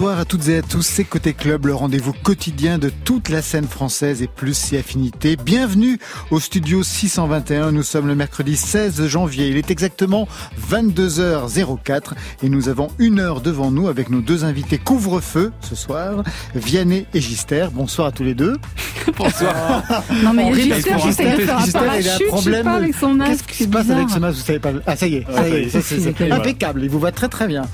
Bonsoir 0.00 0.18
à 0.18 0.24
toutes 0.24 0.48
et 0.48 0.56
à 0.56 0.62
tous, 0.62 0.80
c'est 0.80 1.04
Côté 1.04 1.34
Club, 1.34 1.66
le 1.66 1.74
rendez-vous 1.74 2.14
quotidien 2.14 2.78
de 2.78 2.88
toute 3.04 3.28
la 3.28 3.42
scène 3.42 3.66
française 3.66 4.22
et 4.22 4.28
plus 4.28 4.56
si 4.56 4.78
affinités. 4.78 5.36
Bienvenue 5.36 5.98
au 6.30 6.40
studio 6.40 6.82
621, 6.82 7.70
nous 7.72 7.82
sommes 7.82 8.06
le 8.06 8.14
mercredi 8.14 8.56
16 8.56 9.06
janvier, 9.08 9.48
il 9.48 9.58
est 9.58 9.70
exactement 9.70 10.26
22h04 10.70 12.12
et 12.42 12.48
nous 12.48 12.70
avons 12.70 12.88
une 12.98 13.20
heure 13.20 13.42
devant 13.42 13.70
nous 13.70 13.88
avec 13.88 14.08
nos 14.08 14.22
deux 14.22 14.42
invités 14.46 14.78
couvre-feu 14.78 15.52
ce 15.60 15.74
soir, 15.74 16.22
Vianney 16.54 17.04
et 17.12 17.20
Gister. 17.20 17.66
Bonsoir 17.70 18.06
à 18.06 18.12
tous 18.12 18.24
les 18.24 18.32
deux. 18.34 18.56
Bonsoir. 19.18 19.82
non 20.24 20.32
mais 20.32 20.50
Gister, 20.54 20.94
j'essaie 21.04 21.36
de 21.36 21.42
faire 21.42 21.58
un 21.58 21.64
Gister, 21.64 21.78
il 21.78 21.88
a 21.88 21.92
un 21.92 22.02
parachute, 22.02 22.12
je 22.12 22.16
sais 22.16 22.24
problème. 22.24 22.66
avec 22.68 22.94
son 22.94 23.12
masque. 23.12 23.44
Qu'est-ce 23.48 23.58
qui 23.58 23.64
se 23.64 23.68
passe 23.68 23.82
bizarre. 23.82 23.98
avec 23.98 24.10
ce 24.10 24.18
masque 24.18 24.38
Vous 24.38 24.44
savez 24.46 24.58
pas. 24.60 24.72
Ah 24.86 24.96
ça 24.96 25.06
y 25.06 25.16
est, 25.16 25.26
ça 25.30 25.46
y 25.46 25.52
est, 25.52 25.68
ça, 25.68 25.82
c'est- 25.82 26.32
impeccable. 26.32 26.84
Il 26.84 26.88
vous 26.88 27.00
va 27.00 27.12
très 27.12 27.28
très 27.28 27.46
bien. 27.46 27.66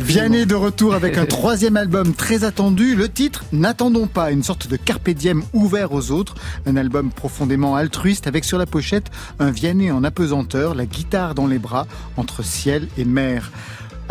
Vianney 0.00 0.44
de 0.44 0.56
retour 0.56 0.94
avec 0.94 1.16
un 1.16 1.24
troisième 1.26 1.67
album 1.76 2.14
très 2.14 2.44
attendu. 2.44 2.94
Le 2.94 3.08
titre 3.08 3.44
N'attendons 3.52 4.06
pas, 4.06 4.30
une 4.30 4.42
sorte 4.42 4.68
de 4.68 4.76
carpe 4.76 5.08
ouvert 5.52 5.92
aux 5.92 6.10
autres. 6.10 6.34
Un 6.66 6.76
album 6.76 7.10
profondément 7.10 7.76
altruiste 7.76 8.26
avec 8.26 8.44
sur 8.44 8.58
la 8.58 8.66
pochette 8.66 9.10
un 9.38 9.50
Vianney 9.50 9.90
en 9.90 10.04
apesanteur, 10.04 10.74
la 10.74 10.86
guitare 10.86 11.34
dans 11.34 11.46
les 11.46 11.58
bras, 11.58 11.86
entre 12.16 12.42
ciel 12.42 12.88
et 12.96 13.04
mer. 13.04 13.50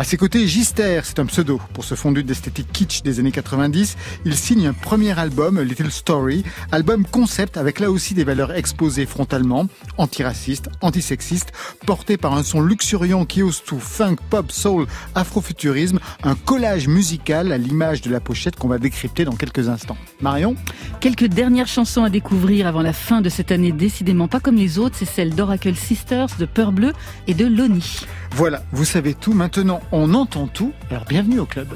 À 0.00 0.04
ses 0.04 0.16
côtés, 0.16 0.46
Gister, 0.46 1.00
c'est 1.02 1.18
un 1.18 1.26
pseudo 1.26 1.60
pour 1.74 1.82
ce 1.82 1.96
fondu 1.96 2.22
d'esthétique 2.22 2.70
kitsch 2.72 3.02
des 3.02 3.18
années 3.18 3.32
90. 3.32 3.96
Il 4.24 4.36
signe 4.36 4.68
un 4.68 4.72
premier 4.72 5.18
album, 5.18 5.60
Little 5.60 5.90
Story, 5.90 6.44
album 6.70 7.04
concept 7.04 7.56
avec 7.56 7.80
là 7.80 7.90
aussi 7.90 8.14
des 8.14 8.22
valeurs 8.22 8.52
exposées 8.52 9.06
frontalement, 9.06 9.66
antiracistes, 9.96 10.68
antisexistes, 10.82 11.50
porté 11.84 12.16
par 12.16 12.34
un 12.34 12.44
son 12.44 12.60
luxuriant 12.60 13.24
qui 13.24 13.42
ose 13.42 13.64
tout, 13.64 13.80
funk, 13.80 14.18
pop, 14.30 14.52
soul, 14.52 14.86
afrofuturisme, 15.16 15.98
un 16.22 16.36
collage 16.36 16.86
musical 16.86 17.50
à 17.50 17.58
l'image 17.58 18.00
de 18.00 18.10
la 18.12 18.20
pochette 18.20 18.54
qu'on 18.54 18.68
va 18.68 18.78
décrypter 18.78 19.24
dans 19.24 19.34
quelques 19.34 19.68
instants. 19.68 19.98
Marion? 20.20 20.54
Quelques 21.00 21.26
dernières 21.26 21.66
chansons 21.66 22.04
à 22.04 22.10
découvrir 22.10 22.68
avant 22.68 22.82
la 22.82 22.92
fin 22.92 23.20
de 23.20 23.28
cette 23.28 23.50
année, 23.50 23.72
décidément 23.72 24.28
pas 24.28 24.38
comme 24.38 24.56
les 24.56 24.78
autres, 24.78 24.94
c'est 24.96 25.06
celle 25.06 25.34
d'Oracle 25.34 25.74
Sisters, 25.74 26.28
de 26.38 26.46
Peur 26.46 26.70
Bleu 26.70 26.92
et 27.26 27.34
de 27.34 27.46
Loni. 27.46 28.06
Voilà, 28.32 28.62
vous 28.72 28.84
savez 28.84 29.14
tout, 29.14 29.32
maintenant 29.32 29.80
on 29.92 30.14
entend 30.14 30.46
tout, 30.46 30.72
alors 30.90 31.04
bienvenue 31.04 31.40
au 31.40 31.46
club. 31.46 31.68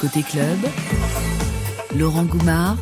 Côté 0.00 0.22
club, 0.22 0.58
Laurent 1.96 2.24
Goumard 2.24 2.76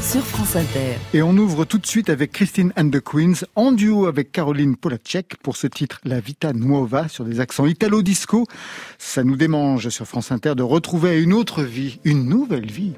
sur 0.00 0.22
France 0.22 0.56
Inter. 0.56 0.96
Et 1.12 1.22
on 1.22 1.36
ouvre 1.36 1.64
tout 1.64 1.78
de 1.78 1.86
suite 1.86 2.08
avec 2.08 2.32
Christine 2.32 2.72
and 2.76 2.90
the 2.90 3.00
Queens, 3.00 3.44
en 3.54 3.72
duo 3.72 4.06
avec 4.06 4.32
Caroline 4.32 4.76
Polacek 4.76 5.36
pour 5.42 5.56
ce 5.56 5.66
titre 5.66 6.00
La 6.04 6.20
Vita 6.20 6.52
Nuova 6.52 7.08
sur 7.08 7.24
des 7.24 7.40
accents 7.40 7.66
italo-disco. 7.66 8.46
Ça 8.98 9.22
nous 9.22 9.36
démange 9.36 9.90
sur 9.90 10.06
France 10.06 10.32
Inter 10.32 10.54
de 10.54 10.62
retrouver 10.62 11.22
une 11.22 11.32
autre 11.32 11.62
vie, 11.62 12.00
une 12.04 12.26
nouvelle 12.26 12.70
vie. 12.70 12.94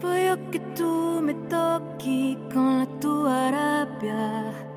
Voglio 0.00 0.36
che 0.50 0.60
tu 0.74 1.20
mi 1.22 1.34
tocchi 1.48 2.36
con 2.52 2.78
la 2.80 2.86
tua 3.00 3.50
rabbia. 3.50 4.73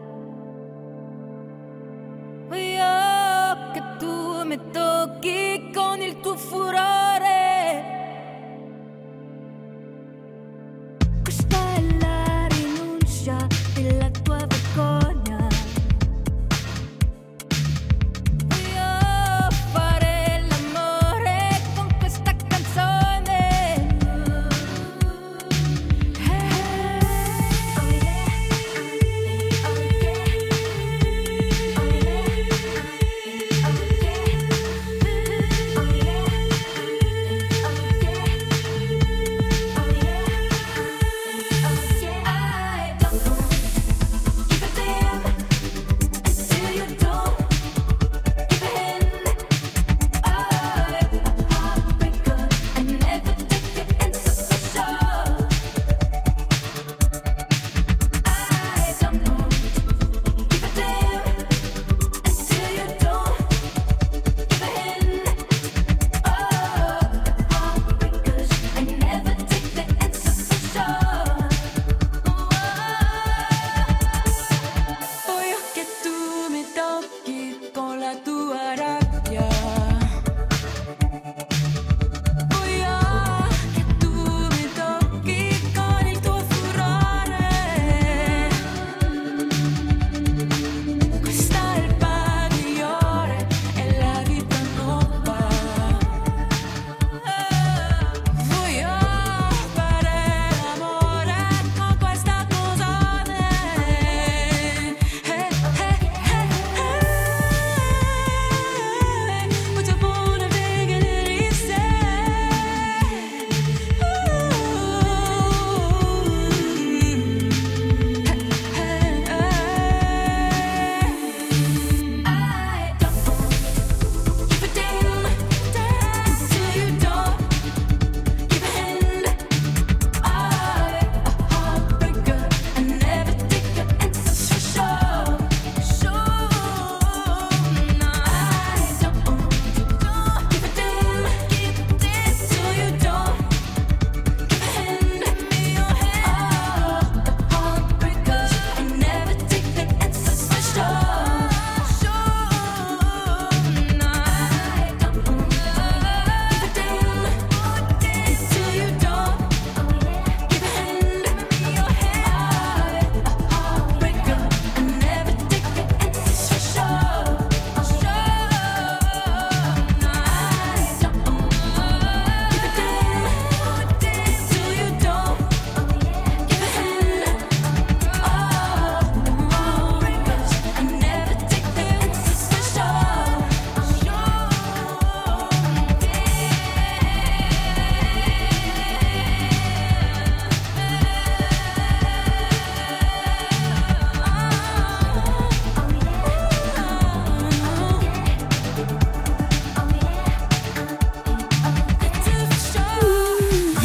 Con 6.37 6.96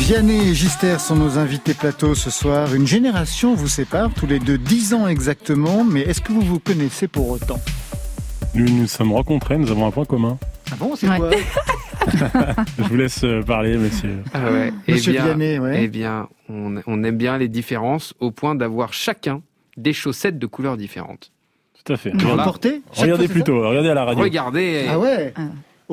Vianney 0.03 0.49
et 0.51 0.55
Gister 0.55 0.99
sont 0.99 1.15
nos 1.15 1.39
invités 1.39 1.75
plateau 1.75 2.17
ce 2.17 2.29
soir. 2.29 2.75
Une 2.75 2.89
génération 2.89 3.55
vous 3.55 3.69
sépare, 3.69 4.11
tous 4.13 4.27
les 4.27 4.41
deux 4.41 4.59
10 4.59 4.95
ans 4.95 5.07
exactement, 5.07 5.85
mais 5.85 6.01
est-ce 6.01 6.21
que 6.21 6.33
vous 6.33 6.41
vous 6.41 6.59
connaissez 6.59 7.07
pour 7.07 7.31
autant? 7.31 7.61
Nous 8.55 8.69
nous 8.69 8.89
sommes 8.89 9.13
rencontrés, 9.13 9.57
nous 9.59 9.71
avons 9.71 9.87
un 9.87 9.93
point 9.93 10.05
commun. 10.05 10.39
Ah 10.73 10.75
bon, 10.77 10.97
c'est 10.97 11.09
Ouais. 11.09 11.19
quoi 11.19 11.31
Je 12.79 12.83
vous 12.83 12.97
laisse 12.97 13.23
euh, 13.23 13.43
parler, 13.43 13.77
monsieur. 13.77 14.25
Ah 14.35 14.51
ouais. 14.51 14.73
Eh 14.89 14.95
Monsieur 14.95 15.13
bien, 15.13 15.25
Vianney, 15.25 15.59
ouais. 15.61 15.85
eh 15.85 15.89
bien, 15.89 16.29
on, 16.49 16.81
on 16.89 17.05
aime 17.05 17.17
bien 17.17 17.39
les 17.39 17.49
différences 17.49 18.13
au 18.19 18.33
point 18.33 18.57
d'avoir 18.57 18.93
chacun 18.93 19.41
des 19.77 19.93
chaussettes 19.93 20.37
de 20.39 20.47
couleurs 20.47 20.77
différentes. 20.77 21.31
Tout 21.85 21.93
à 21.93 21.97
fait. 21.97 22.11
Vous 22.11 22.19
Voilà. 22.27 22.53
Regardez 22.97 23.29
plutôt, 23.29 23.69
regardez 23.69 23.91
à 23.91 23.95
la 23.95 24.05
radio. 24.05 24.23
Regardez. 24.25 24.87
Ah 24.91 24.99
ouais? 24.99 25.33
Ah. 25.37 25.43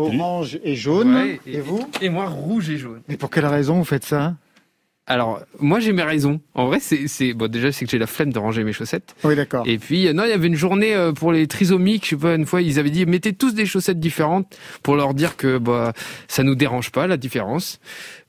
Orange 0.05 0.59
et 0.63 0.75
jaune. 0.75 1.13
Ouais, 1.15 1.39
et, 1.45 1.59
vous 1.59 1.87
Et 2.01 2.09
moi, 2.09 2.27
rouge 2.27 2.69
et 2.69 2.77
jaune. 2.77 3.01
Et 3.09 3.17
pour 3.17 3.29
quelle 3.29 3.45
raison 3.45 3.75
vous 3.75 3.83
faites 3.85 4.05
ça? 4.05 4.35
Alors, 5.09 5.41
moi, 5.59 5.79
j'ai 5.79 5.91
mes 5.91 6.03
raisons. 6.03 6.39
En 6.53 6.67
vrai, 6.67 6.79
c'est, 6.79 7.07
c'est, 7.07 7.33
bon, 7.33 7.49
déjà, 7.51 7.71
c'est 7.71 7.83
que 7.83 7.89
j'ai 7.89 7.97
la 7.97 8.05
flemme 8.05 8.31
de 8.31 8.37
ranger 8.37 8.63
mes 8.63 8.73
chaussettes. 8.73 9.15
Oui, 9.23 9.35
d'accord. 9.35 9.63
Et 9.67 9.79
puis, 9.79 10.07
euh, 10.07 10.13
non, 10.13 10.23
il 10.23 10.29
y 10.29 10.33
avait 10.33 10.45
une 10.45 10.55
journée 10.55 10.95
euh, 10.95 11.11
pour 11.11 11.31
les 11.31 11.47
trisomiques. 11.47 12.05
Je 12.05 12.09
sais 12.11 12.15
pas, 12.15 12.35
une 12.35 12.45
fois, 12.45 12.61
ils 12.61 12.77
avaient 12.77 12.91
dit, 12.91 13.07
mettez 13.07 13.33
tous 13.33 13.55
des 13.55 13.65
chaussettes 13.65 13.99
différentes 13.99 14.55
pour 14.83 14.95
leur 14.95 15.15
dire 15.15 15.35
que, 15.35 15.57
bah, 15.57 15.93
ça 16.27 16.43
nous 16.43 16.53
dérange 16.53 16.91
pas, 16.91 17.07
la 17.07 17.17
différence. 17.17 17.79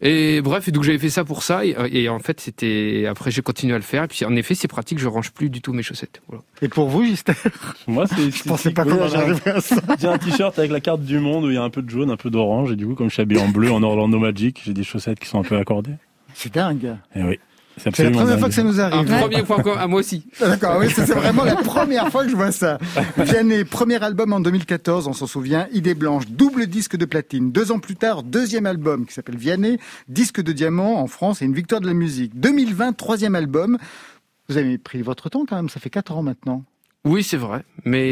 Et 0.01 0.41
bref, 0.41 0.69
et 0.69 0.73
donc 0.73 0.85
j'avais 0.85 0.99
fait 0.99 1.11
ça 1.11 1.23
pour 1.23 1.43
ça. 1.43 1.67
Et, 1.67 1.77
et 1.93 2.09
en 2.09 2.19
fait, 2.19 2.41
c'était, 2.41 3.05
après, 3.07 3.31
j'ai 3.31 3.43
continué 3.43 3.75
à 3.75 3.79
le 3.79 3.83
faire. 3.83 4.05
Et 4.05 4.09
puis, 4.09 4.25
en 4.25 4.35
effet, 4.35 4.55
c'est 4.55 4.67
pratique, 4.67 4.99
je 4.99 5.07
range 5.07 5.33
plus 5.33 5.51
du 5.51 5.61
tout 5.61 5.75
mes 5.75 5.83
chaussettes. 5.83 6.23
Voilà. 6.29 6.43
Et 6.63 6.69
pour 6.69 6.89
vous, 6.89 7.05
Gister 7.05 7.35
Moi, 7.89 8.07
c'est. 8.07 8.31
Je 8.31 8.45
pensais 8.45 8.71
pas 8.71 8.85
comment 8.85 9.07
j'arriverais 9.07 9.51
à 9.51 9.61
ça. 9.61 9.77
J'ai 10.01 10.09
un 10.09 10.17
t-shirt 10.17 10.59
avec 10.59 10.71
la 10.71 10.81
carte 10.81 11.03
du 11.03 11.19
monde 11.19 11.45
où 11.45 11.51
il 11.51 11.57
y 11.57 11.59
a 11.59 11.63
un 11.63 11.69
peu 11.69 11.83
de 11.83 11.91
jaune, 11.91 12.11
un 12.11 12.17
peu 12.17 12.31
d'orange. 12.31 12.73
Et 12.73 12.77
du 12.77 12.87
coup, 12.87 12.95
comme 12.95 13.11
je 13.11 13.15
suis 13.15 13.23
habillé 13.23 13.43
en 13.43 13.49
bleu 13.49 13.71
en 13.71 13.83
Orlando 13.83 14.19
Magic, 14.19 14.63
j'ai 14.65 14.73
des 14.73 14.83
chaussettes 14.83 15.21
qui 15.21 15.29
sont 15.29 15.41
un 15.41 15.45
peu 15.45 15.59
accordées. 15.59 15.97
C'est 16.43 16.55
dingue. 16.55 16.97
Et 17.15 17.23
oui. 17.23 17.39
C'est 17.77 17.99
la 18.03 18.11
première 18.11 18.27
dingue. 18.27 18.39
fois 18.41 18.49
que 18.49 18.55
ça 18.55 18.63
nous 18.63 18.79
Un 18.81 18.85
arrive. 18.85 19.07
premier 19.09 19.43
point 19.43 19.77
à 19.79 19.87
moi 19.87 20.01
aussi. 20.01 20.27
Ah, 20.41 20.49
D'accord, 20.49 20.77
oui, 20.81 20.87
c'est 20.95 21.07
c'est 21.07 21.15
vraiment 21.15 21.45
la 21.45 21.57
première 21.57 22.09
fois 22.11 22.25
que 22.25 22.31
je 22.31 22.37
vois 22.37 22.53
ça. 22.53 22.79
Vianney, 23.17 23.65
premier 23.65 24.03
album 24.03 24.33
en 24.33 24.41
2014, 24.41 25.07
on 25.07 25.13
s'en 25.13 25.27
souvient, 25.27 25.67
Idée 25.73 25.95
Blanche, 25.95 26.25
double 26.29 26.67
disque 26.67 26.97
de 26.97 27.05
platine. 27.05 27.53
Deux 27.53 27.73
ans 27.73 27.79
plus 27.79 27.97
tard, 27.97 28.23
deuxième 28.23 28.67
album 28.67 29.07
qui 29.07 29.15
s'appelle 29.15 29.37
Vianney, 29.37 29.79
disque 30.09 30.43
de 30.43 30.53
diamant 30.53 31.01
en 31.01 31.07
France 31.07 31.41
et 31.43 31.45
une 31.47 31.55
victoire 31.55 31.81
de 31.81 31.87
la 31.87 31.95
musique. 31.95 32.39
2020, 32.39 32.93
troisième 32.95 33.35
album. 33.35 33.79
Vous 34.49 34.57
avez 34.59 34.77
pris 34.79 35.01
votre 35.01 35.29
temps 35.31 35.45
quand 35.49 35.57
même, 35.57 35.69
ça 35.69 35.79
fait 35.81 35.91
quatre 35.91 36.13
ans 36.17 36.23
maintenant. 36.23 36.65
Oui, 37.07 37.23
c'est 37.23 37.39
vrai. 37.39 37.65
Mais 37.87 38.07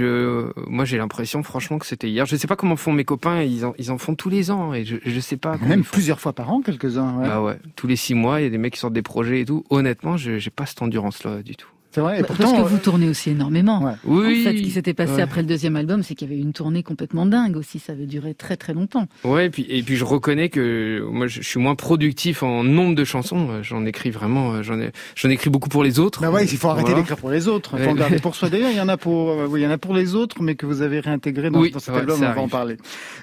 euh, 0.00 0.52
moi, 0.68 0.84
j'ai 0.84 0.96
l'impression, 0.96 1.42
franchement, 1.42 1.78
que 1.78 1.86
c'était 1.86 2.08
hier. 2.08 2.24
Je 2.24 2.36
sais 2.36 2.46
pas 2.46 2.54
comment 2.54 2.76
font 2.76 2.92
mes 2.92 3.04
copains. 3.04 3.42
Ils 3.42 3.64
en, 3.66 3.74
ils 3.78 3.90
en 3.90 3.98
font 3.98 4.14
tous 4.14 4.28
les 4.28 4.52
ans. 4.52 4.72
Et 4.74 4.84
je, 4.84 4.96
je 5.04 5.20
sais 5.20 5.36
pas. 5.36 5.56
Même 5.58 5.82
plusieurs 5.82 6.20
fois 6.20 6.32
par 6.32 6.50
an, 6.52 6.60
quelques-uns. 6.62 7.18
ouais. 7.18 7.28
Ah 7.28 7.42
ouais. 7.42 7.58
Tous 7.74 7.88
les 7.88 7.96
six 7.96 8.14
mois, 8.14 8.40
il 8.40 8.44
y 8.44 8.46
a 8.46 8.50
des 8.50 8.58
mecs 8.58 8.74
qui 8.74 8.78
sortent 8.78 8.92
des 8.94 9.02
projets 9.02 9.40
et 9.40 9.44
tout. 9.44 9.64
Honnêtement, 9.70 10.16
je 10.16 10.38
j'ai 10.38 10.50
pas 10.50 10.66
cette 10.66 10.82
endurance-là 10.82 11.42
du 11.42 11.56
tout. 11.56 11.68
C'est 11.94 12.00
vrai. 12.00 12.18
Et 12.18 12.20
Bah, 12.22 12.28
pourtant, 12.28 12.44
Parce 12.52 12.62
que 12.64 12.68
vous 12.68 12.78
tournez 12.78 13.08
aussi 13.08 13.30
énormément. 13.30 13.82
Ouais. 13.84 13.92
Oui. 14.04 14.40
En 14.40 14.44
fait, 14.50 14.56
ce 14.56 14.62
qui 14.62 14.70
s'était 14.70 14.94
passé 14.94 15.12
Ouais. 15.14 15.22
après 15.22 15.42
le 15.42 15.46
deuxième 15.46 15.76
album, 15.76 16.02
c'est 16.02 16.14
qu'il 16.14 16.30
y 16.30 16.32
avait 16.32 16.40
une 16.40 16.52
tournée 16.54 16.82
complètement 16.82 17.26
dingue 17.26 17.56
aussi. 17.56 17.78
Ça 17.78 17.92
avait 17.92 18.06
duré 18.06 18.34
très 18.34 18.56
très 18.56 18.72
longtemps. 18.72 19.06
Ouais, 19.24 19.46
et 19.46 19.50
puis, 19.50 19.66
et 19.68 19.82
puis 19.82 19.96
je 19.96 20.04
reconnais 20.04 20.48
que 20.48 21.06
moi, 21.10 21.26
je, 21.26 21.42
suis 21.42 21.60
moins 21.60 21.74
productif 21.74 22.42
en 22.42 22.64
nombre 22.64 22.94
de 22.94 23.04
chansons. 23.04 23.62
J'en 23.62 23.84
écris 23.84 24.10
vraiment, 24.10 24.52
euh, 24.54 24.62
j'en 24.62 24.80
ai, 24.80 24.90
j'en 25.16 25.28
écris 25.28 25.50
beaucoup 25.50 25.68
pour 25.68 25.84
les 25.84 25.98
autres. 25.98 26.22
Bah 26.22 26.30
ouais, 26.30 26.44
il 26.46 26.56
faut 26.56 26.68
arrêter 26.68 26.86
Voilà. 26.86 27.00
d'écrire 27.00 27.16
pour 27.18 27.30
les 27.30 27.46
autres. 27.48 27.72
Il 27.74 27.78
faut 27.80 27.84
Ouais. 27.84 27.90
en 27.90 27.94
garder 27.94 28.18
pour 28.18 28.34
soi. 28.34 28.48
D'ailleurs, 28.48 28.70
il 28.70 28.76
y 28.76 28.80
en 28.80 28.88
a 28.88 28.96
pour, 28.96 29.30
euh, 29.30 29.46
oui, 29.48 29.60
il 29.60 29.64
y 29.64 29.66
en 29.66 29.70
a 29.70 29.78
pour 29.78 29.94
les 29.94 30.14
autres, 30.14 30.42
mais 30.42 30.54
que 30.54 30.64
vous 30.66 30.80
avez 30.82 31.00
réintégré 31.00 31.50
dans, 31.50 31.60
Oui, 31.60 31.70
dans 31.72 31.78
cet 31.78 31.92
ouais, 31.94 32.00
album. 32.00 32.16
On 32.16 32.20
ça 32.20 32.26
va 32.28 32.32
en 32.32 32.36
arrive. 32.38 32.50
parler. 32.50 32.76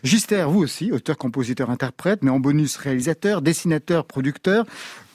Gister, 0.03 0.45
vous 0.47 0.59
aussi, 0.59 0.91
auteur, 0.91 1.17
compositeur, 1.17 1.69
interprète, 1.71 2.19
mais 2.21 2.29
en 2.31 2.39
bonus 2.39 2.77
réalisateur, 2.77 3.41
dessinateur, 3.41 4.05
producteur. 4.05 4.65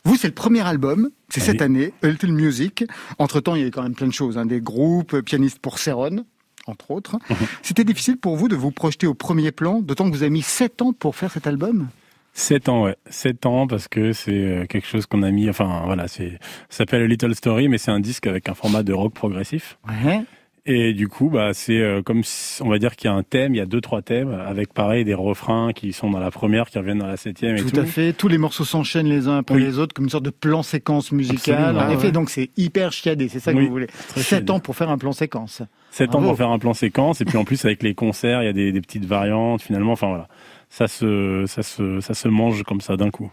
Vous, 0.05 0.17
c'est 0.17 0.29
le 0.29 0.35
premier 0.35 0.61
album, 0.61 1.11
c'est 1.31 1.41
cette 1.41 1.63
année, 1.63 1.93
Ultimate 2.03 2.37
Music. 2.37 2.85
Entre 3.19 3.41
temps, 3.41 3.55
il 3.55 3.63
y 3.63 3.65
a 3.65 3.69
eu 3.69 3.71
quand 3.71 3.83
même 3.83 3.95
plein 3.95 4.07
de 4.07 4.13
choses, 4.13 4.37
hein, 4.37 4.45
des 4.45 4.61
groupes, 4.61 5.21
pianistes 5.21 5.59
pour 5.59 5.79
Céron, 5.79 6.25
entre 6.67 6.91
autres. 6.91 7.17
C'était 7.63 7.85
difficile 7.85 8.19
pour 8.19 8.37
vous 8.37 8.49
de 8.49 8.55
vous 8.57 8.71
projeter 8.71 9.07
au 9.07 9.15
premier 9.15 9.51
plan, 9.51 9.81
d'autant 9.81 10.05
que 10.11 10.15
vous 10.15 10.23
avez 10.23 10.31
mis 10.31 10.43
sept 10.43 10.83
ans 10.83 10.93
pour 10.93 11.17
faire 11.17 11.31
cet 11.31 11.47
album? 11.47 11.89
7 12.35 12.69
ans, 12.69 12.83
ouais. 12.83 12.97
7 13.09 13.47
ans 13.47 13.67
parce 13.69 13.87
que 13.87 14.13
c'est 14.13 14.33
euh, 14.33 14.67
quelque 14.67 14.89
chose 14.89 15.07
qu'on 15.07 15.23
a 15.23 15.31
mis, 15.31 15.49
enfin 15.49 15.83
voilà, 15.87 16.09
c'est, 16.09 16.33
ça 16.69 16.79
s'appelle 16.79 17.03
A 17.03 17.07
Little 17.07 17.35
Story, 17.35 17.69
mais 17.69 17.79
c'est 17.79 17.93
un 17.93 18.01
disque 18.01 18.27
avec 18.27 18.49
un 18.49 18.55
format 18.55 18.83
de 18.83 18.93
rock 18.93 19.15
progressif. 19.15 19.79
Ouais. 19.89 20.25
Et 20.67 20.95
du 20.95 21.09
coup, 21.09 21.29
bah, 21.29 21.53
c'est 21.53 21.79
euh, 21.79 22.01
comme 22.03 22.25
si, 22.25 22.63
on 22.63 22.71
va 22.71 22.79
dire 22.79 22.97
qu'il 22.97 23.11
y 23.11 23.13
a 23.13 23.15
un 23.17 23.23
thème, 23.23 23.55
il 23.55 23.59
y 23.59 23.61
a 23.61 23.67
deux, 23.67 23.83
trois 23.83 24.01
thèmes, 24.01 24.31
avec 24.33 24.73
pareil 24.73 25.05
des 25.05 25.13
refrains 25.13 25.75
qui 25.75 25.93
sont 25.93 26.09
dans 26.11 26.19
la 26.21 26.31
première, 26.31 26.71
qui 26.71 26.79
reviennent 26.79 27.01
dans 27.01 27.07
la 27.07 27.19
septième 27.19 27.57
et 27.57 27.61
Tout, 27.61 27.71
tout. 27.71 27.81
à 27.81 27.85
fait. 27.85 28.15
Tous 28.15 28.29
les 28.29 28.39
morceaux 28.39 28.65
s'enchaînent 28.65 29.09
les 29.09 29.29
uns 29.29 29.37
après 29.39 29.57
Oui. 29.57 29.63
les 29.63 29.79
autres, 29.79 29.93
comme 29.93 30.07
une 30.07 30.11
sorte 30.11 30.25
de 30.25 30.31
plan 30.31 30.63
séquence 30.63 31.13
musical. 31.13 31.55
Absolument. 31.57 31.81
En 31.85 31.89
Ah 31.91 31.93
effet, 31.93 32.07
ouais. 32.07 32.13
donc 32.13 32.31
c'est 32.31 32.49
hyper 32.57 32.93
chiadé. 32.93 33.29
C'est 33.29 33.41
ça 33.41 33.53
que 33.53 33.59
Oui, 33.59 33.67
vous 33.67 33.73
voulez. 33.73 33.89
Sept 34.17 34.49
ans 34.49 34.59
pour 34.59 34.75
faire 34.75 34.89
un 34.89 34.97
plan 34.97 35.13
séquence. 35.13 35.61
7 35.91 36.15
ans 36.15 36.23
pour 36.23 36.37
faire 36.37 36.49
un 36.49 36.59
plan 36.59 36.73
séquence, 36.73 37.21
et 37.21 37.25
puis 37.27 37.37
en 37.37 37.45
plus 37.45 37.63
avec 37.67 37.83
les 37.83 37.95
concerts, 37.95 38.43
il 38.43 38.47
y 38.47 38.49
a 38.49 38.53
des, 38.55 38.73
des 38.73 38.81
petites 38.81 39.05
variantes, 39.05 39.61
finalement, 39.63 39.93
enfin 39.93 40.09
voilà. 40.09 40.29
Ça 40.71 40.89
se, 40.89 41.45
ça 41.47 41.63
se, 41.63 42.01
ça 42.01 42.15
se 42.15 42.27
mange 42.27 42.63
comme 42.65 42.81
ça 42.81 42.97
d'un 42.97 43.11
coup. 43.11 43.31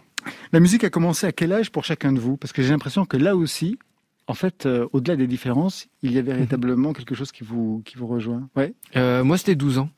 La 0.52 0.60
musique 0.60 0.84
a 0.84 0.90
commencé 0.92 1.26
à 1.26 1.32
quel 1.32 1.54
âge 1.54 1.72
pour 1.72 1.86
chacun 1.86 2.12
de 2.12 2.20
vous? 2.20 2.36
Parce 2.38 2.52
que 2.54 2.62
j'ai 2.62 2.70
l'impression 2.70 3.06
que 3.06 3.18
là 3.18 3.36
aussi, 3.36 3.80
en 4.28 4.34
fait, 4.34 4.66
euh, 4.66 4.88
au-delà 4.94 5.16
des 5.16 5.28
différences, 5.28 5.88
il 6.04 6.12
y 6.14 6.18
a 6.18 6.22
véritablement 6.22 6.94
quelque 6.94 7.16
chose 7.16 7.32
qui 7.32 7.44
vous, 7.44 7.82
qui 7.86 7.98
vous 7.98 8.08
rejoint. 8.08 8.48
Ouais. 8.56 8.74
Euh, 8.96 9.24
moi, 9.24 9.38
c'était 9.38 9.56
12 9.56 9.78
ans. 9.80 9.90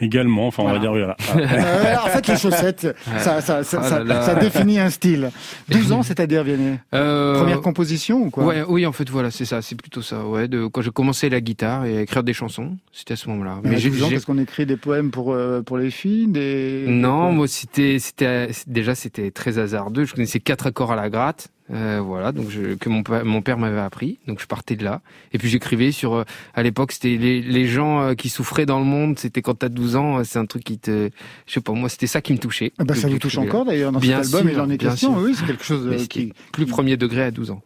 Également, 0.00 0.46
enfin, 0.46 0.62
on 0.62 0.70
va 0.70 0.78
dire, 0.78 0.92
Voilà. 0.92 1.16
Euh, 1.34 1.96
en 2.04 2.06
fait, 2.08 2.28
les 2.28 2.36
chaussettes, 2.36 2.86
ça, 3.18 3.40
ça, 3.40 3.64
ça, 3.64 3.80
Ah 3.82 3.88
ça- 3.88 3.98
là 3.98 4.04
là. 4.04 4.22
ça 4.22 4.36
définit 4.36 4.78
un 4.78 4.90
style. 4.90 5.30
12 5.70 5.90
ans, 5.90 6.02
c'est-à-dire, 6.04 6.44
Vianney 6.44 6.78
Euh, 6.94 7.34
Première 7.40 7.60
composition 7.62 8.22
ou 8.22 8.30
quoi? 8.30 8.44
Ouais, 8.44 8.62
oui, 8.68 8.86
en 8.86 8.92
fait, 8.92 9.10
voilà, 9.10 9.32
c'est 9.32 9.44
ça, 9.44 9.60
c'est 9.60 9.74
plutôt 9.74 10.00
ça. 10.02 10.24
Ouais, 10.24 10.46
de 10.46 10.66
quand 10.68 10.82
j'ai 10.82 10.92
commencé 10.92 11.28
la 11.28 11.40
guitare 11.40 11.84
et 11.86 11.98
à 11.98 12.00
écrire 12.02 12.22
des 12.22 12.32
chansons, 12.32 12.76
c'était 12.92 13.14
à 13.14 13.16
ce 13.16 13.28
moment-là. 13.30 13.58
Mais 13.64 13.78
j'ai- 13.78 13.90
12 13.90 14.04
ans, 14.04 14.10
parce 14.10 14.24
qu'on 14.24 14.38
écrit 14.38 14.66
des 14.66 14.76
poèmes 14.76 15.10
pour, 15.10 15.32
euh, 15.32 15.62
pour 15.62 15.78
les 15.78 15.90
filles 15.90 16.28
des... 16.28 16.84
Non, 16.86 17.32
moi 17.32 17.48
c'était 17.48 17.98
c'était 17.98 18.50
déjà 18.68 18.94
c'était 18.94 19.32
très 19.32 19.58
hasardeux. 19.58 20.04
Je 20.04 20.14
connaissais 20.14 20.38
quatre 20.38 20.68
accords 20.68 20.92
à 20.92 20.96
la 20.96 21.10
gratte, 21.10 21.48
euh, 21.72 22.00
voilà, 22.02 22.32
donc 22.32 22.48
je, 22.50 22.74
que 22.74 22.88
mon 22.88 23.02
père 23.02 23.24
mon 23.24 23.42
père 23.42 23.58
m'avait 23.58 23.80
appris. 23.80 24.18
Donc 24.26 24.40
je 24.40 24.46
partais 24.46 24.74
de 24.76 24.84
là. 24.84 25.00
Et 25.32 25.38
puis 25.38 25.48
j'écrivais 25.48 25.92
sur 25.92 26.14
euh, 26.14 26.24
à 26.54 26.62
l'époque 26.62 26.92
c'était 26.92 27.16
les, 27.16 27.42
les 27.42 27.66
gens 27.66 28.00
euh, 28.00 28.14
qui 28.14 28.28
souffraient 28.30 28.64
dans 28.66 28.78
le 28.78 28.86
monde. 28.86 29.18
C'était 29.18 29.42
quand 29.42 29.54
t'as 29.54 29.68
12 29.68 29.96
ans, 29.96 30.24
c'est 30.24 30.38
un 30.38 30.46
truc 30.46 30.64
qui 30.64 30.78
te, 30.78 31.10
je 31.46 31.52
sais 31.52 31.60
pas 31.60 31.72
moi, 31.72 31.88
c'était 31.88 32.06
ça 32.06 32.20
qui 32.22 32.32
me 32.32 32.38
touchait. 32.38 32.72
Ah 32.78 32.84
bah, 32.84 32.94
ça 32.94 33.08
vous 33.08 33.18
touche 33.18 33.38
encore 33.38 33.64
d'ailleurs 33.66 33.92
dans 33.92 34.00
Bien 34.00 34.22
cet 34.22 34.34
album, 34.34 34.50
sûr, 34.50 34.58
il 34.58 34.60
en 34.62 34.70
est 34.70 34.78
question. 34.78 35.14
sûr. 35.14 35.22
Oui, 35.22 35.34
c'est 35.38 35.46
quelque 35.46 35.64
chose 35.64 35.86
Mais 35.88 36.06
qui. 36.06 36.32
plus 36.52 36.66
premier 36.66 36.96
degré 36.96 37.22
à 37.22 37.30
12 37.30 37.50
ans. 37.50 37.62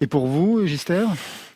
Et 0.00 0.06
pour 0.06 0.26
vous, 0.28 0.64
Gister? 0.66 1.04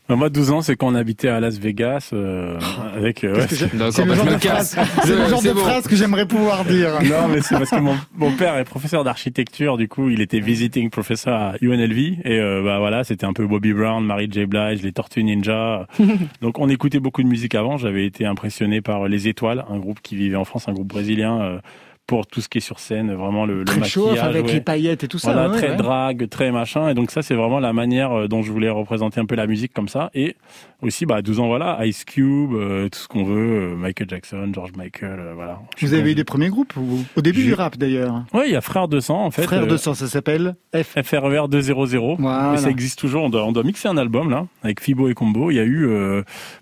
Bah, 0.09 0.17
Moi, 0.17 0.29
12 0.29 0.51
ans, 0.51 0.61
c'est 0.61 0.77
quand 0.77 0.89
on 0.89 0.95
habitait 0.95 1.29
à 1.29 1.41
Las 1.41 1.59
Vegas, 1.59 2.11
euh, 2.13 2.59
avec, 2.95 3.25
euh, 3.25 3.37
ouais, 3.37 3.47
C'est 3.49 3.73
le 3.73 3.79
genre 3.79 4.27
je 4.27 4.35
de 4.35 4.39
casse. 4.39 4.75
phrase, 4.75 4.89
c'est 5.05 5.17
le 5.17 5.29
genre 5.29 5.43
de 5.43 5.53
bon. 5.53 5.61
phrase 5.61 5.87
que 5.89 5.97
j'aimerais 5.97 6.27
pouvoir 6.27 6.65
dire. 6.65 6.91
Non, 7.05 7.29
mais 7.29 7.41
c'est 7.41 7.55
parce 7.57 7.71
que 7.71 7.81
mon, 7.81 7.97
mon 8.15 8.33
père 8.33 8.57
est 8.59 8.65
professeur 8.65 9.03
d'architecture, 9.03 9.77
du 9.79 9.89
coup, 9.89 10.11
il 10.11 10.21
était 10.21 10.41
visiting 10.41 10.91
professor 10.91 11.33
à 11.33 11.53
UNLV, 11.63 11.99
et 11.99 12.39
euh, 12.39 12.63
bah 12.63 12.79
voilà, 12.79 13.03
c'était 13.05 13.25
un 13.25 13.33
peu 13.33 13.47
Bobby 13.47 13.73
Brown, 13.73 14.05
Mary 14.05 14.29
J. 14.31 14.45
Blige, 14.47 14.83
les 14.83 14.93
Tortues 14.93 15.25
Ninja. 15.25 15.87
Donc, 16.43 16.59
on 16.59 16.69
écoutait 16.69 17.01
beaucoup 17.01 17.23
de 17.23 17.29
musique 17.29 17.55
avant. 17.55 17.79
J'avais 17.79 18.05
été 18.05 18.27
impressionné 18.27 18.83
par 18.83 19.09
Les 19.09 19.27
Étoiles, 19.29 19.65
un 19.71 19.79
groupe 19.79 20.01
qui 20.03 20.17
vivait 20.17 20.37
en 20.37 20.45
France, 20.45 20.69
un 20.69 20.73
groupe 20.75 20.89
brésilien, 20.89 21.41
euh, 21.41 21.59
pour 22.07 22.27
tout 22.27 22.41
ce 22.41 22.49
qui 22.49 22.59
est 22.59 22.61
sur 22.61 22.79
scène, 22.81 23.15
vraiment 23.15 23.47
le, 23.47 23.61
le 23.61 23.65
Très 23.65 23.85
chaud, 23.85 24.09
maquillage. 24.09 24.29
avec 24.29 24.47
ouais. 24.47 24.53
les 24.53 24.61
paillettes 24.61 25.05
et 25.05 25.09
tout 25.09 25.19
ça. 25.19 25.33
Voilà, 25.33 25.49
ouais, 25.51 25.57
très 25.57 25.71
ouais. 25.71 25.77
drague, 25.77 26.29
très 26.29 26.51
machin. 26.53 26.89
Et 26.89 26.95
donc 26.95 27.11
ça, 27.11 27.23
c'est 27.23 27.35
vraiment 27.35 27.61
la 27.61 27.73
manière 27.73 28.13
euh, 28.13 28.29
dont 28.29 28.43
je 28.43 28.53
voulais 28.53 28.69
représenter 28.71 29.21
un 29.21 29.27
peu 29.27 29.35
la 29.35 29.47
musique 29.47 29.73
comme 29.73 29.89
ça. 29.89 30.11
Et 30.15 30.37
aussi, 30.83 31.07
bah, 31.07 31.17
à 31.17 31.23
12 31.23 31.41
ans, 31.41 31.47
voilà, 31.47 31.79
Ice 31.87 32.05
Cube, 32.05 32.53
euh, 32.53 32.89
tout 32.91 32.99
ce 32.99 33.09
qu'on 33.09 33.25
veut, 33.25 33.73
euh, 33.73 33.75
Michael 33.75 34.09
Jackson, 34.11 34.51
George 34.53 34.73
Michael, 34.77 35.19
euh, 35.19 35.33
voilà. 35.35 35.61
Vous 35.81 35.95
avez 35.95 36.13
eu 36.13 36.15
des 36.15 36.25
premiers 36.25 36.51
groupes, 36.51 36.75
Au 37.17 37.21
début 37.23 37.43
du 37.43 37.55
rap 37.55 37.79
d'ailleurs. 37.79 38.25
Ouais, 38.35 38.49
il 38.49 38.53
y 38.53 38.57
a 38.57 38.61
Frère 38.61 38.87
200, 38.89 39.25
en 39.25 39.31
fait. 39.31 39.43
Frère 39.43 39.63
euh, 39.63 39.67
de 39.67 39.77
sang, 39.79 39.95
ça 39.95 40.07
s'appelle 40.07 40.57
F. 40.75 40.99
FRER 41.03 41.49
200. 41.49 42.17
Voilà. 42.19 42.51
Mais 42.53 42.59
ça 42.59 42.69
existe 42.69 42.99
toujours. 42.99 43.25
On 43.25 43.31
doit, 43.31 43.45
on 43.45 43.53
doit 43.53 43.63
mixer 43.63 43.89
un 43.89 43.97
album, 43.97 44.29
là, 44.31 44.47
avec 44.63 44.81
Fibo 44.81 45.09
et 45.09 45.15
Combo. 45.15 45.51
Il 45.51 45.55
y 45.55 45.61
a 45.61 45.65
eu, 45.65 45.89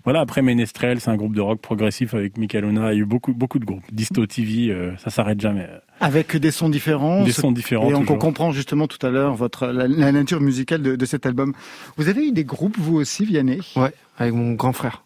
voilà, 0.05 0.21
après 0.21 0.41
Ménestrel, 0.41 1.01
c'est 1.01 1.09
un 1.11 1.17
groupe 1.17 1.35
de 1.35 1.41
rock 1.41 1.59
progressif 1.59 2.13
avec 2.13 2.37
Michael 2.37 2.65
Ona. 2.65 2.93
Il 2.93 2.95
y 2.95 2.99
a 2.99 3.01
eu 3.01 3.05
beaucoup, 3.05 3.33
beaucoup 3.33 3.59
de 3.59 3.65
groupes. 3.65 3.83
Disto 3.91 4.25
TV, 4.25 4.73
ça 4.97 5.09
s'arrête 5.09 5.32
jamais. 5.39 5.67
Avec 5.99 6.35
des 6.35 6.51
sons 6.51 6.69
différents. 6.69 7.23
Des 7.23 7.31
ce- 7.31 7.41
sons 7.41 7.51
différents. 7.51 7.89
Et 7.89 7.93
on 7.93 8.01
toujours. 8.01 8.17
comprend 8.19 8.51
justement 8.51 8.87
tout 8.87 9.03
à 9.05 9.09
l'heure 9.09 9.35
votre 9.35 9.67
la, 9.67 9.87
la 9.87 10.11
nature 10.11 10.41
musicale 10.41 10.81
de, 10.81 10.95
de 10.95 11.05
cet 11.05 11.25
album. 11.25 11.53
Vous 11.97 12.09
avez 12.09 12.27
eu 12.27 12.31
des 12.31 12.43
groupes 12.43 12.75
vous 12.77 12.95
aussi, 12.95 13.25
Vianney? 13.25 13.59
Ouais, 13.75 13.93
avec 14.17 14.33
mon 14.33 14.53
grand 14.53 14.73
frère. 14.73 15.03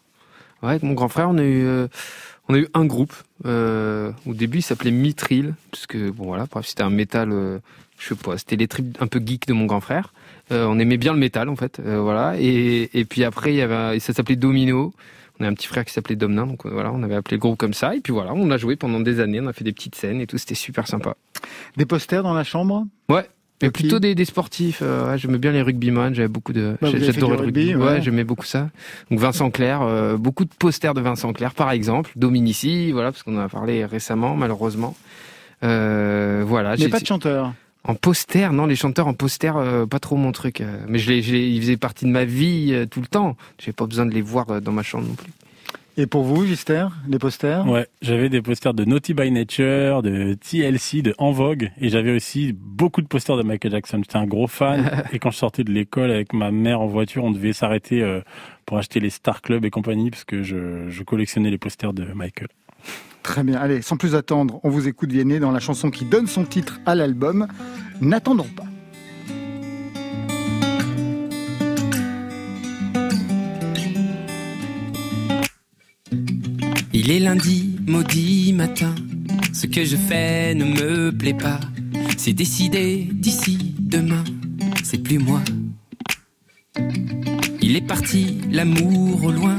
Ouais, 0.62 0.70
avec 0.70 0.82
mon 0.82 0.94
grand 0.94 1.08
frère, 1.08 1.28
on 1.30 1.38
a 1.38 1.42
eu, 1.44 1.64
euh, 1.64 1.86
on 2.48 2.54
a 2.54 2.58
eu 2.58 2.66
un 2.74 2.84
groupe. 2.84 3.12
Euh, 3.46 4.10
au 4.26 4.34
début, 4.34 4.58
il 4.58 4.62
s'appelait 4.62 4.90
Mitril, 4.90 5.54
parce 5.70 5.86
que 5.86 6.10
bon 6.10 6.24
voilà, 6.26 6.46
bref, 6.50 6.66
c'était 6.66 6.82
un 6.82 6.90
métal. 6.90 7.30
euh, 7.32 7.58
je 8.00 8.08
sais 8.08 8.14
pas, 8.14 8.36
c'était 8.38 8.56
les 8.56 8.66
tripes 8.68 8.96
un 9.00 9.06
peu 9.06 9.20
geek 9.24 9.46
de 9.46 9.52
mon 9.52 9.66
grand 9.66 9.80
frère. 9.80 10.12
Euh, 10.50 10.66
on 10.66 10.78
aimait 10.78 10.96
bien 10.96 11.12
le 11.12 11.18
métal 11.18 11.48
en 11.48 11.56
fait, 11.56 11.78
euh, 11.84 12.00
voilà. 12.00 12.34
Et, 12.40 12.88
et 12.94 13.04
puis 13.04 13.22
après, 13.22 13.52
il 13.52 13.56
y 13.56 13.62
avait, 13.62 13.98
ça 14.00 14.12
s'appelait 14.12 14.36
Domino. 14.36 14.92
On 15.40 15.44
a 15.44 15.48
un 15.48 15.54
petit 15.54 15.68
frère 15.68 15.84
qui 15.84 15.92
s'appelait 15.92 16.16
Domnin, 16.16 16.46
donc 16.46 16.66
euh, 16.66 16.70
voilà, 16.70 16.92
on 16.92 17.02
avait 17.02 17.14
appelé 17.14 17.36
le 17.36 17.40
groupe 17.40 17.58
comme 17.58 17.74
ça. 17.74 17.94
Et 17.94 18.00
puis 18.00 18.12
voilà, 18.12 18.32
on 18.34 18.50
a 18.50 18.56
joué 18.56 18.76
pendant 18.76 19.00
des 19.00 19.20
années, 19.20 19.40
on 19.40 19.46
a 19.46 19.52
fait 19.52 19.64
des 19.64 19.72
petites 19.72 19.94
scènes 19.94 20.20
et 20.20 20.26
tout, 20.26 20.38
c'était 20.38 20.54
super 20.54 20.86
sympa. 20.88 21.14
Des 21.76 21.86
posters 21.86 22.22
dans 22.22 22.34
la 22.34 22.44
chambre? 22.44 22.86
Ouais. 23.08 23.24
Mais 23.60 23.70
plutôt 23.70 23.98
des, 23.98 24.14
des 24.14 24.24
sportifs. 24.24 24.80
euh, 24.82 25.10
ouais, 25.10 25.18
j'aimais 25.18 25.38
bien 25.38 25.50
les 25.50 25.62
rugbyman. 25.62 26.14
J'avais 26.14 26.28
beaucoup 26.28 26.52
de. 26.52 26.76
Bah, 26.80 26.90
J'adorais 26.94 27.36
le 27.36 27.42
rugby. 27.42 27.74
Ouais, 27.74 27.84
ouais. 27.84 28.02
j'aimais 28.02 28.22
beaucoup 28.22 28.46
ça. 28.46 28.70
Donc 29.10 29.18
Vincent 29.18 29.50
Clerc, 29.50 29.82
euh, 29.82 30.16
beaucoup 30.16 30.44
de 30.44 30.50
posters 30.56 30.94
de 30.94 31.00
Vincent 31.00 31.32
Clerc, 31.32 31.54
par 31.54 31.72
exemple. 31.72 32.12
Dominici, 32.14 32.92
voilà, 32.92 33.10
parce 33.10 33.24
qu'on 33.24 33.36
en 33.36 33.40
a 33.40 33.48
parlé 33.48 33.84
récemment, 33.84 34.36
malheureusement. 34.36 34.94
Euh, 35.64 36.44
voilà. 36.46 36.76
Mais 36.78 36.88
pas 36.88 37.00
de 37.00 37.06
chanteur. 37.06 37.52
En 37.88 37.94
poster, 37.94 38.52
non, 38.52 38.66
les 38.66 38.76
chanteurs 38.76 39.06
en 39.08 39.14
poster, 39.14 39.56
euh, 39.56 39.86
pas 39.86 39.98
trop 39.98 40.16
mon 40.16 40.30
truc. 40.30 40.60
euh. 40.60 40.78
mais 40.88 40.98
je 40.98 41.10
les, 41.10 41.22
je 41.22 41.32
les- 41.32 41.48
ils 41.48 41.60
faisaient 41.62 41.76
partie 41.78 42.04
de 42.04 42.10
ma 42.10 42.24
vie 42.26 42.68
euh, 42.72 42.84
tout 42.86 43.00
le 43.00 43.06
temps. 43.06 43.36
J'ai 43.58 43.72
pas 43.72 43.86
besoin 43.86 44.04
de 44.06 44.12
les 44.12 44.20
voir 44.20 44.60
dans 44.60 44.72
ma 44.72 44.82
chambre 44.82 45.08
non 45.08 45.14
plus. 45.14 45.32
Et 45.96 46.06
pour 46.06 46.22
vous, 46.22 46.44
Gister, 46.46 46.86
les 47.08 47.18
posters? 47.18 47.66
Ouais, 47.66 47.88
j'avais 48.02 48.28
des 48.28 48.40
posters 48.40 48.72
de 48.74 48.84
Naughty 48.84 49.14
by 49.14 49.32
Nature, 49.32 50.02
de 50.02 50.34
TLC, 50.34 51.02
de 51.02 51.12
En 51.18 51.32
Vogue, 51.32 51.70
et 51.80 51.88
j'avais 51.88 52.14
aussi 52.14 52.52
beaucoup 52.52 53.00
de 53.02 53.08
posters 53.08 53.36
de 53.36 53.42
Michael 53.42 53.72
Jackson. 53.72 53.98
J'étais 54.04 54.16
un 54.18 54.26
gros 54.26 54.46
fan, 54.46 54.88
et 55.12 55.18
quand 55.18 55.30
je 55.32 55.38
sortais 55.38 55.64
de 55.64 55.72
l'école 55.72 56.12
avec 56.12 56.34
ma 56.34 56.52
mère 56.52 56.80
en 56.82 56.86
voiture, 56.86 57.24
on 57.24 57.32
devait 57.32 57.52
s'arrêter 57.52 58.20
pour 58.64 58.78
acheter 58.78 59.00
les 59.00 59.10
Star 59.10 59.42
Club 59.42 59.64
et 59.64 59.70
compagnie, 59.70 60.10
parce 60.10 60.22
que 60.24 60.44
je, 60.44 60.88
je 60.88 61.02
collectionnais 61.02 61.50
les 61.50 61.58
posters 61.58 61.92
de 61.92 62.04
Michael. 62.04 62.48
Très 63.22 63.42
bien. 63.42 63.58
Allez, 63.58 63.82
sans 63.82 63.96
plus 63.96 64.14
attendre, 64.14 64.60
on 64.64 64.70
vous 64.70 64.88
écoute 64.88 65.12
Vianney 65.12 65.38
dans 65.38 65.52
la 65.52 65.60
chanson 65.60 65.90
qui 65.90 66.04
donne 66.04 66.26
son 66.26 66.44
titre 66.44 66.80
à 66.86 66.94
l'album. 66.94 67.46
N'attendons 68.00 68.44
pas. 68.44 68.64
Il 76.92 77.10
est 77.10 77.20
lundi, 77.20 77.76
maudit 77.86 78.52
matin. 78.52 78.94
Ce 79.52 79.66
que 79.66 79.84
je 79.84 79.96
fais 79.96 80.54
ne 80.54 80.64
me 80.64 81.10
plaît 81.10 81.34
pas. 81.34 81.60
C'est 82.16 82.32
décidé 82.32 83.08
d'ici 83.12 83.74
demain. 83.78 84.24
C'est 84.84 85.02
plus 85.02 85.18
moi. 85.18 85.40
Il 87.60 87.76
est 87.76 87.86
parti, 87.86 88.38
l'amour 88.50 89.24
au 89.24 89.30
loin. 89.30 89.58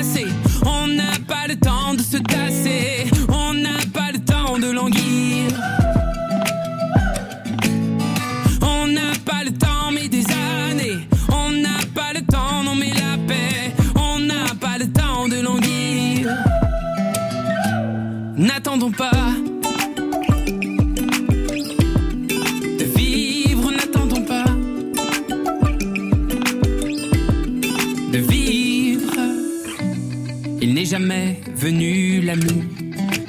Jamais 30.91 31.39
venu 31.55 32.19
l'ami, 32.19 32.63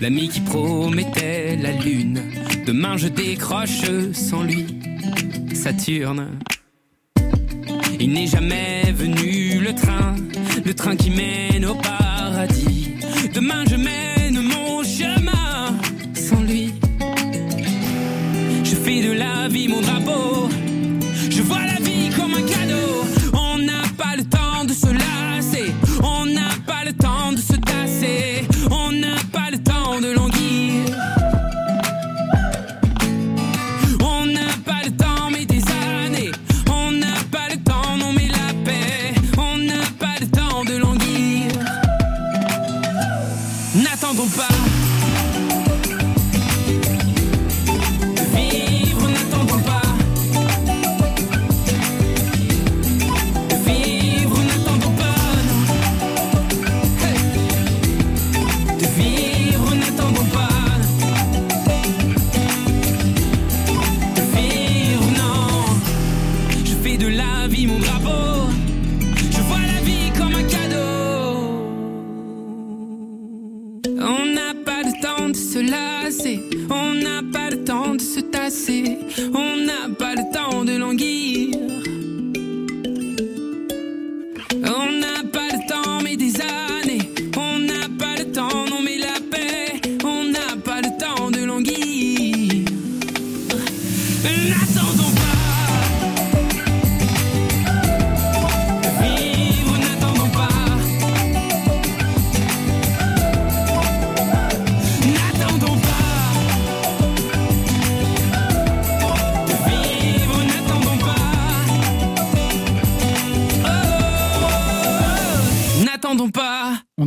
l'ami 0.00 0.28
qui 0.28 0.40
promettait 0.40 1.54
la 1.54 1.70
lune. 1.70 2.20
Demain 2.66 2.96
je 2.96 3.06
décroche 3.06 3.84
sans 4.12 4.42
lui, 4.42 4.66
Saturne. 5.54 6.40
Il 8.00 8.14
n'est 8.14 8.26
jamais 8.26 8.90
venu 8.90 9.60
le 9.60 9.72
train, 9.76 10.16
le 10.64 10.74
train 10.74 10.96
qui 10.96 11.10
mène 11.10 11.64
au 11.66 11.76
paradis. 11.76 12.94
Demain 13.32 13.62
je 13.70 13.76
mène 13.76 14.21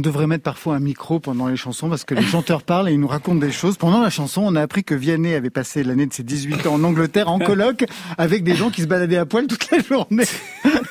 devrait 0.06 0.28
mettre 0.28 0.44
parfois 0.44 0.76
un 0.76 0.80
micro 0.80 1.20
pendant 1.20 1.48
les 1.48 1.58
chansons 1.58 1.90
parce 1.90 2.04
que 2.04 2.16
les 2.16 2.24
chanteurs 2.24 2.64
parlent 2.64 2.90
et 2.90 2.94
ils 2.94 3.00
nous 3.00 3.08
racontent 3.08 3.40
des 3.40 3.52
choses. 3.52 3.78
Pendant 3.78 4.02
la 4.02 4.10
chanson, 4.10 4.44
on 4.46 4.56
a 4.56 4.62
appris 4.62 4.84
que 4.84 4.96
Vianney 4.96 5.36
avait 5.36 5.50
passé 5.50 5.84
l'année 5.84 6.06
de 6.06 6.14
ses 6.14 6.24
18 6.24 6.68
ans 6.68 6.76
en 6.76 6.84
Angleterre 6.84 7.30
en 7.30 7.40
colloque 7.40 7.86
avec 8.18 8.44
des 8.44 8.56
gens 8.56 8.70
qui 8.70 8.82
se 8.82 8.88
baladaient 8.88 9.18
à 9.18 9.26
poil 9.26 9.48
toute 9.48 9.70
la 9.72 9.80
journée. 9.80 10.26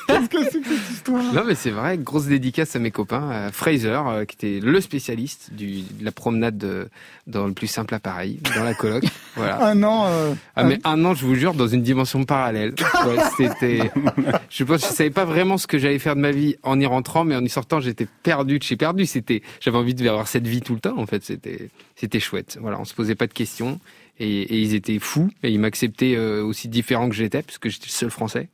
Qu'est-ce 0.07 0.29
que 0.29 0.43
c'est 0.43 0.61
que 0.61 0.67
cette 0.75 0.91
histoire? 0.91 1.33
Non, 1.33 1.43
mais 1.45 1.55
c'est 1.55 1.71
vrai, 1.71 1.97
grosse 1.97 2.25
dédicace 2.25 2.75
à 2.75 2.79
mes 2.79 2.91
copains. 2.91 3.29
à 3.29 3.51
Fraser, 3.51 3.87
euh, 4.07 4.25
qui 4.25 4.35
était 4.35 4.65
le 4.65 4.79
spécialiste 4.81 5.49
du, 5.53 5.81
de 5.81 6.03
la 6.05 6.11
promenade 6.11 6.57
de- 6.57 6.89
dans 7.27 7.47
le 7.47 7.53
plus 7.53 7.67
simple 7.67 7.93
appareil, 7.95 8.39
dans 8.55 8.63
la 8.63 8.73
coloc. 8.73 9.03
voilà. 9.35 9.65
Un 9.65 9.81
an. 9.83 10.05
euh, 10.07 10.33
Ah, 10.55 10.63
mais 10.63 10.79
un 10.83 11.03
an, 11.05 11.13
je 11.15 11.25
vous 11.25 11.35
jure, 11.35 11.53
dans 11.53 11.67
une 11.67 11.81
dimension 11.81 12.23
parallèle. 12.23 12.73
Ouais, 13.05 13.17
c'était, 13.37 13.91
je 14.49 14.63
pense, 14.63 14.81
je 14.81 14.93
savais 14.93 15.09
pas 15.09 15.25
vraiment 15.25 15.57
ce 15.57 15.67
que 15.67 15.77
j'allais 15.79 15.99
faire 15.99 16.15
de 16.15 16.21
ma 16.21 16.31
vie 16.31 16.55
en 16.63 16.79
y 16.79 16.85
rentrant, 16.85 17.23
mais 17.23 17.35
en 17.35 17.43
y 17.43 17.49
sortant, 17.49 17.79
j'étais 17.79 18.07
perdu 18.23 18.59
de 18.59 18.63
chez 18.63 18.75
perdu. 18.75 19.05
C'était, 19.05 19.41
j'avais 19.59 19.77
envie 19.77 19.95
de 19.95 20.07
avoir 20.07 20.27
cette 20.27 20.47
vie 20.47 20.61
tout 20.61 20.73
le 20.75 20.79
temps, 20.81 20.97
en 20.99 21.05
fait. 21.07 21.23
C'était, 21.23 21.69
c'était 21.95 22.19
chouette. 22.19 22.57
Voilà, 22.61 22.79
on 22.79 22.85
se 22.85 22.93
posait 22.93 23.15
pas 23.15 23.27
de 23.27 23.33
questions. 23.33 23.79
Et, 24.19 24.41
et 24.43 24.61
ils 24.61 24.73
étaient 24.75 24.99
fous. 24.99 25.29
Et 25.43 25.49
ils 25.51 25.59
m'acceptaient 25.59 26.15
euh, 26.15 26.43
aussi 26.43 26.67
différent 26.69 27.09
que 27.09 27.15
j'étais, 27.15 27.41
parce 27.41 27.57
que 27.57 27.69
j'étais 27.69 27.87
le 27.87 27.91
seul 27.91 28.09
français. 28.09 28.47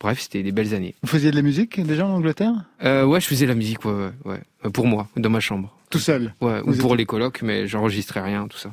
Bref, 0.00 0.20
c'était 0.20 0.42
des 0.42 0.52
belles 0.52 0.74
années. 0.74 0.94
Vous 1.02 1.08
faisiez 1.08 1.30
de 1.30 1.36
la 1.36 1.42
musique 1.42 1.80
déjà 1.80 2.06
en 2.06 2.10
Angleterre? 2.14 2.54
Euh, 2.82 3.04
ouais, 3.04 3.20
je 3.20 3.26
faisais 3.26 3.46
la 3.46 3.54
musique, 3.54 3.84
ouais, 3.84 3.92
ouais, 3.92 4.12
ouais. 4.24 4.40
Euh, 4.64 4.70
Pour 4.70 4.86
moi, 4.86 5.08
dans 5.16 5.30
ma 5.30 5.40
chambre. 5.40 5.76
Tout 5.90 5.98
seul? 5.98 6.32
Ouais, 6.40 6.60
ou 6.64 6.74
pour 6.74 6.96
les 6.96 7.04
colocs, 7.04 7.42
mais 7.42 7.66
j'enregistrais 7.66 8.22
rien, 8.22 8.48
tout 8.48 8.56
ça. 8.56 8.72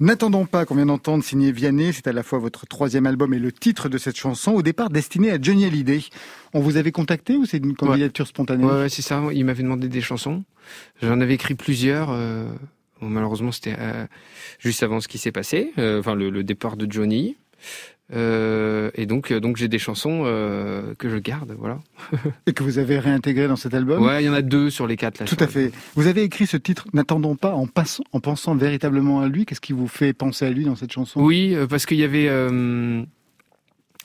N'attendons 0.00 0.46
pas 0.46 0.64
qu'on 0.64 0.74
vient 0.74 0.86
d'entendre 0.86 1.22
signer 1.22 1.52
Vianney, 1.52 1.92
c'est 1.92 2.08
à 2.08 2.12
la 2.12 2.24
fois 2.24 2.40
votre 2.40 2.66
troisième 2.66 3.06
album 3.06 3.32
et 3.32 3.38
le 3.38 3.52
titre 3.52 3.88
de 3.88 3.98
cette 3.98 4.16
chanson, 4.16 4.52
au 4.52 4.62
départ 4.62 4.90
destiné 4.90 5.30
à 5.30 5.40
Johnny 5.40 5.66
Hallyday. 5.66 6.00
On 6.54 6.60
vous 6.60 6.76
avait 6.76 6.90
contacté 6.90 7.36
ou 7.36 7.44
c'est 7.46 7.58
une 7.58 7.76
candidature 7.76 8.26
spontanée? 8.26 8.64
Ouais, 8.64 8.72
ouais, 8.72 8.88
c'est 8.88 9.02
ça. 9.02 9.22
Il 9.32 9.44
m'avait 9.44 9.62
demandé 9.62 9.86
des 9.88 10.00
chansons. 10.00 10.42
J'en 11.02 11.20
avais 11.20 11.34
écrit 11.34 11.54
plusieurs. 11.54 12.08
euh, 12.10 12.50
bon, 13.00 13.08
malheureusement, 13.08 13.52
c'était 13.52 13.76
euh, 13.78 14.06
juste 14.58 14.82
avant 14.82 15.00
ce 15.00 15.08
qui 15.08 15.18
s'est 15.18 15.32
passé, 15.32 15.72
euh, 15.78 16.00
enfin 16.00 16.14
le, 16.14 16.30
le 16.30 16.44
départ 16.44 16.76
de 16.76 16.90
Johnny. 16.90 17.36
Euh, 18.14 18.90
et 18.94 19.04
donc, 19.04 19.32
donc 19.34 19.58
j'ai 19.58 19.68
des 19.68 19.78
chansons 19.78 20.22
que 20.98 21.08
je 21.10 21.16
garde, 21.18 21.54
voilà. 21.58 21.78
Et 22.46 22.54
que 22.54 22.62
vous 22.62 22.78
avez 22.78 22.98
réintégré 22.98 23.48
dans 23.48 23.56
cet 23.56 23.74
album? 23.74 24.02
Ouais, 24.02 24.22
il 24.22 24.26
y 24.26 24.28
en 24.30 24.34
a 24.34 24.40
deux 24.40 24.70
sur 24.70 24.86
les 24.86 24.96
quatre 24.96 25.18
là. 25.20 25.26
Tout 25.26 25.36
à 25.40 25.46
fait. 25.46 25.72
Vous 25.94 26.06
avez 26.06 26.22
écrit 26.22 26.46
ce 26.46 26.56
titre 26.56 26.86
N'attendons 26.94 27.36
pas 27.36 27.52
en, 27.52 27.66
passant, 27.66 28.04
en 28.12 28.20
pensant 28.20 28.54
véritablement 28.54 29.20
à 29.20 29.28
lui. 29.28 29.44
Qu'est-ce 29.44 29.60
qui 29.60 29.74
vous 29.74 29.88
fait 29.88 30.14
penser 30.14 30.46
à 30.46 30.50
lui 30.50 30.64
dans 30.64 30.76
cette 30.76 30.92
chanson? 30.92 31.20
Oui, 31.20 31.54
parce 31.68 31.84
qu'il 31.84 31.98
y 31.98 32.04
avait. 32.04 32.28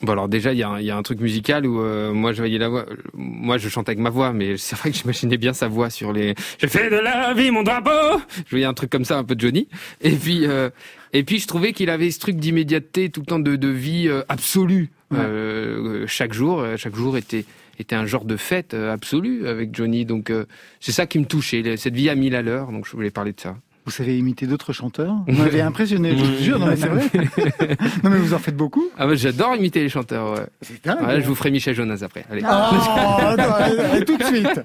Bon 0.03 0.11
alors 0.11 0.27
déjà 0.27 0.51
il 0.51 0.59
y, 0.59 0.63
a 0.63 0.81
il 0.81 0.85
y 0.85 0.91
a 0.91 0.97
un 0.97 1.01
truc 1.01 1.21
musical 1.21 1.65
où 1.65 1.79
euh, 1.79 2.11
moi 2.11 2.33
je 2.33 2.39
voyais 2.39 2.57
la 2.57 2.67
voix, 2.67 2.85
moi 3.13 3.57
je 3.57 3.69
chante 3.69 3.87
avec 3.87 3.99
ma 3.99 4.09
voix, 4.09 4.33
mais 4.33 4.57
c'est 4.57 4.75
vrai 4.77 4.91
que 4.91 4.97
j'imaginais 4.97 5.37
bien 5.37 5.53
sa 5.53 5.69
voix 5.69 5.89
sur 5.89 6.11
les. 6.11 6.35
Je 6.59 6.67
fais 6.67 6.89
de 6.89 6.97
la 6.97 7.33
vie 7.33 7.51
mon 7.51 7.63
drapeau. 7.63 8.21
Je 8.45 8.49
voyais 8.49 8.65
un 8.65 8.73
truc 8.73 8.89
comme 8.89 9.05
ça 9.05 9.17
un 9.17 9.23
peu 9.23 9.33
de 9.35 9.39
Johnny. 9.39 9.69
Et 10.01 10.11
puis 10.11 10.45
euh, 10.45 10.69
et 11.13 11.23
puis 11.23 11.39
je 11.39 11.47
trouvais 11.47 11.71
qu'il 11.71 11.89
avait 11.89 12.11
ce 12.11 12.19
truc 12.19 12.35
d'immédiateté 12.35 13.09
tout 13.09 13.21
le 13.21 13.25
temps 13.25 13.39
de, 13.39 13.55
de 13.55 13.67
vie 13.69 14.09
euh, 14.09 14.23
absolue. 14.27 14.91
Ouais. 15.09 15.19
Euh, 15.19 16.05
chaque 16.07 16.33
jour, 16.33 16.59
euh, 16.59 16.75
chaque 16.75 16.95
jour 16.95 17.15
était 17.15 17.45
était 17.79 17.95
un 17.95 18.05
genre 18.05 18.25
de 18.25 18.35
fête 18.35 18.73
euh, 18.73 18.91
absolue 18.91 19.47
avec 19.47 19.73
Johnny. 19.73 20.05
Donc 20.05 20.29
euh, 20.29 20.45
c'est 20.79 20.91
ça 20.91 21.05
qui 21.05 21.17
me 21.17 21.25
touchait, 21.25 21.77
cette 21.77 21.95
vie 21.95 22.09
à 22.09 22.15
mille 22.15 22.35
à 22.35 22.41
l'heure. 22.41 22.71
Donc 22.71 22.85
je 22.85 22.91
voulais 22.91 23.11
parler 23.11 23.31
de 23.31 23.39
ça. 23.39 23.55
Vous 23.85 23.91
savez 23.91 24.17
imiter 24.17 24.47
d'autres 24.47 24.71
chanteurs 24.73 25.15
Vous 25.27 25.37
m'avez 25.37 25.61
impressionné, 25.61 26.17
je 26.17 26.23
vous 26.23 26.43
jure. 26.43 26.59
Non 26.59 26.67
mais 26.67 26.75
c'est 26.77 26.87
vrai. 26.87 27.09
non 28.03 28.09
mais 28.09 28.17
vous 28.17 28.33
en 28.33 28.39
faites 28.39 28.55
beaucoup. 28.55 28.85
Ah 28.97 29.07
bah, 29.07 29.15
j'adore 29.15 29.55
imiter 29.55 29.81
les 29.81 29.89
chanteurs. 29.89 30.33
Ouais. 30.33 30.45
C'est 30.61 30.83
dingue. 30.85 31.01
Ouais, 31.05 31.21
je 31.21 31.27
vous 31.27 31.35
ferai 31.35 31.51
Michel 31.51 31.75
Jonas 31.75 31.99
après. 32.01 32.25
Allez. 32.31 32.41
Oh, 32.43 32.47
non, 32.47 33.53
allez, 33.53 33.77
allez, 33.79 34.05
tout 34.05 34.17
de 34.17 34.23
suite. 34.23 34.61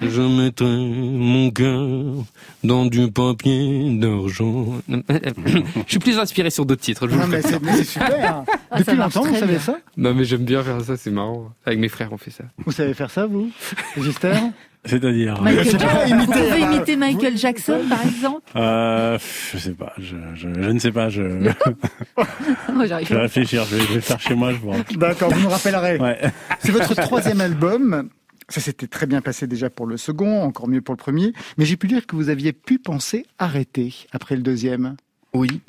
Je 0.00 0.20
mettrai 0.20 0.66
mon 0.66 1.50
cœur 1.50 2.24
dans 2.62 2.86
du 2.86 3.10
papier 3.10 3.96
d'argent. 3.98 4.66
je 4.88 5.62
suis 5.86 5.98
plus 5.98 6.18
inspiré 6.18 6.50
sur 6.50 6.66
d'autres 6.66 6.82
titres. 6.82 7.06
Je 7.08 7.12
vous 7.14 7.18
Non 7.20 7.26
le 7.26 7.30
mais 7.32 7.42
c'est 7.42 7.62
mais 7.62 7.72
c'est 7.76 7.84
super. 7.84 8.44
Ah, 8.70 8.78
Depuis 8.80 8.96
longtemps, 8.96 9.22
vous 9.22 9.34
savez 9.34 9.52
bien. 9.52 9.58
ça? 9.60 9.78
Non 9.96 10.14
mais 10.14 10.24
j'aime 10.24 10.44
bien 10.44 10.62
faire 10.62 10.80
ça, 10.80 10.96
c'est 10.96 11.10
marrant. 11.10 11.50
Avec 11.64 11.78
mes 11.78 11.88
frères, 11.88 12.08
on 12.12 12.16
fait 12.18 12.30
ça. 12.32 12.42
Vous 12.66 12.72
savez 12.72 12.92
faire 12.92 13.10
ça, 13.10 13.26
vous? 13.26 13.50
Gister 13.96 14.32
C'est-à-dire, 14.86 15.40
Michael 15.40 15.64
Jackson. 15.70 15.86
Vous 16.04 16.10
imiter, 16.10 16.32
pouvez 16.32 16.50
bah, 16.50 16.58
imiter 16.58 16.96
Michael 16.96 17.36
Jackson, 17.38 17.80
par 17.88 18.06
exemple 18.06 18.42
euh, 18.56 19.18
je 19.52 19.58
sais 19.58 19.72
pas, 19.72 19.92
je, 19.98 20.16
je, 20.34 20.48
je 20.54 20.70
ne 20.70 20.78
sais 20.78 20.92
pas, 20.92 21.08
je, 21.08 21.22
je 21.22 21.38
vais 21.38 21.54
pas. 22.14 23.20
réfléchir, 23.22 23.64
je 23.64 23.76
vais, 23.76 23.82
je 23.82 23.92
vais 23.94 24.00
faire 24.00 24.20
chez 24.20 24.34
moi, 24.34 24.52
je 24.52 24.58
vois. 24.58 24.76
D'accord, 24.96 25.32
vous 25.32 25.40
nous 25.40 25.48
rappellerez. 25.48 25.98
Ouais. 25.98 26.20
C'est 26.60 26.72
votre 26.72 26.94
troisième 26.94 27.40
album. 27.40 28.10
Ça 28.50 28.60
s'était 28.60 28.86
très 28.86 29.06
bien 29.06 29.22
passé 29.22 29.46
déjà 29.46 29.70
pour 29.70 29.86
le 29.86 29.96
second, 29.96 30.42
encore 30.42 30.68
mieux 30.68 30.82
pour 30.82 30.92
le 30.92 30.98
premier. 30.98 31.32
Mais 31.56 31.64
j'ai 31.64 31.78
pu 31.78 31.88
dire 31.88 32.06
que 32.06 32.14
vous 32.14 32.28
aviez 32.28 32.52
pu 32.52 32.78
penser 32.78 33.24
arrêter 33.38 33.94
après 34.12 34.36
le 34.36 34.42
deuxième. 34.42 34.96
Oui. 35.32 35.62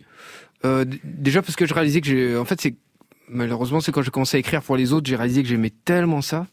Euh, 0.66 0.84
déjà 1.04 1.42
parce 1.42 1.56
que 1.56 1.66
je 1.66 1.74
réalisais 1.74 2.02
que 2.02 2.08
j'ai... 2.08 2.36
En 2.36 2.44
fait, 2.44 2.60
c'est... 2.60 2.76
Malheureusement, 3.30 3.80
c'est 3.80 3.92
quand 3.92 4.02
j'ai 4.02 4.12
commencé 4.12 4.36
à 4.36 4.40
écrire 4.42 4.62
pour 4.62 4.76
les 4.76 4.92
autres, 4.92 5.08
j'ai 5.08 5.16
réalisé 5.16 5.42
que 5.42 5.48
j'aimais 5.50 5.72
tellement 5.86 6.22
ça. 6.22 6.48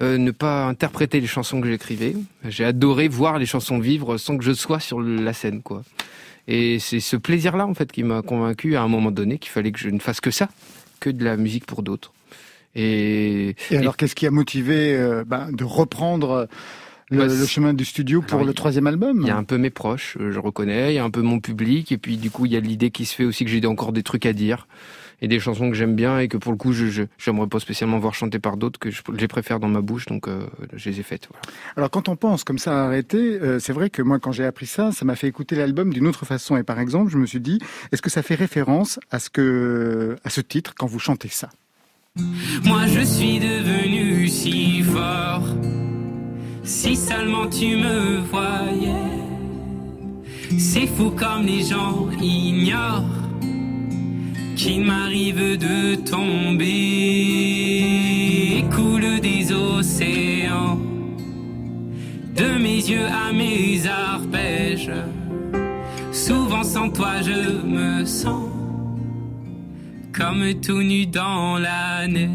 Euh, 0.00 0.18
ne 0.18 0.30
pas 0.30 0.66
interpréter 0.66 1.20
les 1.20 1.26
chansons 1.26 1.60
que 1.60 1.68
j'écrivais. 1.68 2.14
J'ai 2.48 2.64
adoré 2.64 3.08
voir 3.08 3.38
les 3.38 3.46
chansons 3.46 3.78
vivre 3.78 4.16
sans 4.16 4.36
que 4.38 4.44
je 4.44 4.52
sois 4.52 4.80
sur 4.80 5.00
la 5.00 5.32
scène, 5.32 5.62
quoi. 5.62 5.82
Et 6.46 6.78
c'est 6.78 7.00
ce 7.00 7.16
plaisir-là, 7.16 7.66
en 7.66 7.74
fait, 7.74 7.92
qui 7.92 8.02
m'a 8.04 8.22
convaincu 8.22 8.76
à 8.76 8.82
un 8.82 8.88
moment 8.88 9.10
donné 9.10 9.38
qu'il 9.38 9.50
fallait 9.50 9.72
que 9.72 9.78
je 9.78 9.90
ne 9.90 9.98
fasse 9.98 10.20
que 10.20 10.30
ça, 10.30 10.48
que 11.00 11.10
de 11.10 11.24
la 11.24 11.36
musique 11.36 11.66
pour 11.66 11.82
d'autres. 11.82 12.12
Et, 12.74 13.54
Et 13.70 13.76
alors, 13.76 13.96
qu'est-ce 13.96 14.14
qui 14.14 14.26
a 14.26 14.30
motivé 14.30 14.94
euh, 14.96 15.24
ben, 15.26 15.50
de 15.52 15.64
reprendre 15.64 16.48
le, 17.10 17.18
Bah, 17.18 17.26
le 17.26 17.46
chemin 17.46 17.74
du 17.74 17.84
studio 17.84 18.22
pour 18.22 18.34
Alors, 18.36 18.46
le 18.46 18.54
troisième 18.54 18.86
album? 18.86 19.18
il 19.22 19.26
y 19.26 19.30
a 19.30 19.36
un 19.36 19.44
peu 19.44 19.58
mes 19.58 19.70
proches, 19.70 20.16
euh, 20.20 20.30
je 20.32 20.38
reconnais, 20.38 20.92
il 20.92 20.96
y 20.96 20.98
a 20.98 21.04
un 21.04 21.10
peu 21.10 21.22
mon 21.22 21.40
public, 21.40 21.90
et 21.92 21.98
puis 21.98 22.16
du 22.18 22.30
coup, 22.30 22.46
il 22.46 22.52
y 22.52 22.56
a 22.56 22.60
l'idée 22.60 22.90
qui 22.90 23.04
se 23.04 23.14
fait 23.14 23.24
aussi 23.24 23.44
que 23.44 23.50
j'ai 23.50 23.64
encore 23.66 23.92
des 23.92 24.02
trucs 24.02 24.26
à 24.26 24.32
dire, 24.32 24.68
et 25.20 25.28
des 25.28 25.40
chansons 25.40 25.68
que 25.70 25.74
j'aime 25.76 25.94
bien, 25.96 26.18
et 26.18 26.28
que 26.28 26.36
pour 26.36 26.52
le 26.52 26.58
coup, 26.58 26.72
je 26.72 26.86
je- 26.86 27.02
j'aimerais 27.18 27.46
pas 27.48 27.58
spécialement 27.60 27.98
voir 27.98 28.14
chanter 28.14 28.38
par 28.38 28.56
d'autres, 28.56 28.78
que 28.78 28.90
je, 28.90 29.02
je 29.08 29.16
les 29.18 29.28
préfère 29.28 29.58
dans 29.60 29.68
ma 29.68 29.80
bouche, 29.80 30.06
donc 30.06 30.28
euh, 30.28 30.46
je 30.74 30.90
les 30.90 31.00
ai 31.00 31.02
faites. 31.02 31.28
Voilà. 31.30 31.58
Alors 31.76 31.90
quand 31.90 32.08
on 32.08 32.16
pense 32.16 32.44
comme 32.44 32.58
ça 32.58 32.82
à 32.82 32.86
arrêter, 32.86 33.38
euh, 33.40 33.58
c'est 33.58 33.72
vrai 33.72 33.90
que 33.90 34.02
moi 34.02 34.18
quand 34.18 34.32
j'ai 34.32 34.44
appris 34.44 34.66
ça, 34.66 34.92
ça 34.92 35.04
m'a 35.04 35.16
fait 35.16 35.26
écouter 35.28 35.56
l'album 35.56 35.92
d'une 35.92 36.06
autre 36.06 36.24
façon. 36.24 36.56
Et 36.56 36.62
par 36.62 36.78
exemple, 36.80 37.10
je 37.10 37.18
me 37.18 37.26
suis 37.26 37.40
dit, 37.40 37.58
est-ce 37.92 38.02
que 38.02 38.10
ça 38.10 38.22
fait 38.22 38.34
référence 38.36 39.00
à 39.10 39.18
ce 39.18 39.28
que 39.30 40.16
à 40.24 40.30
ce 40.30 40.40
titre 40.40 40.74
quand 40.76 40.86
vous 40.86 40.98
chantez 41.00 41.28
ça? 41.28 41.48
Moi 42.64 42.86
je 42.86 43.00
suis 43.00 43.38
devenu 43.38 44.28
si 44.28 44.82
fort. 44.82 45.42
Si 46.64 46.96
seulement 46.96 47.46
tu 47.48 47.76
me 47.76 48.18
voyais. 48.30 49.08
C'est 50.58 50.86
fou 50.86 51.10
comme 51.10 51.44
les 51.46 51.62
gens 51.62 52.08
ignorent 52.20 53.04
qu'il 54.58 54.84
m'arrive 54.84 55.56
de 55.56 55.94
tomber. 55.94 56.64
Coule 58.74 59.20
des 59.20 59.52
océans. 59.52 60.80
De 62.34 62.58
mes 62.60 62.76
yeux 62.76 63.06
à 63.06 63.32
mes 63.32 63.86
arpèges. 63.86 64.90
Souvent 66.10 66.64
sans 66.64 66.90
toi 66.90 67.22
je 67.22 67.62
me 67.64 68.04
sens 68.04 68.50
comme 70.12 70.52
tout 70.60 70.82
nu 70.82 71.06
dans 71.06 71.56
la 71.58 72.08
neige. 72.08 72.28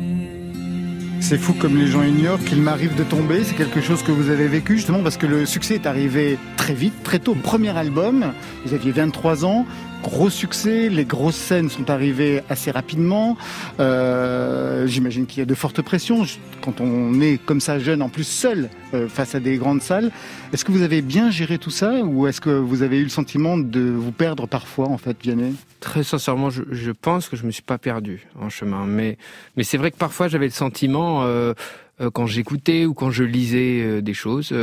C'est 1.20 1.38
fou 1.38 1.54
comme 1.54 1.78
les 1.78 1.88
gens 1.88 2.04
ignorent 2.04 2.44
qu'il 2.44 2.62
m'arrive 2.62 2.96
de 2.96 3.04
tomber. 3.04 3.44
C'est 3.44 3.56
quelque 3.56 3.82
chose 3.82 4.02
que 4.02 4.14
vous 4.14 4.30
avez 4.30 4.48
vécu 4.48 4.78
justement 4.78 5.04
parce 5.04 5.18
que 5.18 5.26
le 5.26 5.46
succès 5.46 5.76
est 5.76 5.86
arrivé 5.86 6.38
très 6.56 6.74
vite, 6.74 7.04
très 7.04 7.20
tôt. 7.20 7.36
Premier 7.36 7.78
album, 7.78 8.34
vous 8.66 8.74
aviez 8.74 8.92
23 8.92 9.44
ans, 9.46 9.66
gros 10.04 10.30
succès. 10.30 10.90
Les 10.90 11.06
grosses 11.06 11.36
scènes 11.36 11.70
sont 11.70 11.90
arrivées 11.90 12.42
assez 12.50 12.70
rapidement. 12.70 13.38
Euh, 13.80 14.86
J'imagine 14.86 15.26
qu'il 15.26 15.40
y 15.40 15.42
a 15.42 15.46
de 15.46 15.56
fortes 15.56 15.82
pressions 15.82 16.26
quand 16.62 16.82
on 16.82 17.20
est 17.22 17.44
comme 17.44 17.62
ça 17.62 17.80
jeune, 17.80 18.02
en 18.02 18.10
plus 18.10 18.28
seul 18.28 18.70
euh, 18.94 19.08
face 19.08 19.34
à 19.34 19.40
des 19.40 19.58
grandes 19.58 19.82
salles. 19.82 20.12
Est-ce 20.52 20.66
que 20.66 20.72
vous 20.72 20.84
avez 20.84 21.02
bien 21.02 21.32
géré 21.32 21.58
tout 21.58 21.72
ça 21.72 22.02
ou 22.04 22.28
est-ce 22.28 22.42
que 22.42 22.50
vous 22.50 22.84
avez 22.84 23.00
eu 23.00 23.04
le 23.04 23.10
sentiment 23.10 23.58
de 23.58 23.82
vous 23.82 24.12
perdre 24.12 24.48
parfois 24.48 24.90
en 24.90 24.98
fait, 24.98 25.18
Vianney? 25.22 25.54
Très 25.80 26.04
sincèrement, 26.04 26.50
je, 26.50 26.64
je 26.72 26.92
pense 26.92 27.30
que 27.30 27.36
je 27.36 27.46
me 27.46 27.52
suis 27.52 27.64
pas 27.64 27.78
perdu 27.78 28.28
en 28.40 28.50
chemin, 28.50 28.86
mais 28.86 29.18
mais 29.58 29.64
c'est 29.64 29.78
vrai 29.78 29.92
que 29.92 29.98
parfois 29.98 30.28
j'avais 30.28 30.46
le 30.46 30.52
sentiment 30.52 31.24
euh, 31.24 31.54
euh, 32.02 32.10
quand 32.12 32.28
j'écoutais 32.28 32.86
ou 32.86 32.94
quand 32.94 33.12
je 33.12 33.24
lisais 33.24 33.82
euh, 33.82 34.02
des 34.02 34.14
choses. 34.14 34.54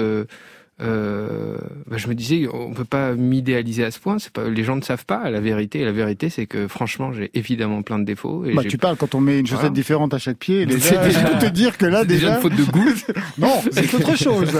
Euh, 0.81 1.57
bah, 1.87 1.97
je 1.97 2.09
me 2.09 2.15
disais, 2.15 2.47
on 2.53 2.73
peut 2.73 2.85
pas 2.85 3.15
m'idéaliser 3.15 3.85
à 3.85 3.91
ce 3.91 3.99
point. 3.99 4.19
C'est 4.19 4.33
pas, 4.33 4.49
les 4.49 4.65
gens 4.65 4.77
ne 4.77 4.83
savent 4.83 5.05
pas 5.05 5.31
la 5.31 5.41
vérité. 5.41 5.81
Et 5.81 5.85
la 5.85 5.93
vérité, 5.93 6.31
c'est 6.31 6.47
que 6.47 6.69
franchement, 6.69 7.13
j'ai 7.13 7.31
évidemment 7.35 7.83
plein 7.83 7.99
de 7.99 8.05
défauts. 8.05 8.45
Et 8.45 8.55
bah, 8.55 8.63
Tu 8.69 8.79
parles 8.79 8.97
quand 8.97 9.15
on 9.15 9.21
met 9.21 9.39
une 9.41 9.47
chaussette 9.47 9.61
Voilà. 9.61 9.75
différente 9.75 10.15
à 10.15 10.19
chaque 10.19 10.39
pied. 10.39 10.67
C'est 10.79 11.03
déjà- 11.03 11.21
te 11.39 11.47
dire 11.47 11.77
que 11.79 11.87
là 11.87 12.05
déjà 12.05 12.21
déjà, 12.21 12.35
une 12.37 12.43
faute 12.43 12.57
de 12.57 12.65
goût. 12.65 12.89
non, 13.39 13.61
c'est 13.71 13.95
autre 13.95 14.17
chose. 14.17 14.53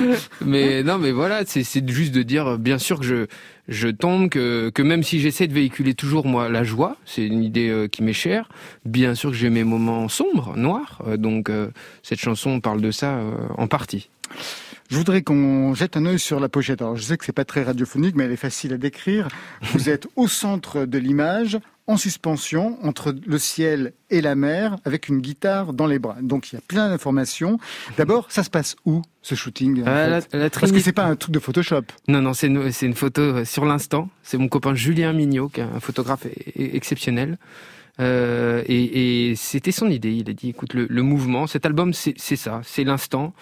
mais 0.44 0.82
non, 0.82 0.98
mais 0.98 1.12
voilà, 1.12 1.42
c'est 1.46 1.88
juste 1.88 2.14
de 2.14 2.22
dire, 2.22 2.58
bien 2.58 2.78
sûr 2.78 3.00
que 3.00 3.06
je 3.06 3.26
je 3.68 3.86
tombe, 3.88 4.28
que 4.30 4.70
que 4.70 4.82
même 4.82 5.02
si 5.04 5.20
j'essaie 5.20 5.46
de 5.46 5.52
véhiculer 5.54 5.94
toujours 5.94 6.26
moi 6.26 6.48
la 6.48 6.64
joie, 6.64 6.96
c'est 7.04 7.24
une 7.24 7.44
idée 7.44 7.68
euh, 7.68 7.86
qui 7.86 8.02
m'est 8.02 8.12
chère. 8.12 8.48
Bien 8.84 9.14
sûr 9.14 9.30
que 9.30 9.36
j'ai 9.36 9.48
mes 9.50 9.62
moments 9.64 10.08
sombres, 10.08 10.54
noirs. 10.56 11.00
euh, 11.06 11.16
donc 11.16 11.50
euh, 11.50 11.68
cette 12.02 12.18
chanson 12.18 12.60
parle 12.60 12.80
de 12.80 12.90
ça 12.90 13.14
euh, 13.18 13.32
en 13.58 13.68
partie. 13.68 14.08
Je 14.90 14.96
voudrais 14.96 15.22
qu'on 15.22 15.72
jette 15.74 15.96
un 15.96 16.04
œil 16.04 16.18
sur 16.18 16.40
la 16.40 16.48
pochette. 16.48 16.82
Alors, 16.82 16.96
je 16.96 17.02
sais 17.02 17.16
que 17.16 17.24
c'est 17.24 17.32
pas 17.32 17.44
très 17.44 17.62
radiophonique, 17.62 18.16
mais 18.16 18.24
elle 18.24 18.32
est 18.32 18.36
facile 18.36 18.72
à 18.72 18.76
décrire. 18.76 19.28
Vous 19.72 19.88
êtes 19.88 20.08
au 20.16 20.26
centre 20.26 20.84
de 20.84 20.98
l'image, 20.98 21.58
en 21.86 21.96
suspension, 21.96 22.76
entre 22.84 23.14
le 23.24 23.38
ciel 23.38 23.92
et 24.10 24.20
la 24.20 24.34
mer, 24.34 24.76
avec 24.84 25.08
une 25.08 25.20
guitare 25.20 25.72
dans 25.74 25.86
les 25.86 26.00
bras. 26.00 26.16
Donc, 26.22 26.50
il 26.52 26.56
y 26.56 26.58
a 26.58 26.62
plein 26.66 26.88
d'informations. 26.88 27.58
D'abord, 27.98 28.26
ça 28.30 28.42
se 28.42 28.50
passe 28.50 28.74
où, 28.84 29.02
ce 29.22 29.36
shooting 29.36 29.84
la- 29.84 30.20
la 30.32 30.50
Parce 30.50 30.72
que 30.72 30.80
c'est 30.80 30.92
pas 30.92 31.04
un 31.04 31.14
truc 31.16 31.32
de 31.34 31.38
Photoshop. 31.40 31.82
Non, 32.08 32.20
non, 32.20 32.34
c'est 32.34 32.48
une, 32.48 32.70
une 32.82 32.94
photo 32.94 33.22
euh, 33.22 33.44
sur 33.44 33.64
l'instant. 33.64 34.08
C'est 34.24 34.38
mon 34.38 34.48
copain 34.48 34.74
Julien 34.74 35.12
Mignot, 35.12 35.48
qui 35.50 35.60
est 35.60 35.64
un 35.64 35.78
photographe 35.80 36.26
e- 36.26 36.30
exceptionnel. 36.56 37.38
Euh, 38.00 38.62
et 38.66 39.30
et 39.30 39.36
c'était 39.36 39.72
son 39.72 39.88
idée. 39.88 40.12
Il 40.12 40.28
a 40.30 40.32
dit, 40.32 40.48
écoute, 40.50 40.74
le, 40.74 40.86
le 40.88 41.02
mouvement, 41.02 41.46
cet 41.46 41.66
album, 41.66 41.92
c'est 41.92 42.16
ça, 42.36 42.60
c'est 42.64 42.84
l'instant. 42.84 43.32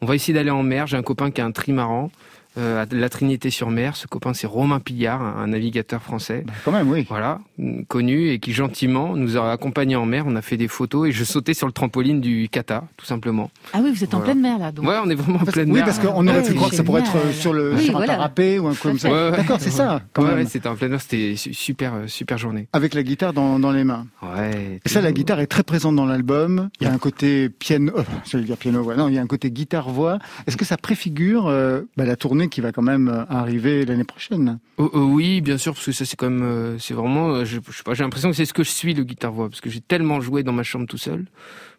On 0.00 0.06
va 0.06 0.14
essayer 0.14 0.32
d'aller 0.34 0.50
en 0.50 0.62
mer. 0.62 0.86
J'ai 0.86 0.96
un 0.96 1.02
copain 1.02 1.30
qui 1.30 1.40
a 1.40 1.44
un 1.44 1.52
trimaran. 1.52 2.10
Euh, 2.58 2.82
à 2.82 2.86
la 2.94 3.08
Trinité-sur-Mer. 3.08 3.96
Ce 3.96 4.06
copain, 4.06 4.32
c'est 4.34 4.46
Romain 4.46 4.80
Pillard, 4.80 5.22
un, 5.22 5.46
navigateur 5.48 6.02
français. 6.02 6.44
Bah, 6.46 6.52
quand 6.64 6.72
même, 6.72 6.88
oui. 6.90 7.04
Voilà, 7.08 7.40
mm, 7.58 7.82
connu 7.84 8.28
et 8.30 8.38
qui 8.38 8.52
gentiment 8.52 9.16
nous 9.16 9.36
a 9.36 9.50
accompagnés 9.52 9.96
en 9.96 10.06
mer. 10.06 10.24
On 10.26 10.36
a 10.36 10.42
fait 10.42 10.56
des 10.56 10.68
photos 10.68 11.08
et 11.08 11.12
je 11.12 11.24
sautais 11.24 11.54
sur 11.54 11.66
le 11.66 11.72
trampoline 11.72 12.20
du 12.20 12.48
kata, 12.48 12.84
tout 12.96 13.06
simplement. 13.06 13.50
Ah 13.72 13.80
oui, 13.82 13.90
vous 13.92 14.04
êtes 14.04 14.14
en 14.14 14.20
pleine 14.20 14.40
mer 14.40 14.58
là. 14.58 14.72
Donc. 14.72 14.86
Ouais, 14.86 14.96
on 15.04 15.10
est 15.10 15.14
vraiment 15.14 15.40
en 15.40 15.44
pleine 15.44 15.68
oui, 15.70 15.76
mer. 15.76 15.84
parce 15.84 15.98
qu'on 15.98 16.26
aurait 16.26 16.38
Ouais, 16.38 16.46
pu 16.46 16.54
croire 16.54 16.70
que 16.70 16.76
ça 16.76 16.84
pourrait 16.84 17.00
être 17.02 17.12
génial. 17.18 17.32
sur, 17.34 17.52
le, 17.52 17.74
Oui, 17.74 17.84
sur 17.84 17.94
un 17.96 17.98
voilà. 17.98 18.14
parapet 18.16 18.58
ou 18.58 18.66
un 18.68 18.74
comme 18.74 18.98
ça. 18.98 19.10
Ouais. 19.10 19.36
D'accord, 19.36 19.58
c'est 19.60 19.70
ça, 19.70 20.02
quand 20.12 20.24
Ouais, 20.24 20.44
c'était 20.46 20.68
en 20.68 20.74
pleine 20.76 20.90
mer, 20.92 21.00
c'était 21.00 21.36
su- 21.36 21.54
super, 21.54 21.94
euh, 21.94 22.06
super 22.06 22.38
journée. 22.38 22.68
Avec 22.72 22.94
la 22.94 23.02
guitare 23.02 23.32
dans, 23.32 23.58
dans 23.58 23.70
les 23.72 23.84
mains. 23.84 24.06
Ouais. 24.22 24.80
Et 24.84 24.88
ça, 24.88 25.00
la 25.00 25.12
guitare 25.12 25.40
est 25.40 25.46
très 25.46 25.62
présente 25.62 25.96
dans 25.96 26.06
l'album. 26.06 26.68
Il 26.80 26.86
y 26.86 26.90
a 26.90 26.92
un 26.92 26.98
côté 26.98 27.48
piano, 27.48 27.92
euh, 27.96 28.02
j'allais 28.24 28.44
dire 28.44 28.56
piano, 28.56 28.82
ouais. 28.82 28.96
non, 28.96 29.08
il 29.08 29.14
y 29.14 29.18
a 29.18 29.22
un 29.22 29.26
côté 29.26 29.50
guitare-voix. 29.50 30.18
Est-ce 30.46 30.56
que 30.56 30.64
ça 30.64 30.76
préfigure 30.76 31.46
euh, 31.48 31.82
bah, 31.96 32.04
la 32.04 32.16
tournée 32.16 32.43
qui 32.48 32.60
va 32.60 32.72
quand 32.72 32.82
même 32.82 33.08
euh, 33.08 33.24
arriver 33.28 33.84
l'année 33.84 34.04
prochaine 34.04 34.58
Oh, 34.78 34.90
oh, 34.92 35.00
oui, 35.00 35.40
bien 35.40 35.58
sûr, 35.58 35.74
parce 35.74 35.86
que 35.86 35.92
ça 35.92 36.04
c'est 36.04 36.16
comme, 36.16 36.42
euh, 36.42 36.78
c'est 36.78 36.94
vraiment, 36.94 37.28
euh, 37.30 37.44
je, 37.44 37.58
je 37.68 37.76
sais 37.76 37.82
pas, 37.82 37.94
j'ai 37.94 38.04
l'impression 38.04 38.30
que 38.30 38.36
c'est 38.36 38.44
ce 38.46 38.52
que 38.54 38.64
je 38.64 38.70
suis 38.70 38.94
le 38.94 39.04
guitare 39.04 39.32
voix, 39.32 39.48
parce 39.48 39.60
que 39.60 39.70
j'ai 39.70 39.80
tellement 39.80 40.20
joué 40.20 40.42
dans 40.42 40.52
ma 40.52 40.62
chambre 40.62 40.86
tout 40.86 40.98
seul 40.98 41.24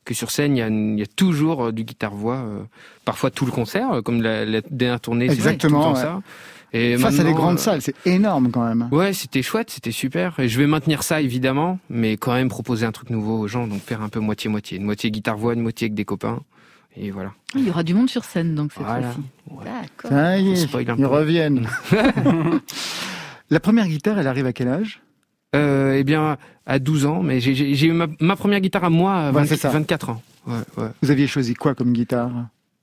que 0.06 0.14
sur 0.14 0.30
scène 0.30 0.56
il 0.56 0.60
y 0.60 0.62
a, 0.62 0.68
une- 0.68 0.98
il 0.98 1.00
y 1.00 1.04
a 1.04 1.08
toujours 1.08 1.74
du 1.74 1.84
guitare 1.84 2.14
voix, 2.14 2.36
euh, 2.38 2.60
parfois 3.06 3.32
tout 3.32 3.46
le 3.46 3.52
concert, 3.52 4.02
comme 4.04 4.22
la, 4.22 4.46
la 4.46 4.62
dernière 4.70 5.00
tournée, 5.00 5.26
Exactement, 5.26 5.82
tout 5.82 5.88
le 5.90 5.94
temps 5.94 6.00
ouais. 6.00 6.02
ça. 6.02 6.22
Et 6.74 6.98
Face 6.98 7.20
à 7.20 7.24
des 7.24 7.32
grandes 7.32 7.56
euh, 7.56 7.58
salles, 7.60 7.82
c'est 7.82 7.96
énorme 8.06 8.52
quand 8.52 8.66
même. 8.68 8.90
Ouais, 8.92 9.14
c'était 9.14 9.42
chouette, 9.42 9.70
c'était 9.70 9.92
super. 9.92 10.38
Et 10.42 10.50
je 10.50 10.60
vais 10.60 10.68
maintenir 10.68 11.04
ça 11.04 11.22
évidemment, 11.22 11.80
mais 11.90 12.18
quand 12.18 12.34
même 12.34 12.50
proposer 12.50 12.86
un 12.86 12.92
truc 12.92 13.10
nouveau 13.12 13.40
aux 13.40 13.48
gens, 13.48 13.66
donc 13.66 13.80
faire 13.82 14.02
un 14.02 14.10
peu 14.10 14.20
moitié-moitié, 14.20 14.78
une 14.78 14.84
moitié 14.84 15.10
guitare-voix, 15.10 15.54
une 15.54 15.62
moitié 15.62 15.86
avec 15.86 15.94
des 15.94 16.04
copains. 16.04 16.42
Et 16.98 17.12
voilà. 17.12 17.34
Il 17.56 17.66
y 17.66 17.70
aura 17.70 17.84
du 17.84 17.94
monde 17.94 18.10
sur 18.10 18.24
scène 18.24 18.56
donc 18.56 18.72
cette 18.74 18.84
Voilà. 18.84 19.12
fois-ci. 19.12 19.28
Ouais. 19.52 19.66
D'accord. 19.66 20.12
Ça 20.12 20.38
y 20.40 20.52
est, 20.52 20.62
ils 20.64 20.68
peu. 20.96 21.06
reviennent. 21.08 21.68
la 23.50 23.60
première 23.60 23.88
guitare, 23.88 24.20
elle 24.20 24.28
arrive 24.28 24.46
à 24.46 24.54
quel 24.54 24.68
âge? 24.68 25.02
Euh, 25.56 25.94
eh 25.98 26.04
bien, 26.04 26.38
à 26.66 26.80
12 26.80 27.06
ans, 27.06 27.22
mais 27.24 27.40
j'ai- 27.40 27.86
eu 27.88 27.92
ma, 27.92 28.08
ma 28.20 28.36
première 28.36 28.60
guitare 28.60 28.84
à 28.84 28.90
moi 28.90 29.14
à 29.16 29.26
Ouais, 29.28 29.42
20 29.42 29.46
c'est 29.46 29.58
ça. 29.58 29.70
24 29.70 30.10
ans. 30.10 30.22
Ouais, 30.48 30.56
ouais. 30.78 30.90
Vous 31.02 31.12
aviez 31.12 31.28
choisi 31.28 31.54
quoi 31.54 31.76
comme 31.76 31.94
guitare? 31.94 32.32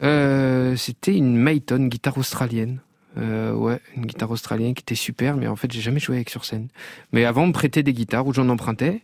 Euh, 0.02 0.74
c'était 0.76 1.14
une 1.16 1.36
Mayton, 1.36 1.86
guitare 1.86 2.16
australienne. 2.18 2.80
Euh, 3.18 3.52
ouais, 3.52 3.78
une 3.96 4.06
guitare 4.06 4.30
australienne 4.30 4.72
qui 4.74 4.80
était 4.82 4.94
super, 4.94 5.36
mais 5.36 5.46
en 5.46 5.56
fait, 5.56 5.70
j'ai 5.70 5.82
jamais 5.82 6.00
joué 6.00 6.16
avec 6.16 6.30
sur 6.30 6.44
scène. 6.46 6.68
Mais 7.12 7.24
avant, 7.26 7.42
on 7.42 7.48
me 7.48 7.52
prêtait 7.52 7.82
des 7.82 7.92
guitares 7.92 8.26
où 8.26 8.32
j'en 8.32 8.48
empruntais. 8.48 9.02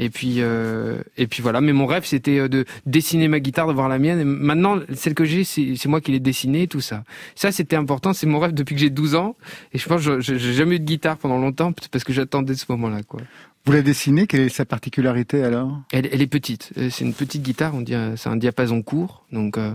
Et 0.00 0.10
puis, 0.10 0.36
euh, 0.38 1.02
et 1.16 1.26
puis 1.26 1.42
voilà. 1.42 1.60
Mais 1.60 1.72
mon 1.72 1.86
rêve, 1.86 2.04
c'était 2.04 2.38
euh, 2.38 2.48
de 2.48 2.64
dessiner 2.86 3.26
ma 3.28 3.40
guitare, 3.40 3.66
d'avoir 3.66 3.88
la 3.88 3.98
mienne. 3.98 4.20
Et 4.20 4.24
maintenant, 4.24 4.78
celle 4.94 5.14
que 5.14 5.24
j'ai, 5.24 5.42
c'est 5.44 5.86
moi 5.86 6.00
qui 6.00 6.12
l'ai 6.12 6.20
dessinée, 6.20 6.68
tout 6.68 6.80
ça. 6.80 7.02
Ça, 7.34 7.50
c'était 7.50 7.76
important. 7.76 8.12
C'est 8.12 8.26
mon 8.26 8.38
rêve 8.38 8.52
depuis 8.54 8.74
que 8.76 8.80
j'ai 8.80 8.90
12 8.90 9.14
ans. 9.16 9.34
Et 9.72 9.78
je 9.78 9.88
pense 9.88 10.04
que 10.04 10.20
je- 10.20 10.36
j'ai 10.36 10.52
jamais 10.52 10.76
eu 10.76 10.80
de 10.80 10.84
guitare 10.84 11.16
pendant 11.16 11.38
longtemps 11.38 11.72
parce 11.90 12.04
que 12.04 12.12
j'attendais 12.12 12.54
ce 12.54 12.66
moment-là, 12.68 13.02
quoi. 13.02 13.20
Vous 13.64 13.72
la 13.72 13.82
dessinez, 13.82 14.26
quelle 14.26 14.40
est 14.42 14.48
sa 14.48 14.64
particularité 14.64 15.42
alors? 15.42 15.80
Elle, 15.92 16.08
elle 16.10 16.22
est 16.22 16.26
petite. 16.28 16.70
Euh, 16.78 16.88
C'est 16.90 17.04
une 17.04 17.12
petite 17.12 17.42
guitare. 17.42 17.74
On 17.74 17.80
dit, 17.82 17.94
euh, 17.94 18.16
c'est 18.16 18.28
un 18.30 18.36
diapason 18.36 18.80
court. 18.82 19.26
Donc, 19.32 19.58
euh, 19.58 19.72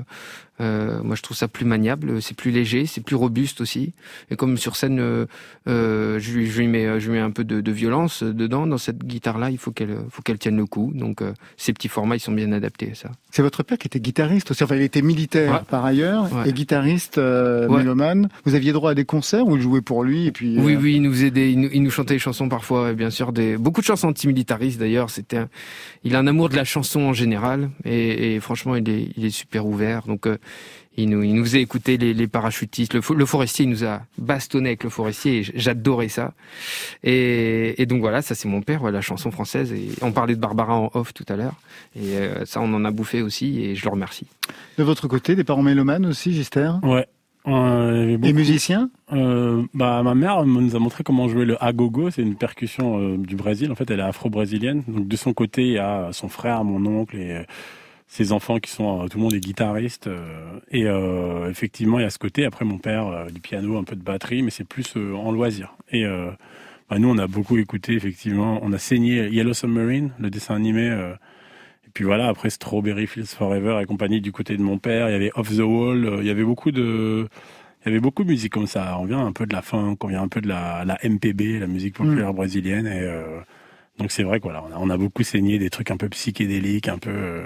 euh, 0.61 1.01
moi, 1.03 1.15
je 1.15 1.21
trouve 1.21 1.35
ça 1.35 1.47
plus 1.47 1.65
maniable. 1.65 2.21
C'est 2.21 2.35
plus 2.37 2.51
léger. 2.51 2.85
C'est 2.85 3.01
plus 3.01 3.15
robuste 3.15 3.61
aussi. 3.61 3.93
Et 4.29 4.35
comme 4.35 4.57
sur 4.57 4.75
scène, 4.75 4.99
euh, 4.99 5.25
euh, 5.67 6.19
je, 6.19 6.33
lui, 6.33 6.45
je 6.47 6.59
lui 6.61 6.67
mets, 6.67 6.99
je 6.99 7.07
lui 7.09 7.17
mets 7.17 7.23
un 7.23 7.31
peu 7.31 7.43
de, 7.43 7.61
de 7.61 7.71
violence 7.71 8.23
dedans. 8.23 8.67
Dans 8.67 8.77
cette 8.77 9.03
guitare-là, 9.03 9.49
il 9.49 9.57
faut 9.57 9.71
qu'elle, 9.71 9.97
faut 10.09 10.21
qu'elle 10.21 10.37
tienne 10.37 10.57
le 10.57 10.65
coup. 10.65 10.91
Donc, 10.93 11.21
euh, 11.21 11.33
ces 11.57 11.73
petits 11.73 11.87
formats, 11.87 12.15
ils 12.15 12.19
sont 12.19 12.31
bien 12.31 12.51
adaptés 12.51 12.91
à 12.91 12.95
ça. 12.95 13.11
C'est 13.31 13.41
votre 13.41 13.63
père 13.63 13.77
qui 13.77 13.87
était 13.87 13.99
guitariste 13.99 14.51
aussi. 14.51 14.63
Enfin, 14.63 14.75
il 14.75 14.81
était 14.83 15.01
militaire 15.01 15.53
Ouais. 15.53 15.59
par 15.69 15.83
ailleurs 15.85 16.31
Ouais. 16.33 16.49
et 16.49 16.53
guitariste 16.53 17.17
euh, 17.17 17.67
Ouais. 17.67 17.79
mélomane. 17.79 18.29
Vous 18.45 18.55
aviez 18.55 18.71
droit 18.73 18.91
à 18.91 18.95
des 18.95 19.05
concerts 19.05 19.47
où 19.47 19.55
il 19.55 19.61
jouait 19.61 19.81
pour 19.81 20.03
lui 20.03 20.27
et 20.27 20.31
puis. 20.31 20.57
Oui, 20.59 20.75
euh, 20.75 20.79
oui, 20.79 20.95
il 20.95 21.01
nous 21.01 21.11
faisait 21.11 21.31
des, 21.31 21.49
il 21.51 21.59
nous, 21.59 21.69
il 21.73 21.81
nous 21.83 21.89
chantait 21.91 22.13
des 22.13 22.19
chansons 22.19 22.47
parfois, 22.49 22.91
et 22.91 22.93
bien 22.93 23.09
sûr, 23.09 23.33
des, 23.33 23.57
beaucoup 23.57 23.81
de 23.81 23.85
chansons 23.85 24.07
antimilitaristes 24.09 24.79
d'ailleurs. 24.79 25.09
C'était, 25.09 25.37
un- 25.37 25.49
il 26.03 26.15
a 26.15 26.19
un 26.19 26.27
amour 26.27 26.49
de 26.49 26.55
la 26.55 26.63
chanson 26.63 27.01
en 27.01 27.13
général, 27.13 27.69
et, 27.85 28.35
et 28.35 28.39
franchement, 28.39 28.75
il 28.75 28.87
est, 28.89 29.09
il 29.17 29.25
est 29.25 29.29
super 29.31 29.65
ouvert. 29.65 30.03
Donc, 30.07 30.27
euh, 30.27 30.37
il 30.95 31.10
nous, 31.10 31.23
il 31.23 31.34
nous 31.34 31.43
faisait 31.43 31.62
écouter 31.62 31.97
les, 31.97 32.13
les 32.13 32.27
parachutistes. 32.27 32.93
Le, 32.93 33.01
fo- 33.01 33.15
le 33.15 33.25
forestier, 33.25 33.65
il 33.65 33.69
nous 33.69 33.84
a 33.84 34.01
bastonné 34.19 34.69
avec 34.69 34.84
le 34.84 34.89
forestier, 34.91 35.39
et 35.39 35.43
j'adorais 35.56 36.08
ça. 36.10 36.34
Et, 37.03 37.82
et 37.82 37.86
donc 37.86 38.01
voilà, 38.01 38.21
ça 38.21 38.36
c'est 38.36 38.47
mon 38.47 38.62
père, 38.62 38.84
ouais, 38.84 38.91
la 38.91 39.01
chanson 39.01 39.32
française. 39.32 39.73
Et 39.73 39.89
on 40.01 40.12
parlait 40.12 40.36
de 40.36 40.39
Barbara 40.39 40.75
en 40.75 40.91
off 40.93 41.13
tout 41.13 41.25
à 41.29 41.36
l'heure, 41.36 41.56
et 41.95 42.17
euh, 42.17 42.45
ça, 42.45 42.62
on 42.62 42.71
en 42.73 42.86
a 42.86 42.91
bouffé 42.91 43.21
aussi, 43.23 43.60
et 43.63 43.75
je 43.75 43.84
le 43.86 43.89
remercie. 43.91 44.27
De 44.77 44.84
votre 44.84 45.08
côté, 45.08 45.36
des 45.36 45.43
parents 45.43 45.63
mélomanes 45.63 46.06
aussi, 46.06 46.34
Gister 46.34 46.71
Ouais. 46.84 47.08
Euh, 47.45 48.15
beaucoup- 48.17 48.34
musiciens? 48.36 48.89
Euh, 49.12 49.63
bah, 49.73 50.01
ma 50.03 50.15
mère 50.15 50.45
nous 50.45 50.75
a 50.77 50.79
montré 50.79 51.03
comment 51.03 51.27
jouer 51.27 51.43
le 51.43 51.62
agogo. 51.62 52.10
C'est 52.10 52.21
une 52.21 52.36
percussion 52.36 52.99
euh, 52.99 53.17
du 53.17 53.36
Brésil. 53.36 53.69
En 53.69 53.75
fait, 53.75 53.91
elle 53.91 53.99
est 53.99 54.03
afro-brésilienne. 54.03 54.84
Donc, 54.88 55.10
de 55.10 55.15
son 55.17 55.34
côté, 55.34 55.63
il 55.63 55.73
y 55.73 55.77
a 55.77 56.10
son 56.13 56.29
frère, 56.29 56.63
mon 56.63 56.86
oncle 56.86 57.17
et 57.17 57.43
ses 58.07 58.31
enfants 58.31 58.59
qui 58.59 58.69
sont, 58.71 59.03
euh, 59.03 59.07
tout 59.07 59.17
le 59.17 59.23
monde 59.23 59.33
est 59.33 59.39
guitariste. 59.39 60.07
euh, 60.07 60.59
et 60.71 60.85
euh, 60.87 61.49
effectivement, 61.49 61.99
il 61.99 62.03
y 62.03 62.05
a 62.05 62.09
ce 62.09 62.19
côté. 62.19 62.45
Après, 62.45 62.65
mon 62.65 62.77
père, 62.77 63.27
du 63.31 63.39
piano, 63.41 63.77
un 63.77 63.83
peu 63.83 63.95
de 63.95 64.03
batterie, 64.03 64.43
mais 64.43 64.51
c'est 64.51 64.67
plus 64.67 64.93
euh, 64.97 65.13
en 65.15 65.31
loisir. 65.31 65.75
Et 65.91 66.05
euh, 66.05 66.29
bah, 66.89 66.99
nous, 66.99 67.09
on 67.09 67.17
a 67.17 67.27
beaucoup 67.27 67.57
écouté, 67.57 67.93
effectivement. 67.93 68.59
On 68.61 68.71
a 68.73 68.77
saigné 68.77 69.29
Yellow 69.29 69.53
Submarine, 69.53 70.11
le 70.19 70.29
dessin 70.29 70.55
animé. 70.55 70.87
et 70.87 71.89
puis 71.93 72.03
voilà, 72.05 72.27
après 72.27 72.49
Strawberry 72.49 73.07
Fields 73.07 73.27
Forever 73.27 73.79
et 73.81 73.85
compagnie 73.85 74.21
du 74.21 74.31
côté 74.31 74.57
de 74.57 74.61
mon 74.63 74.77
père. 74.77 75.09
Il 75.09 75.13
y 75.13 75.15
avait 75.15 75.31
Off 75.35 75.49
the 75.55 75.59
Wall. 75.61 76.05
euh, 76.05 76.17
Il 76.21 76.27
y 76.27 76.29
avait 76.29 76.43
beaucoup 76.43 76.71
de... 76.71 77.27
Il 77.85 77.89
y 77.89 77.91
avait 77.91 77.99
beaucoup 77.99 78.23
de 78.23 78.29
musique 78.29 78.53
comme 78.53 78.67
ça. 78.67 78.97
On 78.99 79.05
vient 79.05 79.25
un 79.25 79.33
peu 79.33 79.45
de 79.45 79.53
la 79.53 79.61
funk, 79.61 79.97
on 80.03 80.07
vient 80.07 80.21
un 80.21 80.29
peu 80.29 80.39
de 80.39 80.47
la, 80.47 80.85
la 80.85 80.97
MPB, 81.03 81.59
la 81.59 81.67
musique 81.67 81.95
populaire 81.95 82.33
brésilienne. 82.33 82.87
Et 82.87 83.01
euh, 83.01 83.41
donc 83.97 84.09
c'est 84.11 84.23
vrai 84.23 84.39
quoi. 84.39 84.65
On 84.69 84.73
a, 84.73 84.77
on 84.79 84.89
a 84.89 84.97
beaucoup 84.97 85.23
saigné 85.23 85.59
des 85.59 85.69
trucs 85.69 85.91
un 85.91 85.97
peu 85.97 86.07
psychédéliques, 86.09 86.87
un 86.87 86.97
peu. 86.97 87.09
euh, 87.11 87.45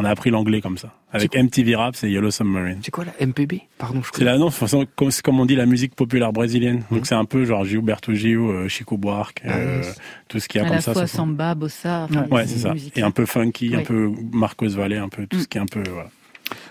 on 0.00 0.04
a 0.04 0.10
appris 0.10 0.30
l'anglais 0.30 0.60
comme 0.60 0.78
ça. 0.78 0.92
Avec 1.12 1.34
MTV 1.34 1.74
Rap, 1.76 1.96
c'est 1.96 2.10
Yellow 2.10 2.30
Submarine. 2.30 2.78
C'est 2.82 2.90
quoi 2.90 3.04
la 3.04 3.12
MPB 3.26 3.62
Pardon, 3.78 4.00
je 4.02 4.08
C'est 4.14 4.24
la 4.24 4.38
non, 4.38 4.46
de 4.46 4.50
toute 4.50 4.58
façon, 4.58 4.86
comme- 4.96 5.10
c'est 5.10 5.22
comme 5.22 5.38
on 5.40 5.46
dit 5.46 5.56
la 5.56 5.66
musique 5.66 5.94
populaire 5.94 6.32
brésilienne. 6.32 6.82
Donc 6.90 7.06
c'est 7.06 7.14
un 7.14 7.24
peu 7.24 7.44
genre 7.44 7.64
Gilberto 7.64 8.12
Gil, 8.14 8.36
euh, 8.38 8.68
Chico 8.68 8.96
Buarque, 8.96 9.42
euh, 9.44 9.82
tout 10.28 10.38
ce 10.40 10.48
qu'il 10.48 10.60
y 10.60 10.62
a 10.62 10.66
À 10.66 10.68
comme 10.68 10.76
la 10.76 10.82
ça. 10.82 10.92
fois 10.92 11.06
samba, 11.06 11.54
bossa. 11.54 12.06
enfin, 12.10 12.26
Ouais, 12.30 12.46
c'est 12.46 12.58
ça. 12.60 12.74
Et 12.96 13.02
un 13.02 13.10
peu 13.10 13.26
funky, 13.26 13.74
un 13.74 13.82
peu 13.82 14.10
Marcos 14.32 14.68
Valle, 14.70 14.92
un 14.94 15.08
peu 15.08 15.26
tout 15.26 15.36
Mm. 15.36 15.40
ce 15.40 15.48
qui 15.48 15.58
est 15.58 15.60
un 15.60 15.66
peu. 15.66 15.82
Voilà. 15.90 16.08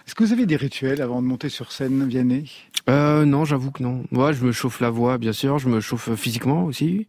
Est-ce 0.07 0.15
que 0.15 0.23
vous 0.23 0.33
avez 0.33 0.45
des 0.45 0.55
rituels 0.55 1.01
avant 1.01 1.21
de 1.21 1.27
monter 1.27 1.49
sur 1.49 1.71
scène, 1.71 2.07
Vianney? 2.07 2.49
Euh, 2.89 3.25
non, 3.25 3.45
j'avoue 3.45 3.71
que 3.71 3.83
non. 3.83 4.03
Moi, 4.11 4.31
je 4.33 4.43
me 4.43 4.51
chauffe 4.51 4.79
la 4.81 4.89
voix, 4.89 5.17
bien 5.19 5.33
sûr. 5.33 5.59
Je 5.59 5.69
me 5.69 5.79
chauffe 5.81 6.13
physiquement 6.15 6.63
aussi. 6.65 7.05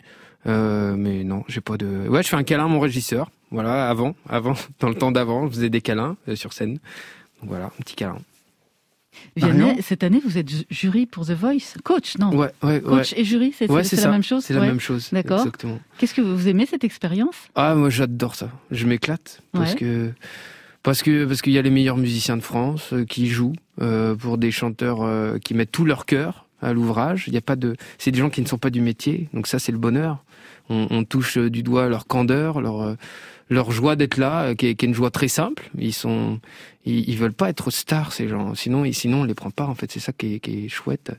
Euh, 0.46 0.94
mais 0.96 1.22
non, 1.24 1.44
j'ai 1.48 1.60
pas 1.60 1.76
de. 1.76 2.08
Ouais, 2.08 2.22
je 2.22 2.28
fais 2.28 2.36
un 2.36 2.42
câlin 2.42 2.64
à 2.64 2.68
mon 2.68 2.80
régisseur. 2.80 3.30
Voilà, 3.50 3.88
avant, 3.90 4.14
avant, 4.28 4.54
dans 4.80 4.88
le 4.88 4.94
temps 4.94 5.12
d'avant, 5.12 5.46
je 5.46 5.52
faisais 5.52 5.70
des 5.70 5.80
câlins 5.80 6.16
euh, 6.28 6.36
sur 6.36 6.52
scène. 6.52 6.74
Donc 7.40 7.50
voilà, 7.50 7.66
un 7.66 7.82
petit 7.82 7.94
câlin. 7.94 8.18
Vianney, 9.36 9.82
cette 9.82 10.02
année, 10.04 10.20
vous 10.24 10.38
êtes 10.38 10.48
ju- 10.48 10.64
jury 10.70 11.04
pour 11.06 11.26
The 11.26 11.32
Voice. 11.32 11.74
Coach, 11.84 12.16
non 12.18 12.30
Ouais, 12.30 12.48
ouais, 12.62 12.74
ouais. 12.74 12.80
Coach 12.80 13.12
et 13.16 13.24
jury, 13.24 13.52
c'est 13.56 13.66
la 13.66 14.10
même 14.10 14.22
chose 14.22 14.44
C'est 14.44 14.54
la 14.54 14.60
même 14.60 14.80
chose. 14.80 15.08
D'accord. 15.12 15.40
Exactement. 15.40 15.78
Qu'est-ce 15.98 16.14
que 16.14 16.20
vous 16.20 16.48
aimez 16.48 16.64
cette 16.66 16.84
expérience? 16.84 17.34
Ah, 17.54 17.74
moi, 17.74 17.90
j'adore 17.90 18.34
ça. 18.34 18.50
Je 18.70 18.86
m'éclate 18.86 19.42
parce 19.52 19.72
Ouais. 19.72 19.78
que 19.78 20.12
parce 20.82 21.02
que 21.02 21.26
parce 21.26 21.42
qu'il 21.42 21.52
y 21.52 21.58
a 21.58 21.62
les 21.62 21.70
meilleurs 21.70 21.96
musiciens 21.98 22.36
de 22.36 22.42
France 22.42 22.92
euh, 22.94 23.04
qui 23.04 23.26
jouent 23.28 23.52
euh, 23.82 24.14
pour 24.14 24.38
des 24.38 24.50
chanteurs 24.50 25.02
euh, 25.02 25.38
qui 25.38 25.52
mettent 25.54 25.72
tout 25.72 25.84
leur 25.84 26.06
cœur 26.06 26.46
à 26.62 26.72
l'ouvrage. 26.72 27.24
Il 27.26 27.34
y 27.34 27.36
a 27.36 27.42
pas 27.42 27.56
de, 27.56 27.76
c'est 27.98 28.10
des 28.12 28.18
gens 28.18 28.30
qui 28.30 28.40
ne 28.40 28.46
sont 28.46 28.58
pas 28.58 28.70
du 28.70 28.80
métier. 28.80 29.28
Donc 29.34 29.46
ça, 29.48 29.58
c'est 29.58 29.72
le 29.72 29.78
bonheur. 29.78 30.24
On, 30.70 30.86
on 30.90 31.04
touche 31.04 31.36
euh, 31.36 31.50
du 31.50 31.62
doigt 31.62 31.88
leur 31.88 32.06
candeur, 32.06 32.60
leur 32.62 32.80
euh, 32.80 32.94
leur 33.50 33.72
joie 33.72 33.96
d'être 33.96 34.16
là, 34.16 34.44
euh, 34.44 34.54
qui 34.54 34.68
est, 34.68 34.74
qui 34.76 34.86
est 34.86 34.88
une 34.88 34.94
joie 34.94 35.10
très 35.10 35.28
simple. 35.28 35.68
Ils 35.76 35.92
sont, 35.92 36.38
ils, 36.86 37.08
ils 37.08 37.16
veulent 37.18 37.34
pas 37.34 37.50
être 37.50 37.70
stars 37.70 38.12
ces 38.12 38.28
gens. 38.28 38.54
Sinon, 38.54 38.90
sinon 38.92 39.22
on 39.22 39.24
les 39.24 39.34
prend 39.34 39.50
pas. 39.50 39.66
En 39.66 39.74
fait, 39.74 39.90
c'est 39.90 40.00
ça 40.00 40.12
qui 40.12 40.34
est, 40.34 40.40
qui 40.40 40.64
est 40.64 40.68
chouette. 40.68 41.12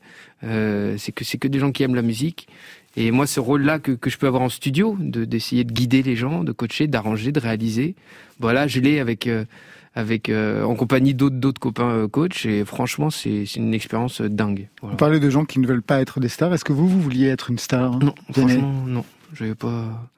Euh, 0.43 0.95
c'est 0.97 1.11
que 1.11 1.25
c'est 1.25 1.37
que 1.37 1.47
des 1.47 1.59
gens 1.59 1.71
qui 1.71 1.83
aiment 1.83 1.95
la 1.95 2.01
musique. 2.01 2.47
Et 2.95 3.11
moi, 3.11 3.27
ce 3.27 3.39
rôle-là 3.39 3.79
que, 3.79 3.91
que 3.91 4.09
je 4.09 4.17
peux 4.17 4.27
avoir 4.27 4.41
en 4.41 4.49
studio, 4.49 4.97
de 4.99 5.23
d'essayer 5.25 5.63
de 5.63 5.71
guider 5.71 6.03
les 6.03 6.15
gens, 6.15 6.43
de 6.43 6.51
coacher, 6.51 6.87
d'arranger, 6.87 7.31
de 7.31 7.39
réaliser, 7.39 7.95
voilà, 8.39 8.67
je 8.67 8.79
l'ai 8.79 8.99
avec 8.99 9.27
euh, 9.27 9.45
avec 9.93 10.29
euh, 10.29 10.63
en 10.63 10.75
compagnie 10.75 11.13
d'autres 11.13 11.35
d'autres 11.35 11.59
copains 11.59 12.07
coachs. 12.09 12.45
Et 12.45 12.65
franchement, 12.65 13.09
c'est 13.09 13.45
c'est 13.45 13.59
une 13.59 13.73
expérience 13.73 14.21
dingue. 14.21 14.69
Voilà. 14.81 14.93
Vous 14.93 14.97
parlez 14.97 15.19
de 15.19 15.29
gens 15.29 15.45
qui 15.45 15.59
ne 15.59 15.67
veulent 15.67 15.83
pas 15.83 16.01
être 16.01 16.19
des 16.21 16.29
stars. 16.29 16.53
Est-ce 16.53 16.65
que 16.65 16.73
vous, 16.73 16.87
vous 16.87 17.01
vouliez 17.01 17.27
être 17.27 17.49
une 17.49 17.59
star 17.59 17.99
Non, 17.99 18.13
Vianney 18.29 18.53
franchement, 18.53 18.83
non. 18.87 19.05
J'avais 19.33 19.55
pas. 19.55 20.09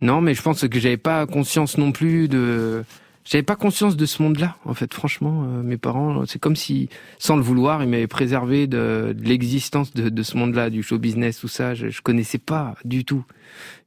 Non, 0.00 0.20
mais 0.20 0.34
je 0.34 0.42
pense 0.42 0.66
que 0.66 0.78
j'avais 0.78 0.96
pas 0.96 1.26
conscience 1.26 1.78
non 1.78 1.92
plus 1.92 2.28
de. 2.28 2.84
J'avais 3.24 3.42
pas 3.42 3.56
conscience 3.56 3.96
de 3.96 4.06
ce 4.06 4.22
monde-là, 4.22 4.56
en 4.64 4.74
fait. 4.74 4.94
Franchement, 4.94 5.42
euh, 5.44 5.62
mes 5.62 5.78
parents, 5.78 6.24
c'est 6.26 6.38
comme 6.38 6.54
si, 6.54 6.88
sans 7.18 7.34
le 7.34 7.42
vouloir, 7.42 7.82
ils 7.82 7.88
m'avaient 7.88 8.06
préservé 8.06 8.68
de, 8.68 9.16
l'existence 9.18 9.92
de, 9.92 10.22
ce 10.22 10.36
monde-là, 10.36 10.70
du 10.70 10.84
show 10.84 10.96
business, 10.98 11.40
tout 11.40 11.48
ça. 11.48 11.74
Je, 11.74 11.88
je 11.88 12.02
connaissais 12.02 12.38
pas 12.38 12.76
du 12.84 13.04
tout. 13.04 13.24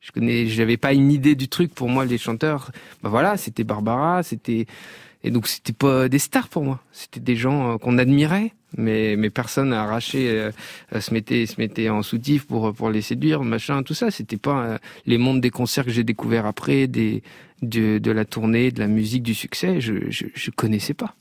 Je 0.02 0.12
connais, 0.12 0.48
j'avais 0.48 0.76
pas 0.76 0.92
une 0.92 1.10
idée 1.10 1.36
du 1.36 1.48
truc. 1.48 1.74
Pour 1.74 1.88
moi, 1.88 2.04
les 2.04 2.18
chanteurs, 2.18 2.72
bah 3.02 3.08
voilà, 3.10 3.38
c'était 3.38 3.64
Barbara, 3.64 4.24
c'était, 4.24 4.66
Et 5.23 5.32
donc 5.32 5.47
c'était 5.47 5.73
pas 5.73 6.08
des 6.08 6.19
stars 6.19 6.47
pour 6.47 6.63
moi, 6.63 6.82
c'était 6.91 7.19
des 7.19 7.36
gens 7.36 7.73
euh, 7.73 7.77
qu'on 7.77 7.97
admirait, 7.97 8.53
mais 8.77 9.15
mais 9.17 9.29
personne 9.29 9.69
n'a 9.69 9.84
arraché, 9.84 10.29
euh, 10.29 10.51
euh, 10.93 11.01
se 11.01 11.13
mettait 11.13 11.45
se 11.45 11.60
mettait 11.60 11.89
en 11.89 12.03
soutif 12.03 12.45
pour 12.45 12.73
pour 12.73 12.89
les 12.89 13.01
séduire, 13.01 13.43
machin, 13.43 13.84
tout 13.84 13.93
ça. 13.93 14.12
C'était 14.12 14.38
pas 14.38 14.63
euh, 14.63 14.77
les 15.05 15.17
mondes 15.17 15.41
des 15.41 15.49
concerts 15.49 15.86
que 15.86 15.91
j'ai 15.91 16.03
découvert 16.03 16.45
après, 16.45 16.88
des 16.88 17.23
de, 17.62 17.97
de 17.97 18.12
la 18.12 18.25
tournée, 18.25 18.71
de 18.71 18.79
la 18.79 18.88
musique, 18.88 19.23
du 19.23 19.34
succès. 19.34 19.82
Je 19.82 20.10
je, 20.10 20.51
connaissais 20.51 20.93
pas. 20.93 21.15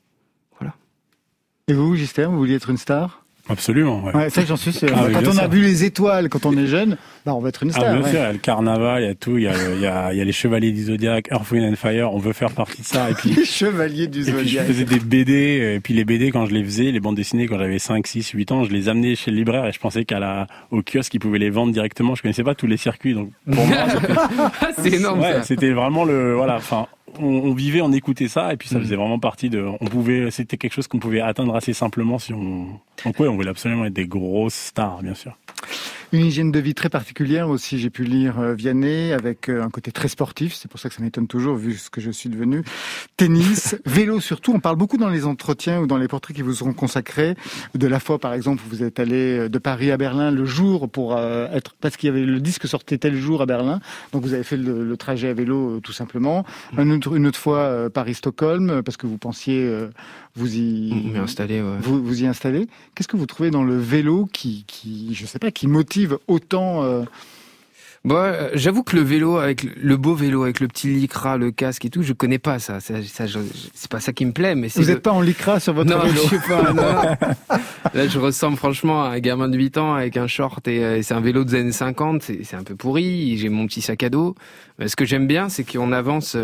Et 1.71 1.75
vous, 1.75 1.95
Gister, 1.97 2.25
vous 2.25 2.39
vouliez 2.39 2.55
être 2.55 2.71
une 2.71 2.79
star? 2.79 3.27
Absolument. 3.49 4.03
Ouais. 4.05 4.15
Ouais, 4.15 4.31
ça 4.31 4.45
j'en 4.45 4.57
suis 4.57 4.73
sûr. 4.73 4.89
Ah 4.95 5.07
quand 5.13 5.21
bien 5.23 5.31
on 5.35 5.39
a 5.39 5.49
vu 5.49 5.61
les 5.63 5.85
étoiles, 5.85 6.29
quand 6.29 6.45
on 6.47 6.57
est 6.57 6.67
jeune, 6.67 6.97
bah 7.25 7.35
on 7.35 7.41
va 7.41 7.49
être 7.49 7.63
une 7.63 7.71
Ah, 7.71 7.79
star. 7.81 7.93
bien 7.95 8.03
ouais. 8.03 8.11
sûr, 8.11 8.19
il 8.19 8.23
y 8.23 8.27
a 8.27 8.33
le 8.33 8.39
carnaval, 8.39 9.03
il 9.03 9.07
y 9.07 9.11
a 9.11 9.15
tout, 9.15 9.39
il 9.39 9.45
y 9.45 9.49
a, 9.49 9.53
il 9.75 9.81
y 9.81 9.87
a, 9.87 10.13
il 10.13 10.19
y 10.19 10.21
a 10.21 10.25
les 10.25 10.33
chevaliers 10.33 10.71
du 10.73 10.85
Zodiac, 10.85 11.29
Earth, 11.31 11.51
Wind 11.51 11.73
and 11.73 11.77
Fire, 11.77 12.13
on 12.13 12.19
veut 12.19 12.33
faire 12.35 12.51
partie 12.51 12.83
de 12.83 12.87
ça. 12.87 13.11
Et 13.11 13.15
puis, 13.15 13.31
Les 13.37 13.45
chevaliers 13.45 14.07
du 14.07 14.21
et 14.21 14.25
puis 14.25 14.33
je 14.33 14.37
Zodiac. 14.59 14.67
faisais 14.67 14.85
des 14.85 15.01
BD, 15.01 15.33
et 15.77 15.81
puis 15.81 15.95
les 15.95 16.05
BD 16.05 16.31
quand 16.31 16.47
je 16.47 16.53
les 16.55 16.63
faisais, 16.65 16.91
les 16.93 17.01
bandes 17.01 17.17
dessinées 17.17 17.47
quand 17.47 17.59
j'avais 17.59 17.79
5, 17.79 18.07
6, 18.07 18.31
8 18.31 18.53
ans, 18.53 18.65
je 18.65 18.71
les 18.71 18.89
amenais 18.89 19.15
chez 19.15 19.31
le 19.31 19.37
libraire 19.39 19.65
et 19.67 19.73
je 19.73 19.79
pensais 19.81 20.05
qu'à 20.05 20.19
la, 20.19 20.47
au 20.71 20.83
kiosque, 20.83 21.15
ils 21.15 21.19
pouvaient 21.21 21.39
les 21.39 21.51
vendre 21.51 21.73
directement. 21.73 22.15
Je 22.15 22.23
connaissais 22.23 22.45
pas 22.45 22.55
tous 22.55 22.67
les 22.67 22.77
circuits, 22.77 23.15
donc 23.15 23.31
pour 23.51 23.67
moi, 23.67 23.77
c'est 24.83 24.93
énorme 24.95 25.21
Ouais, 25.21 25.43
c'était 25.43 25.73
vraiment 25.73 26.05
le 26.05 26.35
voilà. 26.35 26.57
Enfin, 26.57 26.87
on, 27.19 27.25
on 27.27 27.53
vivait, 27.55 27.81
on 27.81 27.93
écoutait 27.93 28.29
ça, 28.29 28.53
et 28.53 28.57
puis 28.57 28.69
ça 28.69 28.79
Mm. 28.79 28.83
faisait 28.83 28.97
vraiment 28.97 29.19
partie 29.19 29.51
de. 29.51 29.65
On 29.81 29.85
pouvait, 29.87 30.31
c'était 30.31 30.57
quelque 30.57 30.73
chose 30.75 30.87
qu'on 30.87 30.99
pouvait 30.99 31.21
atteindre 31.21 31.55
assez 31.57 31.73
simplement 31.73 32.19
si 32.19 32.33
on. 32.33 32.67
Donc 33.05 33.19
ouais, 33.21 33.29
on 33.29 33.35
voulait 33.37 33.51
absolument 33.51 33.85
être 33.87 33.93
des 33.93 34.07
grosses 34.07 34.55
stars, 34.55 35.03
bien 35.03 35.15
sûr. 35.15 35.37
Une 36.11 36.25
hygiène 36.25 36.51
de 36.51 36.59
vie 36.59 36.73
très 36.75 36.89
particulière 36.89 37.51
aussi, 37.51 37.79
j'ai 37.79 37.91
pu 37.91 38.03
lire 38.03 38.41
euh, 38.41 38.55
Vianney, 38.55 39.13
avec 39.13 39.51
euh, 39.51 39.63
un 39.63 39.69
côté 39.69 39.93
très 39.93 40.09
sportif, 40.09 40.55
c'est 40.55 40.67
pour 40.67 40.81
ça 40.81 40.89
que 40.89 40.95
ça 40.95 41.03
m'étonne 41.03 41.27
toujours 41.27 41.57
vu 41.57 41.75
ce 41.75 41.91
que 41.91 42.01
je 42.01 42.11
suis 42.11 42.31
devenu. 42.31 42.63
Tennis, 43.19 43.77
vélo 43.85 44.19
surtout, 44.19 44.53
on 44.55 44.59
parle 44.61 44.77
beaucoup 44.77 44.97
dans 44.97 45.11
les 45.11 45.27
entretiens 45.27 45.81
ou 45.81 45.87
dans 45.87 45.99
les 45.99 46.09
portraits 46.09 46.35
qui 46.35 46.41
vous 46.41 46.55
seront 46.55 46.73
consacrés. 46.73 47.35
De 47.75 47.87
la 47.87 48.01
fois 48.01 48.19
par 48.19 48.33
exemple, 48.33 48.63
vous 48.71 48.83
êtes 48.83 49.01
allé 49.01 49.39
euh, 49.39 49.49
de 49.51 49.59
Paris 49.59 49.91
à 49.91 49.99
Berlin 49.99 50.31
le 50.31 50.47
jour 50.47 50.89
pour 50.89 51.15
euh, 51.15 51.47
être, 51.53 51.75
parce 51.79 51.99
qu'il 51.99 52.07
y 52.09 52.11
avait 52.11 52.25
le 52.25 52.41
disque 52.41 52.67
sortait 52.67 52.97
tel 52.97 53.15
jour 53.15 53.43
à 53.43 53.47
Berlin, 53.47 53.79
donc 54.13 54.23
vous 54.23 54.33
avez 54.33 54.45
fait 54.45 54.57
le, 54.57 54.85
le 54.85 54.97
trajet 54.97 55.29
à 55.29 55.35
vélo 55.35 55.79
tout 55.81 55.93
simplement. 55.93 56.47
Un 56.79 56.91
autre- 56.91 57.15
une 57.17 57.27
autre 57.27 57.39
fois 57.39 57.91
Paris-Stockholm, 57.91 58.81
parce 58.83 58.97
que 58.97 59.07
vous 59.07 59.19
pensiez 59.19 59.71
vous 60.39 60.57
y... 60.57 61.13
Installé. 61.17 61.61
Ouais. 61.61 61.77
Vous, 61.81 62.03
vous 62.03 62.23
y 62.23 62.27
installez. 62.27 62.67
Qu'est-ce 62.95 63.09
que 63.09 63.17
vous 63.17 63.27
trouvez 63.27 63.51
dans 63.51 63.65
le 63.65 63.77
vélo 63.79 64.29
qui, 64.33 64.65
qui 64.67 65.15
je 65.15 65.27
sais 65.27 65.39
pas, 65.39 65.51
qui 65.51 65.67
motive 65.67 66.19
autant 66.29 66.83
euh, 66.85 67.03
Bon, 68.05 68.15
euh, 68.15 68.49
j'avoue 68.55 68.85
que 68.85 68.95
le 68.95 69.03
vélo, 69.03 69.39
avec 69.39 69.65
le- 69.65 69.97
beau 69.97 70.15
vélo, 70.15 70.45
avec 70.45 70.61
le 70.61 70.69
petit 70.69 70.87
lycra, 70.87 71.37
le 71.37 71.51
casque 71.51 71.85
et 71.85 71.91
tout, 71.91 72.03
je 72.03 72.13
connais 72.13 72.39
pas 72.39 72.61
ça. 72.61 72.79
ça, 72.79 72.95
ça 73.03 73.25
c'est 73.75 73.91
pas 73.91 73.99
ça 73.99 74.13
qui 74.13 74.25
me 74.25 74.31
plaît, 74.33 74.55
mais. 74.55 74.69
Vous 74.69 74.83
le- 74.83 74.87
n'êtes 74.87 75.03
pas 75.03 75.11
en 75.11 75.21
lycra 75.21 75.59
sur 75.59 75.75
votre 75.75 75.91
non, 75.91 75.99
vélo 75.99 76.15
je 76.23 76.29
sais 76.29 76.49
pas. 76.49 76.73
non. 76.73 76.83
Là, 77.95 78.07
je 78.07 78.19
ressemble 78.21 78.57
franchement 78.57 79.03
à 79.05 79.09
un 79.09 79.19
gamin 79.19 79.49
de 79.49 79.57
8 79.57 79.79
ans 79.79 79.95
avec 79.95 80.17
un 80.17 80.29
short 80.29 80.67
et, 80.69 80.85
euh, 80.85 80.99
et 80.99 81.03
c'est 81.03 81.15
un 81.15 81.21
vélo 81.21 81.43
des 81.43 81.57
années 81.57 81.73
50. 81.73 82.23
C'est, 82.23 82.55
un 82.55 82.63
peu 82.63 82.77
pourri. 82.77 83.37
J'ai 83.37 83.49
mon 83.49 83.67
petit 83.67 83.81
sac 83.83 84.03
à 84.05 84.11
dos. 84.11 84.37
Mais 84.79 84.87
ce 84.87 84.95
que 84.95 85.05
j'aime 85.05 85.27
bien, 85.27 85.49
c'est 85.49 85.65
qu'on 85.65 85.91
avance 85.91 86.37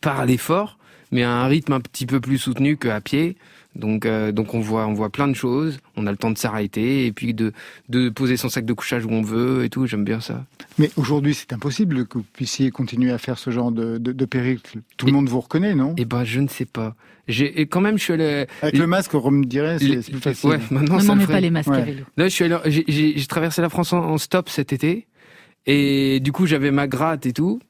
par 0.00 0.26
l'effort, 0.26 0.76
mais 1.16 1.22
à 1.24 1.30
un 1.32 1.46
rythme 1.46 1.72
un 1.72 1.80
petit 1.80 2.04
peu 2.06 2.20
plus 2.20 2.36
soutenu 2.38 2.76
qu'à 2.76 3.00
pied. 3.00 3.36
Donc, 3.74 4.06
euh, 4.06 4.32
donc 4.32 4.54
on 4.54 4.60
voit, 4.60 4.86
on 4.86 4.92
voit 4.94 5.10
plein 5.10 5.28
de 5.28 5.34
choses. 5.34 5.78
On 5.96 6.06
a 6.06 6.10
le 6.10 6.16
temps 6.16 6.30
de 6.30 6.38
s'arrêter 6.38 7.06
et 7.06 7.12
puis 7.12 7.34
de, 7.34 7.52
de 7.90 8.08
poser 8.10 8.36
son 8.36 8.48
sac 8.48 8.64
de 8.64 8.72
couchage 8.72 9.04
où 9.04 9.10
on 9.10 9.22
veut 9.22 9.64
et 9.64 9.68
tout. 9.70 9.86
J'aime 9.86 10.04
bien 10.04 10.20
ça. 10.20 10.44
Mais 10.78 10.90
aujourd'hui, 10.96 11.34
c'est 11.34 11.52
impossible 11.52 12.06
que 12.06 12.18
vous 12.18 12.24
puissiez 12.32 12.70
continuer 12.70 13.10
à 13.12 13.18
faire 13.18 13.38
ce 13.38 13.50
genre 13.50 13.72
de, 13.72 13.98
de, 13.98 14.12
de 14.12 14.24
périple. 14.24 14.78
Tout 14.96 15.06
le 15.06 15.12
monde 15.12 15.28
vous 15.28 15.40
reconnaît, 15.40 15.74
non? 15.74 15.94
Eh 15.98 16.04
ben, 16.04 16.24
je 16.24 16.40
ne 16.40 16.48
sais 16.48 16.64
pas. 16.64 16.94
J'ai, 17.28 17.60
et 17.60 17.66
quand 17.66 17.80
même, 17.80 17.98
je 17.98 18.04
suis 18.04 18.12
allé. 18.14 18.46
Avec 18.62 18.78
le 18.78 18.86
masque, 18.86 19.12
on 19.14 19.30
me 19.30 19.44
dirait, 19.44 19.78
c'est 19.78 20.10
plus 20.10 20.20
facile. 20.20 20.48
Ouais, 20.50 20.58
maintenant 20.70 20.96
Ne 20.96 21.00
ça 21.02 21.14
ferait. 21.16 21.26
pas 21.34 21.40
les 21.40 21.50
masques 21.50 21.68
Ouais. 21.70 21.78
à 21.82 21.84
vélo. 21.84 22.04
Là, 22.16 22.28
je 22.28 22.34
suis 22.34 22.44
allé, 22.44 22.56
j'ai, 22.88 23.26
traversé 23.26 23.60
la 23.62 23.68
France 23.68 23.92
en, 23.92 23.98
en 23.98 24.16
stop 24.16 24.48
cet 24.48 24.72
été, 24.72 25.06
et 25.66 26.20
du 26.20 26.30
coup, 26.32 26.46
j'avais 26.46 26.70
ma 26.70 26.86
gratte 26.86 27.26
et 27.26 27.32
tout. 27.32 27.60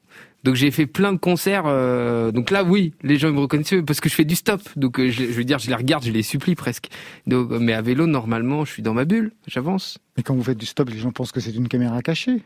Donc 0.47 0.55
j'ai 0.55 0.71
fait 0.71 0.85
plein 0.85 1.11
de 1.11 1.17
concerts. 1.17 1.63
euh, 1.65 2.31
donc 2.31 2.51
là, 2.51 2.63
oui, 2.63 2.93
les 3.03 3.17
gens 3.17 3.29
me 3.33 3.39
reconnaissaient 3.41 3.81
parce 3.81 3.99
que 3.99 4.07
je 4.07 4.15
fais 4.15 4.23
du 4.23 4.35
stop. 4.35 4.61
Donc 4.77 4.97
euh, 4.97 5.09
je, 5.11 5.23
je 5.25 5.31
veux 5.33 5.43
dire, 5.43 5.59
je 5.59 5.67
les 5.67 5.75
regarde, 5.75 6.05
je 6.05 6.11
les 6.11 6.23
supplie 6.23 6.55
presque. 6.55 6.87
Donc, 7.25 7.49
mais 7.49 7.73
à 7.73 7.81
vélo, 7.81 8.07
normalement, 8.07 8.63
je 8.63 8.71
suis 8.71 8.81
dans 8.81 8.93
ma 8.93 9.03
bulle, 9.03 9.33
j'avance. 9.45 9.97
Mais 10.15 10.23
quand 10.23 10.33
vous 10.33 10.43
faites 10.43 10.57
du 10.57 10.65
stop, 10.65 10.89
les 10.89 10.99
gens 10.99 11.11
pensent 11.11 11.33
que 11.33 11.41
c'est 11.41 11.51
une 11.53 11.67
caméra 11.67 12.01
cachée. 12.01 12.43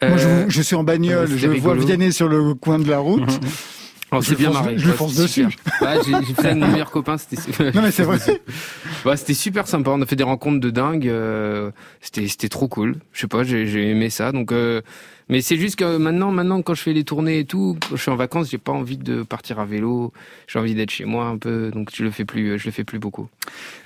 Moi, 0.00 0.16
je, 0.16 0.26
Euh, 0.26 0.44
vous- 0.44 0.50
je 0.50 0.62
suis 0.62 0.74
en 0.74 0.84
bagnole, 0.84 1.28
je 1.28 1.46
vois 1.58 1.74
rigolo. 1.74 1.84
Vianney 1.86 2.12
sur 2.12 2.28
le 2.28 2.54
coin 2.54 2.78
de 2.78 2.88
la 2.88 2.98
route. 2.98 3.28
oh, 4.12 4.20
je 4.22 4.28
c'est 4.30 4.36
bien 4.38 4.50
marré. 4.50 4.78
je 4.78 4.88
Ouais, 4.88 4.96
fonce 4.96 5.10
c'était 5.12 5.22
dessus. 5.44 5.58
Ouais, 5.82 5.98
j'ai, 6.06 6.34
fait 6.34 6.48
un 6.50 6.54
de 6.56 6.60
mes 6.60 6.68
meilleurs 6.68 6.90
copains. 6.90 7.18
C'était. 7.18 7.72
Non, 7.74 7.82
mais 7.82 7.90
c'est 7.90 8.04
vrai. 8.04 8.18
Ouais, 9.04 9.16
c'était 9.18 9.34
super 9.34 9.68
sympa. 9.68 9.90
On 9.90 10.00
a 10.00 10.06
fait 10.06 10.16
des 10.16 10.24
rencontres 10.24 10.60
de 10.60 10.70
dingue. 10.70 11.06
euh, 11.08 11.70
c'était 12.00 12.26
c'était 12.26 12.48
trop 12.48 12.68
cool. 12.68 12.96
Je 13.12 13.20
sais 13.20 13.28
pas, 13.28 13.44
j'ai 13.44 13.90
aimé 13.90 14.08
ça. 14.10 14.32
Donc, 14.32 14.50
euh, 14.50 14.80
mais 15.28 15.42
c'est 15.42 15.56
juste 15.56 15.76
que 15.76 15.96
maintenant, 15.96 16.30
maintenant, 16.30 16.62
quand 16.62 16.74
je 16.74 16.82
fais 16.82 16.92
les 16.92 17.04
tournées 17.04 17.40
et 17.40 17.44
tout, 17.44 17.76
quand 17.88 17.96
je 17.96 18.02
suis 18.02 18.10
en 18.10 18.16
vacances, 18.16 18.50
j'ai 18.50 18.58
pas 18.58 18.72
envie 18.72 18.96
de 18.96 19.22
partir 19.22 19.58
à 19.60 19.66
vélo. 19.66 20.12
J'ai 20.46 20.58
envie 20.58 20.74
d'être 20.74 20.90
chez 20.90 21.04
moi 21.04 21.26
un 21.26 21.36
peu. 21.36 21.70
Donc, 21.70 21.90
je 21.94 22.02
le 22.02 22.10
fais 22.10 22.24
plus. 22.24 22.58
Je 22.58 22.66
le 22.66 22.72
fais 22.72 22.84
plus 22.84 22.98
beaucoup. 22.98 23.28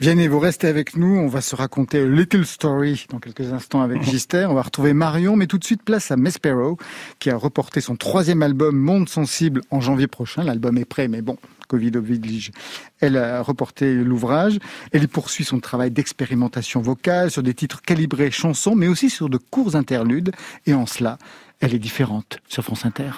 Vianney, 0.00 0.28
vous 0.28 0.38
restez 0.38 0.68
avec 0.68 0.96
nous. 0.96 1.16
On 1.16 1.26
va 1.26 1.40
se 1.40 1.56
raconter 1.56 2.00
a 2.00 2.06
little 2.06 2.46
story 2.46 3.06
dans 3.10 3.18
quelques 3.18 3.52
instants 3.52 3.82
avec 3.82 4.02
Gister. 4.10 4.46
On 4.48 4.54
va 4.54 4.62
retrouver 4.62 4.92
Marion, 4.92 5.36
mais 5.36 5.46
tout 5.46 5.58
de 5.58 5.64
suite 5.64 5.82
place 5.82 6.10
à 6.10 6.16
Mespero, 6.16 6.78
qui 7.18 7.30
a 7.30 7.36
reporté 7.36 7.80
son 7.80 7.96
troisième 7.96 8.42
album 8.42 8.76
Monde 8.76 9.08
Sensible 9.08 9.62
en 9.70 9.80
janvier 9.80 10.06
prochain. 10.06 10.44
L'album 10.44 10.78
est 10.78 10.84
prêt, 10.84 11.08
mais 11.08 11.22
bon, 11.22 11.36
Covid 11.66 11.96
oblige. 11.96 12.50
Elle 13.00 13.16
a 13.16 13.42
reporté 13.42 13.94
l'ouvrage. 13.94 14.58
Elle 14.92 15.04
y 15.04 15.06
poursuit 15.06 15.44
son 15.44 15.60
travail 15.60 15.90
d'expérimentation 15.90 16.80
vocale 16.80 17.30
sur 17.30 17.42
des 17.42 17.54
titres 17.54 17.82
calibrés 17.82 18.30
chansons, 18.30 18.74
mais 18.74 18.88
aussi 18.88 19.10
sur 19.10 19.28
de 19.28 19.38
courts 19.38 19.76
interludes. 19.76 20.32
Et 20.66 20.74
en 20.74 20.86
cela, 20.86 21.18
elle 21.60 21.74
est 21.74 21.78
différente 21.78 22.38
sur 22.48 22.62
France 22.62 22.84
Inter. 22.84 23.12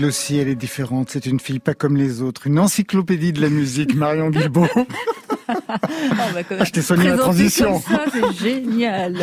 Elle 0.00 0.06
aussi, 0.06 0.38
elle 0.38 0.48
est 0.48 0.54
différente. 0.54 1.10
C'est 1.10 1.26
une 1.26 1.38
fille 1.38 1.58
pas 1.58 1.74
comme 1.74 1.94
les 1.94 2.22
autres. 2.22 2.46
Une 2.46 2.58
encyclopédie 2.58 3.34
de 3.34 3.42
la 3.42 3.50
musique, 3.50 3.94
Marion 3.94 4.30
Guilbault. 4.30 4.66
Ah, 5.68 6.64
je 6.64 6.70
t'ai 6.70 6.82
soigné 6.82 7.08
la 7.08 7.16
transition. 7.16 7.82
C'est 8.12 8.32
génial. 8.32 9.16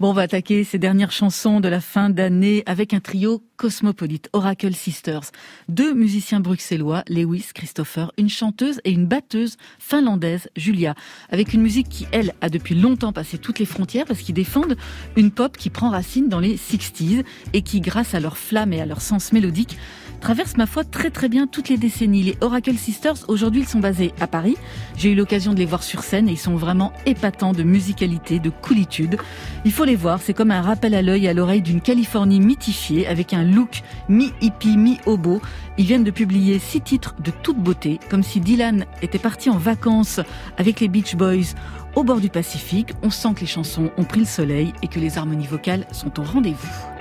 Bon, 0.00 0.10
on 0.10 0.12
va 0.12 0.22
attaquer 0.22 0.64
ces 0.64 0.78
dernières 0.78 1.12
chansons 1.12 1.60
de 1.60 1.68
la 1.68 1.80
fin 1.80 2.10
d'année 2.10 2.62
avec 2.66 2.94
un 2.94 3.00
trio 3.00 3.42
cosmopolite, 3.56 4.28
Oracle 4.32 4.74
Sisters. 4.74 5.30
Deux 5.68 5.94
musiciens 5.94 6.40
bruxellois, 6.40 7.02
Lewis, 7.08 7.46
Christopher, 7.54 8.12
une 8.18 8.28
chanteuse 8.28 8.80
et 8.84 8.90
une 8.90 9.06
batteuse 9.06 9.56
finlandaise, 9.78 10.48
Julia, 10.56 10.94
avec 11.30 11.54
une 11.54 11.62
musique 11.62 11.88
qui, 11.88 12.06
elle, 12.12 12.34
a 12.40 12.48
depuis 12.48 12.74
longtemps 12.74 13.12
passé 13.12 13.38
toutes 13.38 13.58
les 13.58 13.66
frontières 13.66 14.04
parce 14.06 14.20
qu'ils 14.20 14.34
défendent 14.34 14.76
une 15.16 15.30
pop 15.30 15.56
qui 15.56 15.70
prend 15.70 15.90
racine 15.90 16.28
dans 16.28 16.40
les 16.40 16.56
60s 16.56 17.24
et 17.52 17.62
qui, 17.62 17.80
grâce 17.80 18.14
à 18.14 18.20
leur 18.20 18.36
flamme 18.36 18.72
et 18.72 18.80
à 18.80 18.86
leur 18.86 19.00
sens 19.00 19.32
mélodique, 19.32 19.78
traverse 20.20 20.56
ma 20.56 20.66
foi 20.66 20.84
très 20.84 21.10
très 21.10 21.28
bien 21.28 21.46
toutes 21.46 21.68
les 21.68 21.76
décennies. 21.76 22.22
Les 22.22 22.36
Oracle 22.40 22.76
Sisters, 22.76 23.16
aujourd'hui, 23.28 23.62
ils 23.62 23.68
sont 23.68 23.80
basés 23.80 24.12
à 24.20 24.26
Paris. 24.26 24.56
J'ai 24.96 25.12
eu 25.12 25.14
l'occasion 25.14 25.52
de 25.52 25.58
les 25.58 25.64
voir 25.64 25.82
sur 25.82 26.02
scène 26.02 26.28
et 26.28 26.32
ils 26.32 26.38
sont 26.38 26.56
vraiment 26.56 26.92
épatants 27.06 27.52
de 27.52 27.62
musicalité, 27.62 28.38
de 28.38 28.50
coolitude. 28.50 29.18
Il 29.64 29.72
faut 29.72 29.84
les 29.84 29.96
voir, 29.96 30.20
c'est 30.20 30.34
comme 30.34 30.50
un 30.50 30.62
rappel 30.62 30.94
à 30.94 31.02
l'œil 31.02 31.28
à 31.28 31.34
l'oreille 31.34 31.62
d'une 31.62 31.80
Californie 31.80 32.40
mythifiée 32.40 33.06
avec 33.06 33.32
un 33.32 33.44
look 33.44 33.82
mi-hippie, 34.08 34.76
mi-hobo. 34.76 35.40
Ils 35.78 35.86
viennent 35.86 36.04
de 36.04 36.10
publier 36.10 36.58
six 36.58 36.80
titres 36.80 37.14
de 37.22 37.30
toute 37.30 37.58
beauté, 37.58 38.00
comme 38.10 38.22
si 38.22 38.40
Dylan 38.40 38.86
était 39.02 39.18
parti 39.18 39.50
en 39.50 39.58
vacances 39.58 40.20
avec 40.56 40.80
les 40.80 40.88
Beach 40.88 41.16
Boys 41.16 41.54
au 41.94 42.04
bord 42.04 42.20
du 42.20 42.28
Pacifique. 42.28 42.92
On 43.02 43.10
sent 43.10 43.34
que 43.34 43.40
les 43.40 43.46
chansons 43.46 43.90
ont 43.96 44.04
pris 44.04 44.20
le 44.20 44.26
soleil 44.26 44.72
et 44.82 44.88
que 44.88 45.00
les 45.00 45.18
harmonies 45.18 45.46
vocales 45.46 45.86
sont 45.92 46.20
au 46.20 46.22
rendez-vous. 46.22 46.95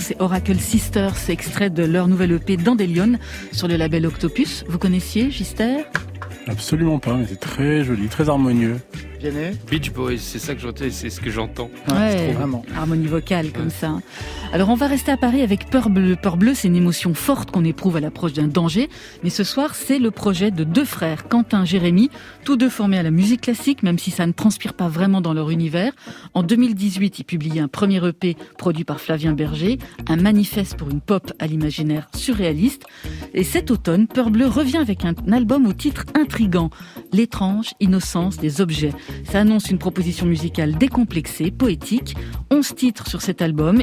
C'est 0.00 0.16
Oracle 0.18 0.56
Sisters, 0.56 1.14
c'est 1.14 1.34
extrait 1.34 1.68
de 1.68 1.84
leur 1.84 2.08
nouvelle 2.08 2.32
EP 2.32 2.56
Dandelion 2.56 3.18
sur 3.52 3.68
le 3.68 3.76
label 3.76 4.06
Octopus. 4.06 4.64
Vous 4.66 4.78
connaissiez 4.78 5.30
Gister? 5.30 5.84
Absolument 6.46 6.98
pas, 6.98 7.12
mais 7.12 7.26
c'est 7.28 7.38
très 7.38 7.84
joli, 7.84 8.08
très 8.08 8.30
harmonieux. 8.30 8.80
Beach 9.70 9.92
Boys, 9.92 10.16
c'est 10.18 10.38
ça 10.38 10.54
que 10.54 10.60
j'entends, 10.62 10.84
c'est 10.90 11.10
ce 11.10 11.20
que 11.20 11.30
j'entends. 11.30 11.70
Ouais, 11.90 12.32
vraiment. 12.32 12.64
Harmonie 12.74 13.06
vocale 13.06 13.52
comme 13.52 13.68
ça. 13.68 14.00
Alors 14.54 14.68
on 14.68 14.76
va 14.76 14.86
rester 14.86 15.10
à 15.10 15.16
Paris 15.16 15.42
avec 15.42 15.68
Peur 15.68 15.90
Bleu. 15.90 16.14
Peur 16.14 16.36
Bleu, 16.36 16.54
c'est 16.54 16.68
une 16.68 16.76
émotion 16.76 17.12
forte 17.12 17.50
qu'on 17.50 17.64
éprouve 17.64 17.96
à 17.96 18.00
l'approche 18.00 18.34
d'un 18.34 18.46
danger. 18.46 18.88
Mais 19.24 19.30
ce 19.30 19.42
soir, 19.42 19.74
c'est 19.74 19.98
le 19.98 20.12
projet 20.12 20.52
de 20.52 20.62
deux 20.62 20.84
frères, 20.84 21.26
Quentin, 21.26 21.64
Jérémy, 21.64 22.08
tous 22.44 22.54
deux 22.56 22.68
formés 22.68 22.96
à 22.96 23.02
la 23.02 23.10
musique 23.10 23.40
classique, 23.40 23.82
même 23.82 23.98
si 23.98 24.12
ça 24.12 24.28
ne 24.28 24.32
transpire 24.32 24.74
pas 24.74 24.86
vraiment 24.86 25.20
dans 25.20 25.34
leur 25.34 25.50
univers. 25.50 25.92
En 26.34 26.44
2018, 26.44 27.18
ils 27.18 27.24
publiaient 27.24 27.62
un 27.62 27.66
premier 27.66 27.96
EP 28.06 28.36
produit 28.56 28.84
par 28.84 29.00
Flavien 29.00 29.32
Berger, 29.32 29.80
un 30.08 30.18
manifeste 30.18 30.76
pour 30.76 30.88
une 30.88 31.00
pop 31.00 31.32
à 31.40 31.48
l'imaginaire 31.48 32.06
surréaliste. 32.14 32.84
Et 33.32 33.42
cet 33.42 33.72
automne, 33.72 34.06
Peur 34.06 34.30
Bleu 34.30 34.46
revient 34.46 34.76
avec 34.76 35.04
un 35.04 35.14
album 35.32 35.66
au 35.66 35.72
titre 35.72 36.04
intrigant, 36.14 36.70
L'étrange 37.12 37.72
innocence 37.80 38.36
des 38.36 38.60
objets. 38.60 38.92
Ça 39.24 39.40
annonce 39.40 39.68
une 39.70 39.78
proposition 39.78 40.26
musicale 40.26 40.76
décomplexée, 40.78 41.50
poétique. 41.50 42.14
11 42.52 42.74
titres 42.76 43.08
sur 43.08 43.20
cet 43.20 43.42
album. 43.42 43.82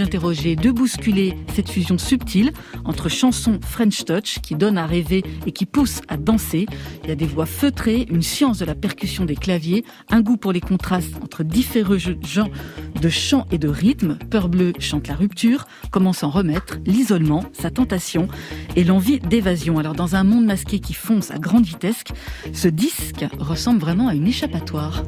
D'interroger, 0.00 0.56
de 0.56 0.70
bousculer 0.70 1.36
cette 1.54 1.68
fusion 1.68 1.98
subtile 1.98 2.52
entre 2.84 3.10
chansons 3.10 3.60
French 3.62 4.04
Touch 4.06 4.38
qui 4.42 4.54
donnent 4.54 4.78
à 4.78 4.86
rêver 4.86 5.22
et 5.46 5.52
qui 5.52 5.66
poussent 5.66 6.00
à 6.08 6.16
danser. 6.16 6.66
Il 7.04 7.10
y 7.10 7.12
a 7.12 7.14
des 7.14 7.26
voix 7.26 7.44
feutrées, 7.44 8.06
une 8.10 8.22
science 8.22 8.58
de 8.58 8.64
la 8.64 8.74
percussion 8.74 9.26
des 9.26 9.36
claviers, 9.36 9.84
un 10.10 10.22
goût 10.22 10.38
pour 10.38 10.52
les 10.52 10.60
contrastes 10.60 11.14
entre 11.22 11.44
différents 11.44 11.98
genres 11.98 12.48
de 13.00 13.08
chant 13.10 13.46
et 13.50 13.58
de 13.58 13.68
rythme. 13.68 14.18
Peur 14.30 14.48
Bleu 14.48 14.72
chante 14.78 15.06
la 15.06 15.14
rupture, 15.14 15.66
comment 15.90 16.14
s'en 16.14 16.30
remettre, 16.30 16.78
l'isolement, 16.86 17.44
sa 17.52 17.70
tentation 17.70 18.28
et 18.76 18.84
l'envie 18.84 19.20
d'évasion. 19.20 19.78
Alors 19.78 19.94
dans 19.94 20.16
un 20.16 20.24
monde 20.24 20.46
masqué 20.46 20.80
qui 20.80 20.94
fonce 20.94 21.30
à 21.30 21.38
grande 21.38 21.64
vitesse, 21.64 22.04
ce 22.54 22.68
disque 22.68 23.26
ressemble 23.38 23.80
vraiment 23.80 24.08
à 24.08 24.14
une 24.14 24.26
échappatoire 24.26 25.02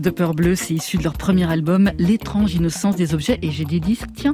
de 0.00 0.10
Peur 0.10 0.34
Bleu, 0.34 0.54
c'est 0.54 0.74
issu 0.74 0.96
de 0.96 1.04
leur 1.04 1.14
premier 1.14 1.50
album, 1.50 1.90
L'étrange 1.98 2.54
innocence 2.54 2.96
des 2.96 3.14
objets. 3.14 3.38
Et 3.42 3.50
j'ai 3.50 3.64
des 3.64 3.80
disques, 3.80 4.08
tiens, 4.14 4.32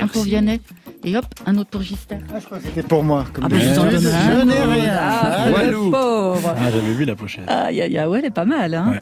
un 0.00 0.06
pour 0.06 0.22
Vianney. 0.22 0.60
Et 1.04 1.16
hop, 1.16 1.24
un 1.46 1.56
autre 1.56 1.70
pour 1.70 1.82
Gister. 1.82 2.16
Ah, 2.34 2.38
je 2.40 2.44
crois 2.44 2.58
que 2.58 2.64
c'était 2.64 2.82
pour 2.82 3.04
moi. 3.04 3.24
Comme 3.32 3.44
Ah 3.44 3.48
ben 3.48 3.60
je 3.60 3.68
vous 3.68 3.78
en 3.78 3.84
donne 3.84 4.06
un. 4.06 4.40
Je 4.40 4.44
n'ai 4.44 4.60
rien. 4.60 4.92
Ah, 4.98 5.44
Ah, 5.56 5.62
le 5.64 5.76
pauvre. 5.76 6.54
Ah, 6.56 6.70
j'avais 6.72 6.92
vu 6.92 7.04
la 7.04 7.14
pochette. 7.14 7.44
Aïe, 7.48 7.80
aïe, 7.80 7.96
aïe, 7.96 8.06
ouais, 8.08 8.18
elle 8.18 8.24
est 8.26 8.30
pas 8.30 8.44
mal, 8.44 8.74
hein. 8.74 8.90
Ouais. 8.92 9.00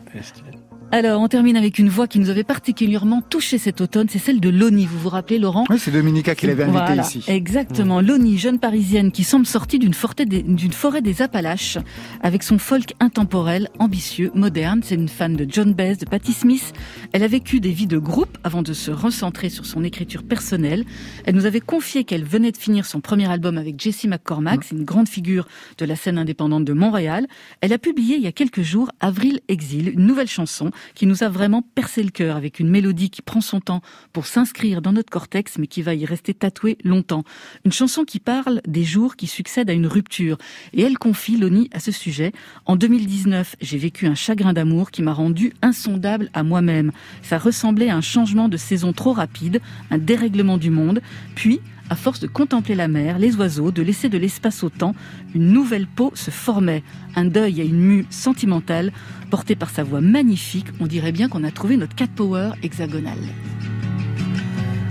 Alors, 0.96 1.20
on 1.20 1.28
termine 1.28 1.58
avec 1.58 1.78
une 1.78 1.90
voix 1.90 2.06
qui 2.06 2.18
nous 2.18 2.30
avait 2.30 2.42
particulièrement 2.42 3.20
touché 3.20 3.58
cet 3.58 3.82
automne, 3.82 4.06
c'est 4.08 4.18
celle 4.18 4.40
de 4.40 4.48
Loni. 4.48 4.86
Vous 4.86 4.98
vous 4.98 5.10
rappelez, 5.10 5.38
Laurent 5.38 5.66
Oui, 5.68 5.78
c'est 5.78 5.90
Dominica 5.90 6.34
qui 6.34 6.46
l'avait 6.46 6.62
invité 6.62 6.78
Voilà, 6.78 7.02
ici. 7.02 7.22
Exactement. 7.28 8.00
Loni, 8.00 8.38
jeune 8.38 8.58
parisienne 8.58 9.12
qui 9.12 9.22
semble 9.22 9.44
sortie 9.44 9.78
d'une 9.78 9.92
forêt, 9.92 10.24
des, 10.24 10.42
d'une 10.42 10.72
forêt 10.72 11.02
des 11.02 11.20
Appalaches 11.20 11.76
avec 12.22 12.42
son 12.42 12.56
folk 12.56 12.94
intemporel, 12.98 13.68
ambitieux, 13.78 14.30
moderne. 14.34 14.80
C'est 14.82 14.94
une 14.94 15.10
fan 15.10 15.36
de 15.36 15.46
John 15.46 15.74
Baez, 15.74 15.96
de 15.96 16.06
Patti 16.06 16.32
Smith. 16.32 16.72
Elle 17.12 17.24
a 17.24 17.28
vécu 17.28 17.60
des 17.60 17.72
vies 17.72 17.86
de 17.86 17.98
groupe 17.98 18.38
avant 18.42 18.62
de 18.62 18.72
se 18.72 18.90
recentrer 18.90 19.50
sur 19.50 19.66
son 19.66 19.84
écriture 19.84 20.22
personnelle. 20.22 20.86
Elle 21.26 21.34
nous 21.34 21.44
avait 21.44 21.60
confié 21.60 22.04
qu'elle 22.04 22.24
venait 22.24 22.52
de 22.52 22.56
finir 22.56 22.86
son 22.86 23.02
premier 23.02 23.30
album 23.30 23.58
avec 23.58 23.78
Jessie 23.78 24.08
McCormack. 24.08 24.64
C'est 24.64 24.74
une 24.74 24.84
grande 24.84 25.10
figure 25.10 25.46
de 25.76 25.84
la 25.84 25.94
scène 25.94 26.16
indépendante 26.16 26.64
de 26.64 26.72
Montréal. 26.72 27.26
Elle 27.60 27.74
a 27.74 27.78
publié 27.78 28.16
il 28.16 28.22
y 28.22 28.28
a 28.28 28.32
quelques 28.32 28.62
jours 28.62 28.90
Avril 29.00 29.40
Exil, 29.48 29.90
une 29.90 30.06
nouvelle 30.06 30.26
chanson 30.26 30.70
qui 30.94 31.06
nous 31.06 31.22
a 31.22 31.28
vraiment 31.28 31.62
percé 31.62 32.02
le 32.02 32.10
cœur 32.10 32.36
avec 32.36 32.60
une 32.60 32.68
mélodie 32.68 33.10
qui 33.10 33.22
prend 33.22 33.40
son 33.40 33.60
temps 33.60 33.82
pour 34.12 34.26
s'inscrire 34.26 34.82
dans 34.82 34.92
notre 34.92 35.10
cortex 35.10 35.58
mais 35.58 35.66
qui 35.66 35.82
va 35.82 35.94
y 35.94 36.04
rester 36.04 36.34
tatouée 36.34 36.78
longtemps. 36.84 37.24
Une 37.64 37.72
chanson 37.72 38.04
qui 38.04 38.20
parle 38.20 38.60
des 38.66 38.84
jours 38.84 39.16
qui 39.16 39.26
succèdent 39.26 39.70
à 39.70 39.72
une 39.72 39.86
rupture. 39.86 40.38
Et 40.72 40.82
elle 40.82 40.98
confie, 40.98 41.36
Loni, 41.36 41.68
à 41.72 41.80
ce 41.80 41.92
sujet, 41.92 42.32
en 42.64 42.76
2019, 42.76 43.56
j'ai 43.60 43.78
vécu 43.78 44.06
un 44.06 44.14
chagrin 44.14 44.52
d'amour 44.52 44.90
qui 44.90 45.02
m'a 45.02 45.12
rendu 45.12 45.52
insondable 45.62 46.30
à 46.34 46.42
moi-même. 46.42 46.92
Ça 47.22 47.38
ressemblait 47.38 47.90
à 47.90 47.96
un 47.96 48.00
changement 48.00 48.48
de 48.48 48.56
saison 48.56 48.92
trop 48.92 49.12
rapide, 49.12 49.60
un 49.90 49.98
dérèglement 49.98 50.58
du 50.58 50.70
monde. 50.70 51.00
Puis, 51.34 51.60
à 51.90 51.96
force 51.96 52.20
de 52.20 52.26
contempler 52.26 52.74
la 52.74 52.88
mer, 52.88 53.18
les 53.18 53.36
oiseaux, 53.36 53.70
de 53.70 53.82
laisser 53.82 54.08
de 54.08 54.18
l'espace 54.18 54.62
au 54.62 54.70
temps, 54.70 54.94
une 55.34 55.52
nouvelle 55.52 55.86
peau 55.86 56.12
se 56.14 56.30
formait. 56.30 56.82
Un 57.14 57.24
deuil 57.24 57.60
et 57.60 57.66
une 57.66 57.80
mue 57.80 58.06
sentimentale, 58.10 58.92
portée 59.30 59.56
par 59.56 59.70
sa 59.70 59.84
voix 59.84 60.00
magnifique, 60.00 60.66
on 60.80 60.86
dirait 60.86 61.12
bien 61.12 61.28
qu'on 61.28 61.44
a 61.44 61.50
trouvé 61.50 61.76
notre 61.76 61.94
cat 61.94 62.06
power 62.14 62.50
hexagonal. 62.62 63.18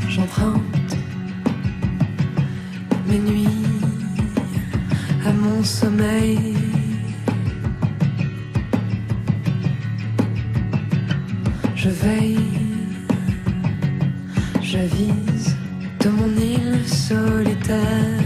J'emprunte 0.09 0.97
mes 3.09 3.19
nuits 3.19 3.47
à 5.25 5.33
mon 5.33 5.63
sommeil. 5.63 6.53
Je 11.75 11.89
veille 11.89 12.39
J'avise 14.75 15.54
de 16.05 16.09
mon 16.11 16.37
île 16.37 16.87
solitaire. 16.87 18.21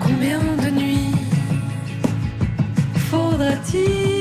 Combien 0.00 0.40
de 0.62 0.70
nuits 0.70 1.14
faudra-t-il 3.10 4.15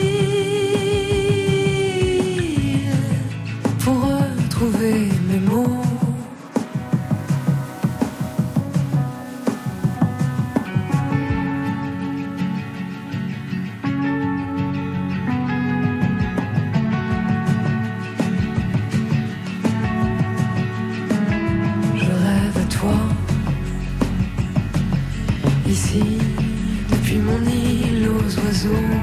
île 27.41 28.09
aux 28.09 28.39
oiseaux. 28.39 28.93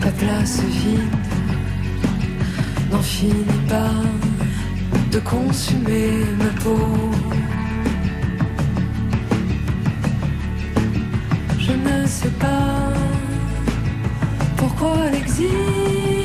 Ta 0.00 0.10
place 0.10 0.60
vide 0.60 1.00
n'en 2.90 3.02
finit 3.02 3.60
pas 3.68 4.02
de 5.10 5.18
consumer 5.20 6.10
ma 6.38 6.50
peau. 6.62 7.10
Je 11.58 11.72
ne 11.72 12.06
sais 12.06 12.34
pas 12.38 12.92
pourquoi 14.56 15.10
l'exil 15.10 16.23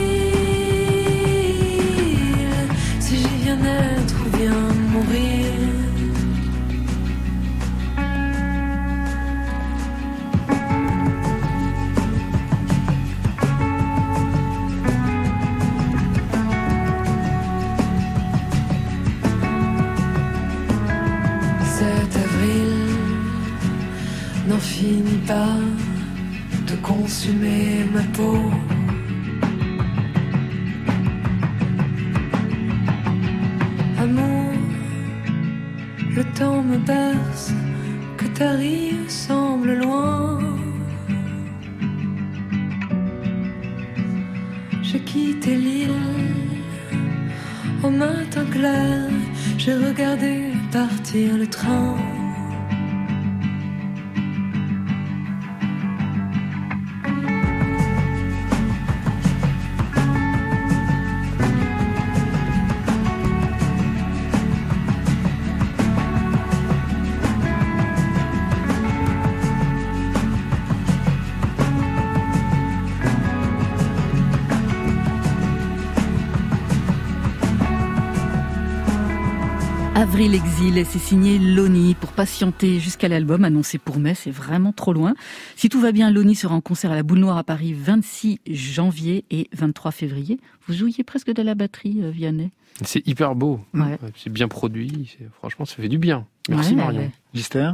Avril 80.20 80.36
Exil, 80.36 80.78
et 80.78 80.84
c'est 80.84 81.00
signé 81.00 81.40
Loni 81.40 81.96
pour 81.96 82.12
patienter 82.12 82.82
jusqu'à 82.82 83.08
l'album 83.08 83.46
annoncé 83.46 83.78
pour 83.78 84.00
mai, 84.00 84.16
c'est 84.16 84.32
vraiment 84.32 84.74
trop 84.74 84.92
loin. 84.92 85.14
Si 85.56 85.70
tout 85.70 85.80
va 85.80 85.94
bien, 85.94 86.12
Loni 86.12 86.36
sera 86.36 86.56
en 86.56 86.60
concert 86.60 86.92
à 86.92 86.96
la 86.96 87.04
Boule 87.04 87.20
Noire 87.20 87.38
à 87.38 87.46
Paris 87.46 87.72
26 87.72 88.40
janvier 88.50 89.24
et 89.32 89.48
23 89.54 89.92
février. 89.92 90.38
Vous 90.68 90.74
jouiez 90.74 91.06
presque 91.06 91.32
de 91.34 91.42
la 91.42 91.56
batterie, 91.56 92.00
euh, 92.02 92.10
Vianney 92.12 92.52
C'est 92.84 93.08
hyper 93.08 93.34
beau. 93.34 93.62
Ouais. 93.74 93.98
C'est 94.18 94.30
bien 94.30 94.50
produit. 94.50 95.16
Franchement, 95.38 95.64
ça 95.64 95.76
fait 95.76 95.88
du 95.88 95.98
bien. 96.00 96.26
Merci 96.50 96.72
Ouais, 96.72 96.76
Marion. 96.76 97.00
ouais. 97.00 97.12
Gister 97.34 97.72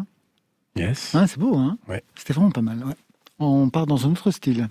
Yes. 0.75 1.15
C'est 1.25 1.39
beau, 1.39 1.55
hein 1.57 1.79
Ouais. 1.87 2.03
C'était 2.13 2.33
vraiment 2.33 2.51
pas 2.51 2.61
mal. 2.61 2.77
ouais. 2.85 2.93
On 3.39 3.69
part 3.71 3.87
dans 3.87 4.05
un 4.05 4.11
autre 4.11 4.29
style. 4.29 4.69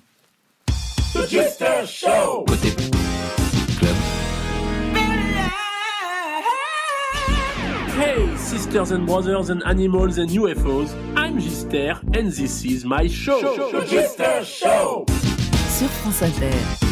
Côté 1.12 1.38
club. 1.58 2.53
Sisters 8.54 8.92
and 8.92 9.04
brothers 9.04 9.50
and 9.50 9.64
animals 9.64 10.18
and 10.18 10.30
UFOs, 10.30 10.94
I'm 11.16 11.40
Gister 11.40 12.00
and 12.16 12.30
this 12.30 12.64
is 12.64 12.84
my 12.84 13.08
show. 13.08 13.40
Gister 13.82 14.44
Show. 14.44 15.04
Sur 15.68 15.88
France 15.88 16.22
Inter. 16.22 16.83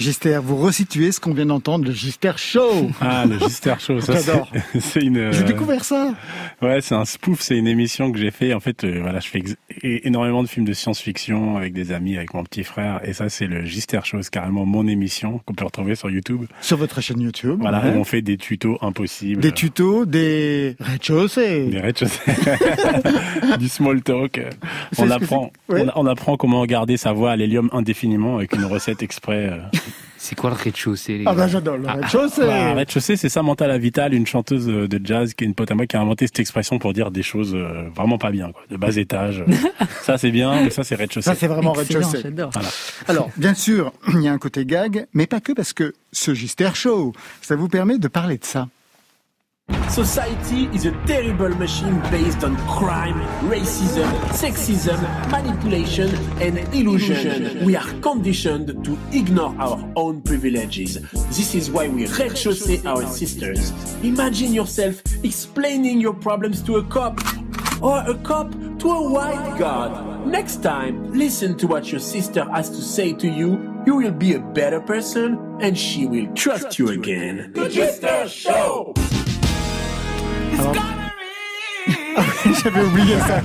Gister, 0.00 0.40
vous 0.42 0.56
resituez 0.56 1.12
ce 1.12 1.20
qu'on 1.20 1.34
vient 1.34 1.44
d'entendre, 1.44 1.84
le 1.84 1.92
Gister 1.92 2.32
Show. 2.36 2.90
Ah, 3.02 3.26
le 3.26 3.38
Gister 3.38 3.74
Show, 3.78 4.00
ça 4.00 4.14
J'adore. 4.14 4.50
c'est- 4.80 5.00
une. 5.02 5.18
euh, 5.18 5.32
J'ai 5.32 5.44
découvert 5.44 5.84
ça. 5.84 6.14
Ouais, 6.62 6.80
c'est 6.80 6.94
un 6.94 7.04
spoof, 7.04 7.40
c'est 7.42 7.58
une 7.58 7.66
émission 7.66 8.10
que 8.10 8.18
j'ai 8.18 8.30
fait. 8.30 8.54
En 8.54 8.60
fait, 8.60 8.84
euh, 8.84 9.00
voilà, 9.02 9.20
je 9.20 9.28
fais 9.28 9.42
énormément 9.82 10.42
de 10.42 10.48
films 10.48 10.64
de 10.64 10.72
science-fiction 10.72 11.58
avec 11.58 11.74
des 11.74 11.92
amis, 11.92 12.16
avec 12.16 12.32
mon 12.32 12.42
petit 12.44 12.64
frère, 12.64 13.00
et 13.04 13.12
ça 13.12 13.28
c'est 13.28 13.46
le 13.46 13.64
Gister 13.66 14.00
Show, 14.04 14.22
c'est 14.22 14.30
carrément 14.32 14.64
mon 14.64 14.86
émission 14.86 15.40
qu'on 15.44 15.52
peut 15.52 15.66
retrouver 15.66 15.94
sur 15.96 16.08
YouTube. 16.10 16.46
Sur 16.62 16.78
votre 16.78 17.00
chaîne 17.02 17.20
YouTube. 17.20 17.58
Voilà, 17.60 17.80
ouais. 17.82 17.94
où 17.94 17.98
on 18.00 18.04
fait 18.04 18.22
des 18.22 18.38
tutos 18.38 18.78
impossibles. 18.80 19.42
Des 19.42 19.52
tutos, 19.52 20.06
des 20.06 20.76
rez-de-chaussée. 20.80 21.66
Des 21.66 21.78
rez-de-chaussée. 21.80 22.20
du 23.58 23.68
small 23.68 24.00
talk. 24.02 24.40
C'est 24.92 25.02
On 25.02 25.10
apprend, 25.10 25.52
c'est- 25.68 25.74
ouais. 25.74 25.84
on, 25.94 26.04
on 26.04 26.06
apprend 26.06 26.36
comment 26.38 26.64
garder 26.64 26.96
sa 26.96 27.12
voix 27.12 27.32
à 27.32 27.36
l'hélium 27.36 27.68
indéfiniment 27.72 28.36
avec 28.36 28.54
une 28.54 28.64
recette 28.64 29.02
exprès. 29.02 29.50
C'est 30.22 30.34
quoi 30.34 30.50
le 30.50 30.56
rez-de-chaussée 30.56 31.16
les 31.16 31.24
Ah 31.26 31.32
bah 31.32 31.40
gars 31.40 31.48
j'adore 31.48 31.78
le 31.78 31.88
rez-de-chaussée. 31.88 32.42
Bah, 32.42 32.74
rez-de-chaussée, 32.74 33.16
c'est 33.16 33.30
Samantha 33.30 33.66
Lavital, 33.66 34.12
une 34.12 34.26
chanteuse 34.26 34.66
de 34.66 35.00
jazz 35.02 35.32
qui 35.32 35.44
est 35.44 35.46
une 35.46 35.54
pote 35.54 35.70
à 35.70 35.74
moi 35.74 35.86
qui 35.86 35.96
a 35.96 36.00
inventé 36.00 36.26
cette 36.26 36.40
expression 36.40 36.78
pour 36.78 36.92
dire 36.92 37.10
des 37.10 37.22
choses 37.22 37.54
euh, 37.54 37.88
vraiment 37.96 38.18
pas 38.18 38.30
bien, 38.30 38.52
quoi. 38.52 38.62
De 38.70 38.76
bas 38.76 38.94
étage. 38.94 39.42
ça 40.02 40.18
c'est 40.18 40.30
bien, 40.30 40.62
mais 40.62 40.68
ça 40.68 40.84
c'est 40.84 40.94
rez-de-chaussée. 40.94 41.24
Ça 41.24 41.34
c'est 41.34 41.46
vraiment 41.46 41.72
rez-de-chaussée. 41.72 42.22
Alors, 43.08 43.30
bien 43.38 43.54
sûr, 43.54 43.94
il 44.12 44.20
y 44.20 44.28
a 44.28 44.32
un 44.32 44.38
côté 44.38 44.66
gag, 44.66 45.06
mais 45.14 45.26
pas 45.26 45.40
que 45.40 45.52
parce 45.52 45.72
que 45.72 45.94
ce 46.12 46.34
Gister 46.34 46.68
Show, 46.74 47.14
ça 47.40 47.56
vous 47.56 47.68
permet 47.68 47.96
de 47.96 48.08
parler 48.08 48.36
de 48.36 48.44
ça. 48.44 48.68
Society 49.90 50.66
is 50.66 50.86
a 50.86 50.92
terrible 51.06 51.48
machine 51.50 51.98
based 52.10 52.44
on 52.44 52.56
crime, 52.68 53.20
racism, 53.48 54.08
sexism, 54.30 55.00
manipulation, 55.30 56.08
and 56.40 56.58
illusion. 56.74 57.64
We 57.64 57.76
are 57.76 58.00
conditioned 58.00 58.84
to 58.84 58.98
ignore 59.12 59.54
our 59.58 59.92
own 59.96 60.22
privileges. 60.22 60.94
This 61.28 61.54
is 61.54 61.70
why 61.70 61.88
we 61.88 62.06
rez-chaussée 62.06 62.84
our 62.86 63.04
sisters. 63.06 63.72
Imagine 64.02 64.52
yourself 64.52 65.02
explaining 65.24 66.00
your 66.00 66.14
problems 66.14 66.62
to 66.62 66.76
a 66.76 66.84
cop 66.84 67.20
or 67.82 67.98
a 68.06 68.14
cop 68.22 68.52
to 68.78 68.90
a 68.90 69.10
white 69.10 69.58
god. 69.58 70.26
Next 70.26 70.62
time, 70.62 71.12
listen 71.12 71.56
to 71.58 71.66
what 71.66 71.90
your 71.90 72.00
sister 72.00 72.44
has 72.50 72.70
to 72.70 72.82
say 72.82 73.12
to 73.14 73.28
you. 73.28 73.82
You 73.86 73.96
will 73.96 74.12
be 74.12 74.34
a 74.34 74.40
better 74.40 74.80
person 74.80 75.58
and 75.60 75.76
she 75.76 76.06
will 76.06 76.32
trust 76.34 76.78
you 76.78 76.90
again. 76.90 77.52
The 77.54 77.68
Gister 77.68 78.28
Show! 78.28 78.94
Hello? 80.60 80.89
J'avais 82.62 82.82
oublié 82.84 83.16
ça. 83.18 83.42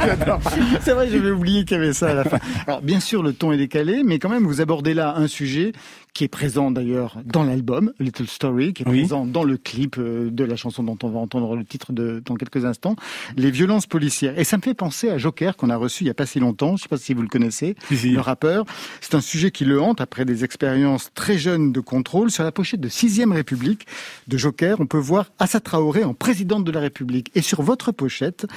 C'est 0.82 0.94
vrai, 0.94 1.10
j'avais 1.10 1.32
oublié 1.32 1.66
qu'il 1.66 1.78
y 1.78 1.80
avait 1.80 1.94
ça 1.94 2.10
à 2.10 2.14
la 2.14 2.24
fin. 2.24 2.40
Alors, 2.68 2.82
bien 2.82 3.00
sûr, 3.00 3.24
le 3.24 3.34
ton 3.34 3.52
est 3.52 3.58
décalé, 3.58 4.04
mais 4.04 4.20
quand 4.20 4.30
même, 4.30 4.46
vous 4.46 4.62
abordez 4.62 4.94
là 4.94 5.16
un 5.18 5.28
sujet 5.28 5.74
qui 6.14 6.24
est 6.24 6.30
présent 6.30 6.72
d'ailleurs 6.72 7.18
dans 7.26 7.44
l'album, 7.44 7.92
Little 8.00 8.28
Story, 8.28 8.74
qui 8.74 8.84
est 8.84 8.88
Oui. 8.88 9.00
présent 9.02 9.26
dans 9.26 9.44
le 9.44 9.58
clip 9.58 9.98
euh, 9.98 10.30
de 10.32 10.46
la 10.46 10.56
chanson 10.56 10.82
dont 10.82 10.98
on 11.04 11.10
va 11.10 11.20
entendre 11.20 11.58
le 11.58 11.66
titre 11.66 11.92
de, 11.92 12.24
dans 12.26 12.36
quelques 12.36 12.64
instants, 12.64 12.96
les 13.36 13.52
violences 13.52 13.86
policières. 13.86 14.40
Et 14.40 14.46
ça 14.46 14.56
me 14.56 14.62
fait 14.62 14.74
penser 14.74 15.10
à 15.10 15.18
Joker 15.18 15.58
qu'on 15.58 15.70
a 15.70 15.76
reçu 15.76 16.06
il 16.06 16.08
y 16.08 16.10
a 16.10 16.14
pas 16.14 16.26
si 16.26 16.40
longtemps, 16.40 16.78
je 16.78 16.84
sais 16.84 16.88
pas 16.88 16.96
si 16.98 17.14
vous 17.14 17.22
le 17.22 17.28
connaissez, 17.28 17.76
le 17.92 18.20
rappeur. 18.22 18.64
C'est 19.02 19.14
un 19.16 19.20
sujet 19.20 19.52
qui 19.52 19.66
le 19.66 19.82
hante 19.82 20.00
après 20.00 20.24
des 20.24 20.46
expériences 20.46 21.12
très 21.16 21.38
jeunes 21.38 21.74
de 21.74 21.82
contrôle. 21.82 22.32
Sur 22.32 22.46
la 22.46 22.54
pochette 22.54 22.80
de 22.80 22.88
6 22.88 23.26
République 23.34 23.86
de 24.30 24.38
Joker, 24.38 24.78
on 24.80 24.86
peut 24.86 24.98
voir 24.98 25.32
Assa 25.38 25.60
Traoré 25.60 26.06
en 26.06 26.14
présidente 26.14 26.64
de 26.64 26.72
la 26.72 26.80
République. 26.80 27.30
Et 27.36 27.42
sur 27.42 27.62
votre 27.62 27.92
pochette, 27.92 28.48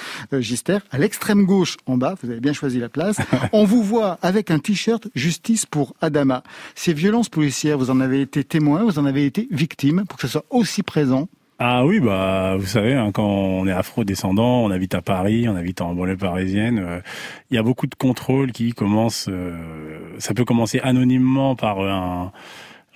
Gister. 0.40 0.78
À 0.90 0.98
l'extrême 0.98 1.44
gauche, 1.44 1.76
en 1.86 1.96
bas, 1.96 2.14
vous 2.22 2.30
avez 2.30 2.40
bien 2.40 2.52
choisi 2.52 2.78
la 2.78 2.88
place, 2.88 3.18
on 3.52 3.64
vous 3.64 3.82
voit 3.82 4.18
avec 4.22 4.50
un 4.50 4.58
t-shirt 4.58 5.08
Justice 5.14 5.66
pour 5.66 5.94
Adama. 6.00 6.42
Ces 6.74 6.92
violences 6.92 7.28
policières, 7.28 7.78
vous 7.78 7.90
en 7.90 8.00
avez 8.00 8.20
été 8.20 8.44
témoin, 8.44 8.84
vous 8.84 8.98
en 8.98 9.04
avez 9.06 9.26
été 9.26 9.48
victime, 9.50 10.04
pour 10.08 10.18
que 10.18 10.26
ce 10.26 10.32
soit 10.32 10.44
aussi 10.50 10.82
présent 10.82 11.28
Ah 11.58 11.84
oui, 11.84 12.00
bah 12.00 12.56
vous 12.58 12.66
savez, 12.66 12.94
hein, 12.94 13.10
quand 13.12 13.26
on 13.26 13.66
est 13.66 13.72
afro-descendant, 13.72 14.62
on 14.64 14.70
habite 14.70 14.94
à 14.94 15.02
Paris, 15.02 15.48
on 15.48 15.56
habite 15.56 15.80
en 15.80 15.94
banlieue 15.94 16.16
parisienne, 16.16 16.78
euh, 16.78 17.00
il 17.50 17.54
y 17.56 17.58
a 17.58 17.62
beaucoup 17.62 17.86
de 17.86 17.94
contrôles 17.94 18.52
qui 18.52 18.72
commencent. 18.72 19.28
euh, 19.28 19.56
ça 20.18 20.34
peut 20.34 20.44
commencer 20.44 20.80
anonymement 20.80 21.56
par 21.56 21.80
un 21.80 22.32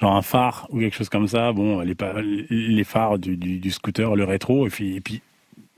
genre 0.00 0.16
un 0.16 0.22
phare 0.22 0.66
ou 0.70 0.80
quelque 0.80 0.96
chose 0.96 1.08
comme 1.08 1.28
ça. 1.28 1.52
Bon, 1.52 1.80
les, 1.80 2.84
phares 2.84 3.18
du, 3.18 3.36
du, 3.36 3.58
du 3.58 3.70
scooter, 3.70 4.16
le 4.16 4.24
rétro, 4.24 4.66
et 4.66 4.70
puis 4.70 4.96
et 4.96 5.00
puis 5.00 5.22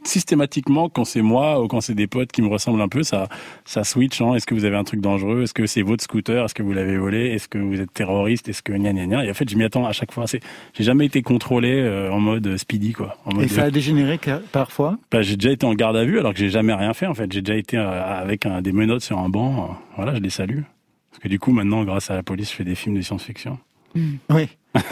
systématiquement 0.05 0.89
quand 0.89 1.05
c'est 1.05 1.23
moi 1.23 1.63
ou 1.63 1.69
quand 1.69 1.81
c'est 1.81 1.95
des 1.95 2.07
potes 2.07 2.31
qui 2.33 2.43
me 2.43 2.49
ressemblent 2.49 2.81
un 2.81 2.89
peu, 2.89 3.03
ça 3.03 3.29
ça 3.65 3.85
switch. 3.85 4.21
Hein. 4.21 4.35
Est-ce 4.35 4.47
que 4.47 4.55
vous 4.55 4.65
avez 4.65 4.77
un 4.77 4.85
truc 4.85 5.01
dangereux? 5.01 5.43
Est-ce 5.43 5.55
que 5.55 5.67
c'est 5.67 5.83
votre 5.83 6.03
scooter? 6.05 6.45
Est-ce 6.45 6.55
que 6.55 6.63
vous 6.63 6.73
l'avez 6.73 6.97
volé? 6.97 7.29
Est-ce 7.31 7.49
que 7.49 7.59
vous 7.59 7.81
êtes 7.81 7.93
terroriste? 7.93 8.49
Est-ce 8.49 8.63
que 8.63 8.73
gna 8.73 8.93
gna 8.93 9.07
gna? 9.07 9.25
Et 9.25 9.31
en 9.31 9.35
fait, 9.35 9.49
je 9.49 9.57
m'y 9.57 9.65
attends 9.65 9.87
à 9.87 9.93
chaque 9.93 10.13
fois. 10.13 10.25
J'ai 10.31 10.85
jamais 10.85 11.07
été 11.07 11.23
contrôlé 11.23 11.73
euh, 11.81 12.11
en 12.11 12.21
mode 12.21 12.57
speedy 12.57 12.93
quoi. 12.93 13.17
En 13.25 13.35
mode 13.35 13.45
Et 13.45 13.49
ça 13.49 13.65
a 13.65 13.71
dégénéré 13.71 14.19
parfois? 14.53 14.99
Bah, 15.11 15.23
j'ai 15.23 15.37
déjà 15.37 15.51
été 15.53 15.67
en 15.67 15.75
garde 15.75 15.97
à 15.97 16.05
vue 16.05 16.19
alors 16.19 16.33
que 16.33 16.39
j'ai 16.39 16.51
jamais 16.51 16.75
rien 16.75 16.95
fait 16.95 17.07
en 17.07 17.15
fait. 17.15 17.33
J'ai 17.33 17.43
déjà 17.43 17.59
été 17.59 17.77
euh, 17.77 18.03
avec 18.21 18.47
un, 18.47 18.63
des 18.63 18.73
menottes 18.73 19.03
sur 19.03 19.19
un 19.19 19.29
banc. 19.29 19.65
euh, 19.71 19.75
Voilà, 19.97 20.15
je 20.15 20.21
les 20.21 20.31
salue. 20.31 20.61
Parce 21.11 21.23
que 21.23 21.29
du 21.29 21.39
coup, 21.39 21.53
maintenant, 21.53 21.85
grâce 21.85 22.11
à 22.11 22.15
la 22.15 22.23
police, 22.23 22.51
je 22.51 22.57
fais 22.57 22.65
des 22.65 22.75
films 22.75 22.97
de 22.97 23.01
science-fiction. 23.03 23.59
Oui. 24.31 24.49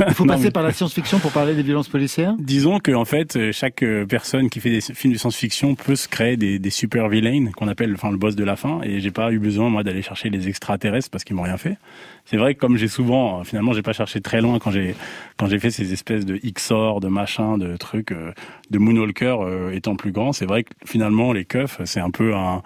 Il 0.09 0.15
faut 0.15 0.25
Non, 0.27 0.35
passer 0.35 0.45
mais- 0.45 0.51
par 0.53 0.63
la 0.63 0.73
science-fiction 0.73 1.19
pour 1.19 1.33
parler 1.33 1.55
des 1.55 1.63
violences 1.63 1.89
policières? 1.89 2.35
Disons 2.39 2.79
que 2.79 2.93
en 2.93 3.05
fait, 3.05 3.37
euh, 3.37 3.53
chaque 3.53 3.83
euh, 3.83 4.07
personne 4.07 4.49
qui 4.49 4.61
fait 4.61 4.71
des 4.71 4.81
films 4.81 5.13
de 5.13 5.19
science-fiction 5.19 5.75
peut 5.75 5.97
se 5.97 6.07
créer 6.09 6.37
des, 6.37 6.59
des 6.59 6.71
super 6.71 7.09
villains 7.09 7.51
qu'on 7.57 7.69
appelle, 7.69 7.93
enfin, 7.95 8.11
le 8.11 8.17
boss 8.17 8.37
de 8.37 8.45
la 8.45 8.57
fin. 8.57 8.81
Et 8.83 9.01
j'ai 9.01 9.11
pas 9.11 9.33
eu 9.33 9.39
besoin 9.39 9.71
moi 9.71 9.83
d'aller 9.83 10.03
chercher 10.03 10.31
les 10.31 10.49
extraterrestres 10.49 11.11
parce 11.11 11.25
qu'ils 11.25 11.35
m'ont 11.37 11.43
rien 11.43 11.57
fait. 11.57 11.77
C'est 12.25 12.37
vrai 12.37 12.55
que 12.55 12.61
comme 12.61 12.77
j'ai 12.77 12.89
souvent, 12.89 13.41
euh, 13.41 13.45
finalement, 13.45 13.73
j'ai 13.73 13.83
pas 13.83 13.93
cherché 13.93 14.21
très 14.21 14.41
loin 14.41 14.59
quand 14.59 14.71
j'ai 14.71 14.95
quand 15.37 15.47
j'ai 15.49 15.59
fait 15.59 15.71
ces 15.71 15.93
espèces 15.93 16.25
de 16.25 16.37
XOR, 16.37 17.01
de 17.01 17.09
machin, 17.09 17.59
de 17.59 17.77
trucs, 17.77 18.13
de 18.71 18.79
Moonwalker 18.79 19.37
euh, 19.41 19.71
étant 19.73 19.97
plus 19.97 20.13
grand. 20.13 20.33
C'est 20.33 20.47
vrai 20.47 20.63
que 20.65 20.71
finalement, 20.85 21.33
les 21.33 21.45
keufs, 21.45 21.81
c'est 21.85 22.01
un 22.01 22.11
peu 22.11 22.35
un, 22.35 22.63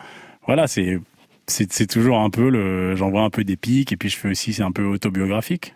voilà, 0.46 0.66
c'est 0.66 0.98
c'est 1.46 1.72
c'est 1.72 1.86
toujours 1.86 2.18
un 2.18 2.28
peu 2.28 2.50
le, 2.50 2.94
j'envoie 2.96 3.22
un 3.22 3.30
peu 3.30 3.44
des 3.44 3.56
pics 3.56 3.92
et 3.92 3.96
puis 3.96 4.08
je 4.10 4.16
fais 4.16 4.28
aussi, 4.28 4.52
c'est 4.52 4.62
un 4.62 4.72
peu 4.72 4.84
autobiographique. 4.84 5.74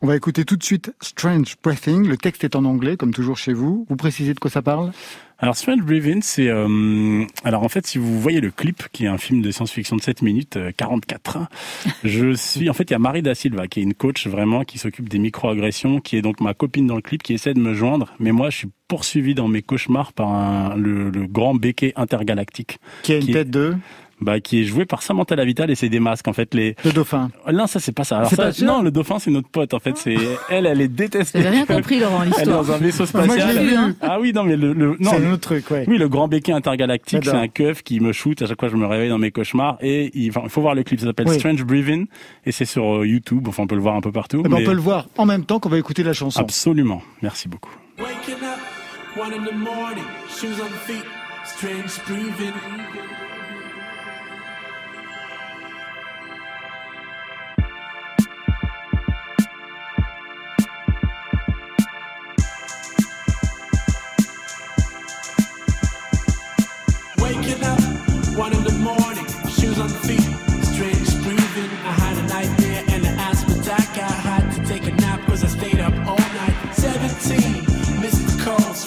On 0.00 0.06
va 0.06 0.16
écouter 0.16 0.44
tout 0.44 0.56
de 0.56 0.62
suite 0.62 0.92
Strange 1.00 1.56
Breathing. 1.62 2.06
Le 2.06 2.16
texte 2.16 2.44
est 2.44 2.56
en 2.56 2.64
anglais, 2.64 2.96
comme 2.96 3.12
toujours 3.12 3.38
chez 3.38 3.52
vous. 3.52 3.86
Vous 3.88 3.96
précisez 3.96 4.34
de 4.34 4.38
quoi 4.40 4.50
ça 4.50 4.62
parle? 4.62 4.92
Alors 5.38 5.56
Strange 5.56 5.80
Breathing, 5.82 6.22
c'est 6.22 6.46
euh, 6.48 7.24
alors 7.42 7.64
en 7.64 7.68
fait 7.68 7.84
si 7.84 7.98
vous 7.98 8.20
voyez 8.20 8.40
le 8.40 8.52
clip 8.52 8.84
qui 8.92 9.06
est 9.06 9.08
un 9.08 9.18
film 9.18 9.42
de 9.42 9.50
science-fiction 9.50 9.96
de 9.96 10.00
7 10.00 10.22
minutes 10.22 10.56
euh, 10.56 10.70
44, 10.76 11.38
je 12.04 12.32
suis 12.34 12.70
en 12.70 12.72
fait 12.74 12.84
il 12.84 12.92
y 12.92 12.94
a 12.94 13.00
Marie 13.00 13.22
da 13.22 13.34
Silva 13.34 13.66
qui 13.66 13.80
est 13.80 13.82
une 13.82 13.94
coach 13.94 14.28
vraiment 14.28 14.62
qui 14.62 14.78
s'occupe 14.78 15.08
des 15.08 15.18
microagressions, 15.18 16.00
qui 16.00 16.16
est 16.16 16.22
donc 16.22 16.40
ma 16.40 16.54
copine 16.54 16.86
dans 16.86 16.94
le 16.94 17.02
clip 17.02 17.24
qui 17.24 17.32
essaie 17.34 17.54
de 17.54 17.60
me 17.60 17.74
joindre, 17.74 18.14
mais 18.20 18.30
moi 18.30 18.50
je 18.50 18.58
suis 18.58 18.68
poursuivi 18.86 19.34
dans 19.34 19.48
mes 19.48 19.62
cauchemars 19.62 20.12
par 20.12 20.28
un, 20.28 20.76
le, 20.76 21.10
le 21.10 21.26
grand 21.26 21.54
béquet 21.56 21.92
intergalactique 21.96 22.78
Qui 23.02 23.14
a 23.14 23.16
une 23.16 23.24
Qui 23.24 23.30
est- 23.30 23.34
tête 23.34 23.50
de, 23.50 23.74
bah 24.22 24.40
qui 24.40 24.60
est 24.60 24.64
joué 24.64 24.84
par 24.84 25.02
Samantha 25.02 25.36
Lavital 25.36 25.70
et 25.70 25.74
c'est 25.74 25.88
des 25.88 26.00
masques 26.00 26.28
en 26.28 26.32
fait 26.32 26.54
les 26.54 26.76
de 26.84 26.90
dauphin. 26.90 27.30
non 27.52 27.66
ça 27.66 27.80
c'est 27.80 27.92
pas 27.92 28.04
ça 28.04 28.18
alors 28.18 28.30
C'est 28.30 28.36
ça- 28.36 28.44
pas 28.44 28.52
sûr 28.52 28.66
non 28.66 28.82
le 28.82 28.90
dauphin 28.90 29.18
c'est 29.18 29.30
notre 29.30 29.48
pote 29.48 29.74
en 29.74 29.78
fait 29.78 29.96
c'est 29.96 30.16
elle 30.48 30.66
elle 30.66 30.80
est 30.80 30.88
détestée 30.88 31.42
J'avais 31.42 31.56
rien 31.56 31.66
compris, 31.66 32.00
Laurent, 32.00 32.22
elle 32.22 32.28
est 32.28 32.36
l'histoire. 32.36 32.64
dans 32.64 32.72
un 32.72 32.78
vaisseau 32.78 33.04
Moi, 33.14 33.24
spatial 33.24 33.56
l'ai 33.56 33.64
vu, 33.64 33.74
hein. 33.74 33.94
ah 34.00 34.18
oui 34.20 34.32
non 34.32 34.44
mais 34.44 34.56
le, 34.56 34.72
le 34.72 34.96
non 35.00 35.10
C'est 35.10 35.18
le- 35.18 35.38
truc, 35.38 35.70
ouais. 35.70 35.84
oui, 35.88 35.98
le 35.98 36.08
grand 36.08 36.28
béquet 36.28 36.52
intergalactique, 36.52 37.24
c'est 37.24 37.30
un 37.30 37.48
keuf 37.48 37.82
qui 37.82 38.00
me 38.00 38.12
shoot 38.12 38.40
à 38.42 38.46
chaque 38.46 38.58
fois 38.60 38.68
que 38.68 38.74
je 38.76 38.80
me 38.80 38.86
réveille 38.86 39.08
dans 39.08 39.18
mes 39.18 39.30
cauchemars. 39.30 39.76
Et 39.80 40.10
il, 40.14 40.30
enfin, 40.30 40.48
faut 40.48 40.60
voir 40.60 40.74
le 40.74 40.82
clip, 40.84 41.00
ça 41.00 41.06
s'appelle 41.06 41.26
Oui. 41.28 41.38
Strange 41.38 41.64
Breathing, 41.64 42.06
et 42.46 42.52
c'est 42.52 42.64
sur 42.64 42.98
euh, 42.98 43.06
YouTube. 43.06 43.48
Enfin, 43.48 43.64
on 43.64 43.66
peut 43.66 43.74
le 43.74 43.80
voir 43.80 43.96
un 43.96 44.00
peu 44.00 44.12
partout. 44.12 44.42
Eh 44.44 44.48
ben, 44.48 44.56
mais- 44.56 44.62
on 44.62 44.66
peut 44.66 44.74
le 44.74 44.80
voir 44.80 45.08
en 45.18 45.24
même 45.26 45.44
temps 45.44 45.58
qu'on 45.58 45.68
va 45.68 45.78
écouter 45.78 46.02
la 46.02 46.12
chanson. 46.12 46.38
Absolument. 46.40 47.02
Merci 47.22 47.48
beaucoup. 47.48 47.70
Waking 47.98 48.34
up, 48.34 49.18
one 49.18 49.32
in 49.32 49.44
the 49.44 49.54
morning, 49.54 50.04
shoes 50.28 50.60
on 50.60 50.70
feet, 50.86 51.04
strange 51.44 52.00
breathing. 52.06 52.52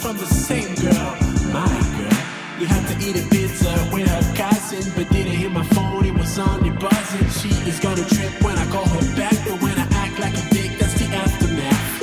From 0.06 0.18
the 0.18 0.26
same 0.28 0.76
girl, 0.76 1.12
my 1.51 1.66
girl. 1.97 2.20
We 2.60 2.66
had 2.68 2.84
to 2.89 2.95
eat 3.06 3.16
a 3.18 3.26
pizza 3.34 3.74
with 3.91 4.08
her 4.08 4.26
cousin, 4.36 4.84
but 4.95 5.10
didn't 5.12 5.34
hear 5.34 5.49
my 5.49 5.66
phone, 5.76 6.06
it 6.06 6.14
was 6.14 6.38
on 6.38 6.62
the 6.62 6.70
buzzing. 6.84 7.28
She 7.39 7.49
is 7.68 7.80
gonna 7.80 8.06
trip 8.06 8.34
when 8.43 8.56
I 8.56 8.66
call 8.70 8.88
her 8.88 9.06
back, 9.16 9.34
but 9.47 9.58
when 9.64 9.76
I 9.84 9.88
act 10.03 10.20
like 10.20 10.36
a 10.38 10.45
dick, 10.53 10.78
that's 10.78 10.93
the 11.01 11.08
aftermath. 11.24 11.93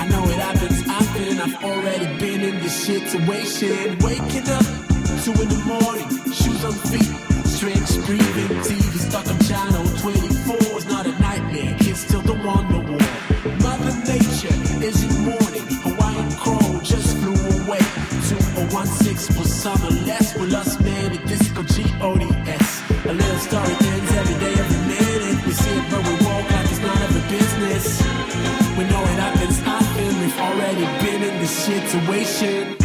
I 0.00 0.04
know 0.06 0.22
it 0.34 0.38
happens 0.48 0.78
often. 0.88 1.40
I've 1.44 1.64
already 1.64 2.06
been 2.22 2.40
in 2.42 2.60
this 2.62 2.76
situation. 2.90 3.98
Waking 3.98 4.48
up, 4.58 4.66
two 5.24 5.34
in 5.42 5.48
the 5.54 5.62
morning, 5.72 6.08
shoes 6.38 6.62
on 6.64 6.74
feet, 6.90 7.13
situation. 31.54 32.83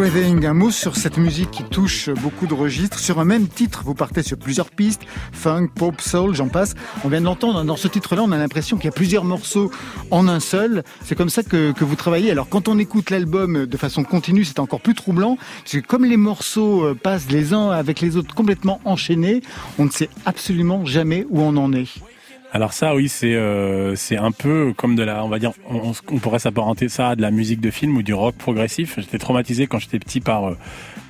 Breathing, 0.00 0.46
un 0.46 0.54
mot 0.54 0.70
sur 0.70 0.96
cette 0.96 1.18
musique 1.18 1.50
qui 1.50 1.62
touche 1.62 2.08
beaucoup 2.08 2.46
de 2.46 2.54
registres. 2.54 2.98
Sur 2.98 3.20
un 3.20 3.26
même 3.26 3.48
titre, 3.48 3.82
vous 3.84 3.92
partez 3.92 4.22
sur 4.22 4.38
plusieurs 4.38 4.70
pistes, 4.70 5.02
funk, 5.30 5.68
pop, 5.74 6.00
soul, 6.00 6.34
j'en 6.34 6.48
passe. 6.48 6.74
On 7.04 7.10
vient 7.10 7.20
de 7.20 7.26
l'entendre, 7.26 7.62
dans 7.64 7.76
ce 7.76 7.86
titre-là, 7.86 8.22
on 8.22 8.32
a 8.32 8.38
l'impression 8.38 8.78
qu'il 8.78 8.86
y 8.86 8.88
a 8.88 8.92
plusieurs 8.92 9.24
morceaux 9.24 9.70
en 10.10 10.26
un 10.26 10.40
seul. 10.40 10.84
C'est 11.04 11.16
comme 11.16 11.28
ça 11.28 11.42
que, 11.42 11.72
que 11.72 11.84
vous 11.84 11.96
travaillez. 11.96 12.30
Alors 12.30 12.48
quand 12.48 12.66
on 12.66 12.78
écoute 12.78 13.10
l'album 13.10 13.66
de 13.66 13.76
façon 13.76 14.02
continue, 14.02 14.46
c'est 14.46 14.58
encore 14.58 14.80
plus 14.80 14.94
troublant. 14.94 15.36
Parce 15.64 15.72
que 15.72 15.86
comme 15.86 16.06
les 16.06 16.16
morceaux 16.16 16.82
euh, 16.82 16.94
passent 16.94 17.28
les 17.28 17.52
uns 17.52 17.68
avec 17.68 18.00
les 18.00 18.16
autres 18.16 18.34
complètement 18.34 18.80
enchaînés, 18.86 19.42
on 19.78 19.84
ne 19.84 19.90
sait 19.90 20.08
absolument 20.24 20.86
jamais 20.86 21.26
où 21.28 21.42
on 21.42 21.54
en 21.58 21.74
est. 21.74 21.88
Alors 22.52 22.72
ça, 22.72 22.96
oui, 22.96 23.08
c'est 23.08 23.34
euh, 23.34 23.94
c'est 23.94 24.16
un 24.16 24.32
peu 24.32 24.72
comme 24.76 24.96
de 24.96 25.04
la, 25.04 25.24
on 25.24 25.28
va 25.28 25.38
dire, 25.38 25.52
on, 25.68 25.92
on 26.10 26.18
pourrait 26.18 26.40
s'apparenter 26.40 26.88
ça 26.88 27.10
à 27.10 27.16
de 27.16 27.22
la 27.22 27.30
musique 27.30 27.60
de 27.60 27.70
film 27.70 27.96
ou 27.96 28.02
du 28.02 28.12
rock 28.12 28.34
progressif. 28.34 28.96
J'étais 28.98 29.18
traumatisé 29.18 29.68
quand 29.68 29.78
j'étais 29.78 30.00
petit 30.00 30.20
par 30.20 30.46
euh, 30.48 30.54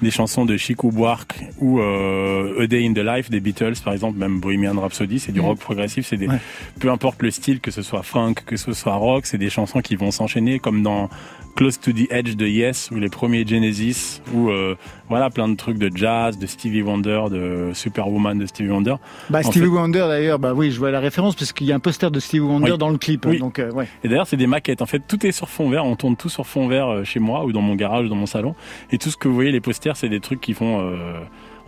des 0.02 0.10
chansons 0.10 0.44
de 0.44 0.56
Chico 0.58 0.90
Buarque 0.90 1.40
ou 1.58 1.80
euh, 1.80 2.62
A 2.62 2.66
Day 2.66 2.86
in 2.86 2.92
the 2.92 2.98
Life 2.98 3.30
des 3.30 3.40
Beatles, 3.40 3.74
par 3.82 3.94
exemple, 3.94 4.18
même 4.18 4.38
Bohemian 4.38 4.78
Rhapsody, 4.78 5.18
c'est 5.18 5.32
du 5.32 5.40
rock 5.40 5.58
progressif. 5.58 6.06
C'est 6.06 6.18
des, 6.18 6.28
Ouais. 6.28 6.38
peu 6.78 6.90
importe 6.90 7.22
le 7.22 7.30
style, 7.30 7.60
que 7.60 7.70
ce 7.70 7.80
soit 7.80 8.02
funk, 8.02 8.34
que 8.44 8.56
ce 8.58 8.74
soit 8.74 8.94
rock, 8.96 9.24
c'est 9.24 9.38
des 9.38 9.50
chansons 9.50 9.80
qui 9.80 9.96
vont 9.96 10.10
s'enchaîner 10.10 10.58
comme 10.58 10.82
dans 10.82 11.08
Close 11.56 11.78
to 11.80 11.92
the 11.92 12.06
Edge 12.10 12.36
de 12.36 12.46
Yes 12.46 12.90
ou 12.90 12.96
les 12.96 13.08
premiers 13.08 13.46
Genesis 13.46 14.20
ou 14.32 14.48
euh, 14.50 14.76
voilà 15.08 15.28
plein 15.30 15.48
de 15.48 15.56
trucs 15.56 15.76
de 15.78 15.90
jazz, 15.94 16.38
de 16.38 16.46
Stevie 16.46 16.80
Wonder, 16.82 17.22
de 17.30 17.72
Superwoman 17.74 18.38
de 18.38 18.46
Stevie 18.46 18.70
Wonder. 18.70 18.94
Bah, 19.28 19.42
Stevie 19.42 19.60
fait- 19.60 19.66
Wonder 19.66 19.98
d'ailleurs, 20.08 20.38
bah 20.38 20.54
oui, 20.54 20.70
je 20.70 20.78
vois 20.78 20.90
la 20.90 21.00
référence 21.00 21.34
parce 21.34 21.52
qu'il 21.52 21.66
y 21.66 21.72
a 21.72 21.74
un 21.74 21.80
poster 21.80 22.10
de 22.10 22.18
Stevie 22.20 22.40
Wonder 22.40 22.72
Oui. 22.72 22.78
dans 22.78 22.90
le 22.90 22.98
clip. 22.98 23.26
Oui. 23.26 23.38
Donc, 23.38 23.58
euh, 23.58 23.70
ouais. 23.72 23.88
Et 24.04 24.08
d'ailleurs, 24.08 24.26
c'est 24.26 24.36
des 24.36 24.46
maquettes. 24.46 24.80
En 24.82 24.86
fait, 24.86 25.02
tout 25.06 25.26
est 25.26 25.32
sur 25.32 25.48
fond 25.48 25.68
vert. 25.68 25.84
On 25.84 25.96
tourne 25.96 26.16
tout 26.16 26.28
sur 26.28 26.46
fond 26.46 26.66
vert 26.68 26.88
euh, 26.88 27.04
chez 27.04 27.20
moi 27.20 27.44
ou 27.44 27.52
dans 27.52 27.60
mon 27.62 27.74
garage, 27.74 28.08
dans 28.08 28.16
mon 28.16 28.26
salon. 28.26 28.54
Et 28.90 28.98
tout 28.98 29.10
ce 29.10 29.16
que 29.16 29.28
vous 29.28 29.34
voyez, 29.34 29.52
les 29.52 29.60
posters, 29.60 29.96
c'est 29.96 30.08
des 30.08 30.20
trucs 30.20 30.40
qui 30.40 30.54
font. 30.54 30.80
euh, 30.80 30.94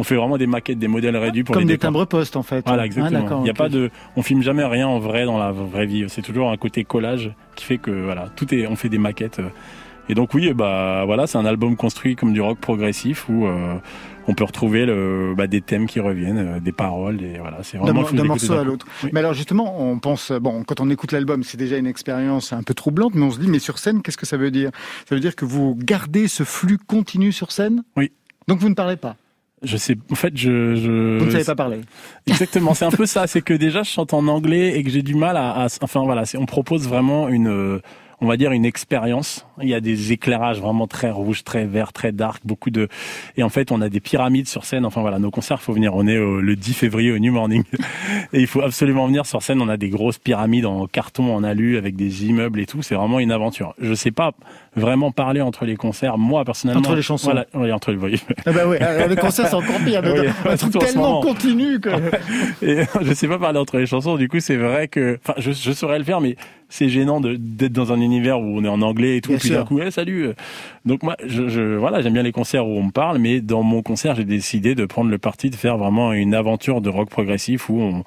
on 0.03 0.05
fait 0.05 0.17
vraiment 0.17 0.37
des 0.37 0.49
maquettes, 0.49 0.81
des 0.81 0.89
modèles 0.89 1.17
réduits 1.17 1.45
pour 1.45 1.53
Comme 1.55 1.61
les 1.63 1.67
des 1.69 1.73
décors. 1.75 1.89
timbres 1.93 2.05
postes 2.07 2.35
en 2.35 2.43
fait. 2.43 2.65
Voilà, 2.67 2.83
Ah, 2.83 2.87
exactement. 2.87 3.21
d'accord, 3.23 3.41
Il 3.45 3.47
y 3.47 3.51
a 3.51 3.55
pas 3.55 3.69
de, 3.69 3.89
on 4.17 4.23
filme 4.23 4.43
jamais 4.43 4.65
rien 4.65 4.89
en 4.89 4.99
vrai 4.99 5.25
dans 5.27 5.39
la 5.39 5.53
vraie 5.53 5.87
vie. 5.87 6.07
C'est 6.09 6.23
toujours 6.23 6.51
un 6.51 6.57
côté 6.57 6.83
collage 6.83 7.33
qui 7.55 7.65
fait 7.65 7.79
que 7.79 7.93
voilà, 7.93 8.27
tout 8.35 8.53
est, 8.53 8.67
on 8.67 8.75
fait 8.75 8.89
des 8.89 8.99
maquettes. 8.99 9.41
Et 10.09 10.15
donc 10.15 10.35
oui, 10.35 10.53
bah 10.53 11.05
voilà, 11.07 11.29
c'est 11.29 11.39
un 11.39 11.45
album 11.47 11.77
construit 11.77 12.17
comme 12.17 12.33
du 12.33 12.41
rock 12.41 12.59
progressif 12.59 13.29
où 13.29 13.47
euh, 13.47 13.75
on 14.27 14.35
peut 14.35 14.43
retrouver 14.43 14.85
le, 14.85 15.35
bah, 15.37 15.47
des 15.47 15.61
thèmes 15.61 15.87
qui 15.87 16.01
reviennent, 16.01 16.39
euh, 16.57 16.61
des 16.61 16.73
paroles, 16.73 17.23
et 17.23 17.39
voilà, 17.39 17.59
c'est 17.63 17.79
d'un 17.79 17.85
vraiment 17.93 18.11
d'un 18.11 18.25
morceau 18.25 18.55
à 18.55 18.65
l'autre. 18.65 18.85
Oui. 19.05 19.11
Mais 19.13 19.21
alors 19.21 19.33
justement, 19.33 19.81
on 19.81 20.01
pense, 20.01 20.33
bon, 20.33 20.65
quand 20.65 20.81
on 20.81 20.91
écoute 20.91 21.13
l'album, 21.13 21.45
c'est 21.45 21.57
déjà 21.57 21.77
une 21.77 21.87
expérience 21.87 22.53
un 22.53 22.65
peu 22.65 22.75
troublante, 22.75 23.15
mais 23.15 23.23
on 23.25 23.31
se 23.31 23.39
dit, 23.39 23.47
mais 23.49 23.61
sur 23.61 23.79
scène, 23.79 24.03
qu'est-ce 24.03 24.19
que 24.19 24.27
ça 24.27 24.37
veut 24.37 24.51
dire? 24.51 24.71
Ça 25.09 25.15
veut 25.15 25.21
dire 25.21 25.37
que 25.37 25.45
vous 25.45 25.77
gardez 25.79 26.27
ce 26.27 26.43
flux 26.43 26.79
continu 26.79 27.31
sur 27.31 27.53
scène? 27.53 27.85
Oui. 27.97 28.11
Donc 28.49 28.59
vous 28.59 28.69
ne 28.69 28.75
parlez 28.75 28.97
pas, 28.97 29.15
Je 29.65 29.77
sais, 29.77 29.97
en 30.11 30.15
fait, 30.17 30.37
je, 30.37 30.75
je 30.75 31.19
vous 31.19 31.25
ne 31.27 31.31
savez 31.31 31.45
pas 31.45 31.55
parler. 31.55 31.81
Exactement, 32.27 32.75
c'est 32.75 32.85
un 32.85 32.91
peu 32.91 33.07
ça. 33.07 33.27
C'est 33.27 33.43
que 33.43 33.55
déjà, 33.55 33.83
je 33.83 33.91
chante 33.91 34.13
en 34.13 34.27
anglais 34.27 34.77
et 34.79 34.83
que 34.83 34.91
j'ai 34.91 35.03
du 35.03 35.15
mal 35.15 35.37
à. 35.37 35.51
à- 35.65 35.67
enfin 35.83 36.03
voilà, 36.05 36.25
on 36.37 36.47
propose 36.47 36.89
vraiment 36.89 37.29
une, 37.29 37.49
euh, 37.49 37.81
on 38.23 38.27
va 38.27 38.37
dire 38.37 38.53
une 38.53 38.65
expérience. 38.65 39.45
Il 39.61 39.69
y 39.69 39.75
a 39.75 39.81
des 39.81 40.13
éclairages 40.13 40.61
vraiment 40.61 40.87
très 40.87 41.11
rouges, 41.11 41.43
très 41.43 41.67
verts, 41.67 41.93
très 41.93 42.13
dark, 42.13 42.41
beaucoup 42.45 42.71
de. 42.71 42.89
Et 43.37 43.43
en 43.43 43.49
fait, 43.49 43.73
on 43.73 43.81
a 43.81 43.89
des 43.89 43.99
pyramides 43.99 44.47
sur 44.47 44.65
scène. 44.65 44.87
Enfin 44.87 45.01
voilà, 45.01 45.19
nos 45.19 45.33
concerts, 45.33 45.61
faut 45.61 45.73
venir. 45.73 45.95
On 45.95 46.07
est 46.07 46.17
euh, 46.17 46.41
le 46.41 46.55
10 46.55 46.73
février 46.73 47.11
au 47.11 47.19
New 47.19 47.33
Morning 47.33 47.65
et 48.33 48.41
il 48.41 48.47
faut 48.47 48.63
absolument 48.63 49.07
venir 49.09 49.27
sur 49.27 49.43
scène. 49.43 49.61
On 49.61 49.69
a 49.69 49.77
des 49.77 49.89
grosses 49.89 50.19
pyramides 50.19 50.67
en 50.67 50.87
carton, 50.87 51.35
en 51.35 51.43
alu, 51.43 51.77
avec 51.77 51.97
des 51.97 52.25
immeubles 52.25 52.61
et 52.61 52.67
tout. 52.67 52.81
C'est 52.83 52.95
vraiment 52.95 53.19
une 53.19 53.33
aventure. 53.33 53.75
Je 53.81 53.93
sais 53.93 54.13
pas 54.13 54.33
vraiment 54.77 55.11
parler 55.11 55.41
entre 55.41 55.65
les 55.65 55.77
concerts. 55.77 56.17
Moi 56.17 56.45
personnellement, 56.45 56.81
Entre 56.81 56.95
les 56.95 57.03
chansons. 57.03 57.33
Voilà, 57.33 57.47
oui, 57.55 57.73
entre 57.73 57.91
les. 57.91 57.99
oui. 57.99 58.23
Ah 58.47 58.53
bah 58.53 58.67
ouais, 58.67 58.81
alors 58.81 59.09
le 59.09 59.17
concert 59.17 59.49
c'est 59.49 59.55
encore 59.55 59.79
pire, 59.85 60.03
Oui, 60.13 60.29
un 60.45 60.57
truc 60.57 60.79
tellement 60.79 61.21
continu 61.21 61.81
que. 61.81 61.91
Et 62.63 62.85
je 63.03 63.13
sais 63.15 63.29
pas 63.29 63.39
parler 63.39 63.59
entre 63.59 63.79
les 63.79 63.87
chansons, 63.87 64.17
du 64.17 64.29
coup 64.29 64.41
c'est 64.41 64.57
vrai 64.57 64.89
que, 64.89 65.19
enfin 65.23 65.35
je, 65.39 65.53
je 65.53 65.73
saurais 65.73 65.99
le 65.99 66.05
faire, 66.05 66.21
mais 66.21 66.37
c'est 66.73 66.89
gênant 66.89 67.21
d'être 67.21 67.73
dans 67.73 67.93
un 67.93 68.01
univers 68.01 68.41
où 68.41 68.45
on 68.45 68.65
est 68.65 68.69
en 68.69 68.81
anglais 68.81 69.19
et 69.19 69.21
tout, 69.21 69.29
Bien 69.29 69.39
puis 69.39 69.51
d'un 69.51 69.65
coup, 69.65 69.79
eh, 69.79 69.91
salut. 69.91 70.31
Donc 70.87 71.03
moi, 71.03 71.17
je, 71.23 71.47
je 71.47 71.77
voilà, 71.77 72.01
j'aime 72.01 72.15
bien 72.15 72.23
les 72.23 72.33
concerts 72.33 72.67
où 72.67 72.71
on 72.71 72.85
me 72.85 72.91
parle, 72.91 73.19
mais 73.19 73.43
dans 73.43 73.63
mon 73.63 73.83
concert, 73.83 74.15
j'ai 74.15 74.25
décidé 74.25 74.75
de 74.75 74.87
prendre 74.87 75.11
le 75.11 75.19
parti 75.19 75.51
de 75.51 75.55
faire 75.55 75.77
vraiment 75.77 76.15
une 76.15 76.35
aventure 76.35 76.81
de 76.81 76.89
rock 76.89 77.11
progressif 77.11 77.69
où 77.69 77.79
on 77.79 78.05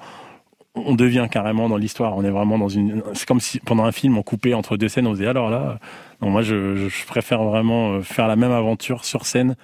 on 0.74 0.94
devient 0.94 1.26
carrément 1.30 1.68
dans 1.68 1.76
l'histoire. 1.76 2.16
On 2.16 2.24
est 2.24 2.30
vraiment 2.30 2.58
dans 2.58 2.68
une. 2.68 3.02
C'est 3.14 3.26
comme 3.26 3.40
si 3.40 3.60
pendant 3.60 3.84
un 3.84 3.92
film 3.92 4.18
on 4.18 4.22
coupait 4.22 4.52
entre 4.52 4.76
deux 4.76 4.88
scènes, 4.88 5.06
on 5.06 5.12
faisait 5.12 5.28
alors 5.28 5.48
là. 5.48 5.78
Non, 6.20 6.30
moi 6.30 6.42
je, 6.42 6.74
je, 6.74 6.88
je 6.88 7.06
préfère 7.06 7.44
vraiment 7.44 7.92
euh, 7.92 8.02
faire 8.02 8.26
la 8.26 8.36
même 8.36 8.52
aventure 8.52 9.04
sur 9.04 9.26
scène 9.26 9.54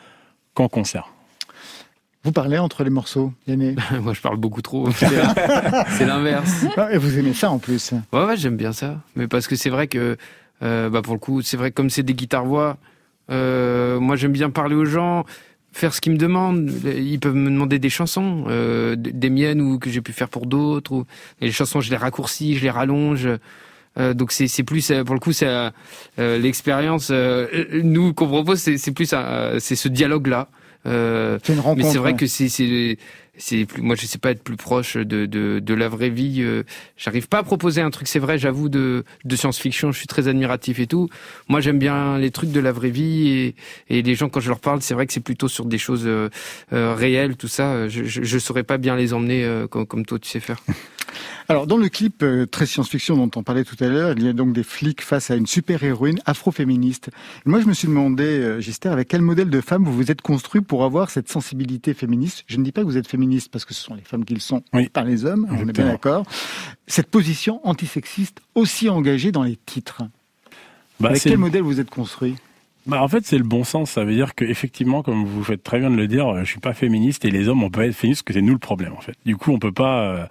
qu'en 0.55 0.68
concert. 0.68 1.09
Vous 2.24 2.30
parlez 2.32 2.58
entre 2.58 2.84
les 2.84 2.90
morceaux, 2.90 3.32
Yanné. 3.48 3.74
Moi, 4.00 4.12
je 4.12 4.20
parle 4.20 4.36
beaucoup 4.36 4.62
trop. 4.62 4.88
c'est 4.92 6.06
l'inverse. 6.06 6.64
Ah, 6.76 6.92
Et 6.92 6.98
vous 6.98 7.18
aimez 7.18 7.34
ça 7.34 7.50
en 7.50 7.58
plus. 7.58 7.92
Ouais, 8.12 8.24
ouais, 8.24 8.36
j'aime 8.36 8.56
bien 8.56 8.72
ça. 8.72 9.00
Mais 9.16 9.26
parce 9.26 9.48
que 9.48 9.56
c'est 9.56 9.70
vrai 9.70 9.88
que, 9.88 10.16
euh, 10.62 10.88
bah, 10.88 11.02
pour 11.02 11.14
le 11.14 11.18
coup, 11.18 11.42
c'est 11.42 11.56
vrai 11.56 11.70
que 11.70 11.74
comme 11.74 11.90
c'est 11.90 12.04
des 12.04 12.14
guitares-voix, 12.14 12.76
euh, 13.30 13.98
moi, 13.98 14.14
j'aime 14.14 14.32
bien 14.32 14.50
parler 14.50 14.76
aux 14.76 14.84
gens, 14.84 15.24
faire 15.72 15.92
ce 15.92 16.00
qu'ils 16.00 16.12
me 16.12 16.18
demandent. 16.18 16.70
Ils 16.84 17.18
peuvent 17.18 17.34
me 17.34 17.50
demander 17.50 17.80
des 17.80 17.90
chansons, 17.90 18.44
euh, 18.46 18.94
des 18.96 19.30
miennes 19.30 19.60
ou 19.60 19.80
que 19.80 19.90
j'ai 19.90 20.00
pu 20.00 20.12
faire 20.12 20.28
pour 20.28 20.46
d'autres. 20.46 20.92
Ou... 20.92 21.04
Et 21.40 21.46
les 21.46 21.52
chansons, 21.52 21.80
je 21.80 21.90
les 21.90 21.96
raccourcis, 21.96 22.56
je 22.56 22.62
les 22.62 22.70
rallonge. 22.70 23.28
Euh, 23.98 24.14
donc 24.14 24.32
c'est 24.32 24.46
c'est 24.48 24.62
plus 24.62 24.90
euh, 24.90 25.04
pour 25.04 25.14
le 25.14 25.20
coup 25.20 25.32
c'est 25.32 25.46
euh, 25.46 25.68
euh, 26.18 26.38
l'expérience 26.38 27.08
euh, 27.10 27.46
nous 27.82 28.14
qu'on 28.14 28.26
propose 28.26 28.58
c'est 28.58 28.78
c'est 28.78 28.92
plus 28.92 29.10
euh, 29.12 29.58
c'est 29.60 29.76
ce 29.76 29.86
dialogue 29.88 30.28
là 30.28 30.48
euh, 30.87 31.39
C'est 31.43 31.53
une 31.53 31.61
rencontre. 31.61 31.85
mais 31.85 31.91
c'est 31.93 31.99
vrai 31.99 32.12
ouais. 32.12 32.16
que 32.16 32.26
c'est 32.26 32.99
moi 33.78 33.97
je 33.97 34.05
sais 34.07 34.18
pas 34.18 34.30
être 34.30 34.43
plus 34.43 34.57
proche 34.57 34.97
de 34.97 35.74
la 35.74 35.89
vraie 35.89 36.11
vie 36.11 36.43
euh, 36.43 36.64
j'arrive 36.99 37.28
pas 37.28 37.39
à 37.39 37.43
proposer 37.43 37.80
un 37.80 37.91
truc 37.91 38.07
c'est 38.07 38.18
vrai 38.18 38.37
j'avoue 38.37 38.68
de 38.68 39.05
science-fiction 39.30 39.91
je 39.91 39.99
suis 39.99 40.07
très 40.07 40.28
admiratif 40.28 40.78
et 40.80 40.87
tout. 40.87 41.09
Moi 41.49 41.61
j'aime 41.61 41.78
bien 41.78 42.18
les 42.18 42.30
trucs 42.30 42.53
de 42.53 42.61
la 42.61 42.72
vraie 42.72 42.91
vie 42.91 43.55
et 43.89 44.03
les 44.03 44.14
gens 44.14 44.28
quand 44.28 44.41
je 44.41 44.49
leur 44.49 44.61
parle 44.61 44.83
c'est 44.83 44.95
vrai 44.95 45.07
que 45.07 45.12
c'est 45.12 45.20
plutôt 45.20 45.49
sur 45.49 45.64
des 45.64 45.78
choses 45.78 46.05
euh, 46.07 46.28
euh, 46.72 46.95
réelles 46.95 47.37
tout 47.37 47.49
ça. 47.49 47.89
Je, 47.89 48.05
je 48.05 48.39
saurais 48.39 48.64
pas 48.64 48.76
bien 48.78 48.97
les 48.97 49.14
emmener 49.14 49.64
comme 49.70 50.05
toi 50.05 50.18
tu 50.18 50.28
sais 50.28 50.41
faire. 50.41 50.59
Alors, 51.49 51.66
dans 51.66 51.76
le 51.76 51.89
clip 51.89 52.24
très 52.51 52.66
science-fiction 52.66 53.16
dont 53.16 53.30
on 53.37 53.43
parlait 53.43 53.64
tout 53.64 53.76
à 53.80 53.89
l'heure, 53.89 54.14
il 54.16 54.24
y 54.24 54.28
a 54.28 54.33
donc 54.33 54.53
des 54.53 54.62
flics 54.62 55.03
face 55.03 55.30
à 55.30 55.37
une 55.37 55.47
super-héroïne 55.47 56.20
afro-féministe. 56.24 57.11
Moi, 57.45 57.61
je 57.61 57.66
me 57.66 57.74
suis 57.74 57.89
demandé, 57.89 58.24
euh, 58.24 58.61
Gister, 58.61 58.89
avec 58.89 59.09
quel 59.09 59.22
modèle 59.22 59.51
de 59.51 59.61
femme 59.61 59.85
vous 59.85 59.93
vous 59.93 60.11
êtes 60.11 60.22
construit 60.22 60.61
pour 60.61 60.85
avoir 60.85 61.11
cette 61.11 61.28
sensibilité 61.28 61.95
féministe. 61.95 62.45
Je 62.47 62.57
ne 62.57 62.64
dis 62.64 62.72
pas 62.72 62.83
que 62.83 62.87
vous 62.87 62.97
êtes 62.97 63.09
féministe, 63.09 63.21
parce 63.50 63.64
que 63.64 63.74
ce 63.74 63.82
sont 63.82 63.94
les 63.94 64.02
femmes 64.02 64.24
qui 64.24 64.34
le 64.34 64.40
sont, 64.40 64.62
Oui. 64.72 64.88
pas 64.88 65.04
les 65.04 65.24
hommes, 65.24 65.46
on 65.50 65.68
est 65.68 65.72
bien 65.72 65.86
d'accord. 65.86 66.24
Cette 66.86 67.08
position 67.10 67.60
antisexiste 67.66 68.40
aussi 68.54 68.88
engagée 68.88 69.32
dans 69.32 69.42
les 69.42 69.56
titres. 69.66 70.02
Bah, 71.00 71.08
avec 71.10 71.22
quel 71.22 71.32
le- 71.32 71.38
modèle 71.38 71.62
vous 71.62 71.80
êtes 71.80 71.90
construit 71.90 72.36
Bah 72.86 73.02
en 73.02 73.08
fait 73.08 73.24
c'est 73.24 73.38
le 73.38 73.44
bon 73.44 73.64
sens, 73.64 73.90
ça 73.90 74.04
veut 74.04 74.14
dire 74.14 74.34
que 74.36 74.44
effectivement 74.44 75.02
comme 75.02 75.24
vous 75.24 75.42
faites 75.42 75.62
très 75.64 75.78
bien 75.80 75.90
de 75.90 75.96
le 75.96 76.06
dire, 76.06 76.28
euh, 76.28 76.40
je 76.44 76.50
suis 76.50 76.60
pas 76.60 76.74
féministe 76.74 77.24
et 77.24 77.30
les 77.30 77.48
hommes 77.48 77.62
on 77.64 77.70
peut 77.70 77.82
être 77.82 77.94
féministes 77.94 78.22
parce 78.22 78.34
que 78.34 78.40
c'est 78.40 78.42
nous 78.46 78.52
le 78.52 78.58
problème 78.58 78.92
en 78.92 79.00
fait. 79.00 79.14
Du 79.26 79.36
coup 79.36 79.50
on 79.52 79.58
peut 79.58 79.72
pas, 79.72 80.00
euh, 80.02 80.24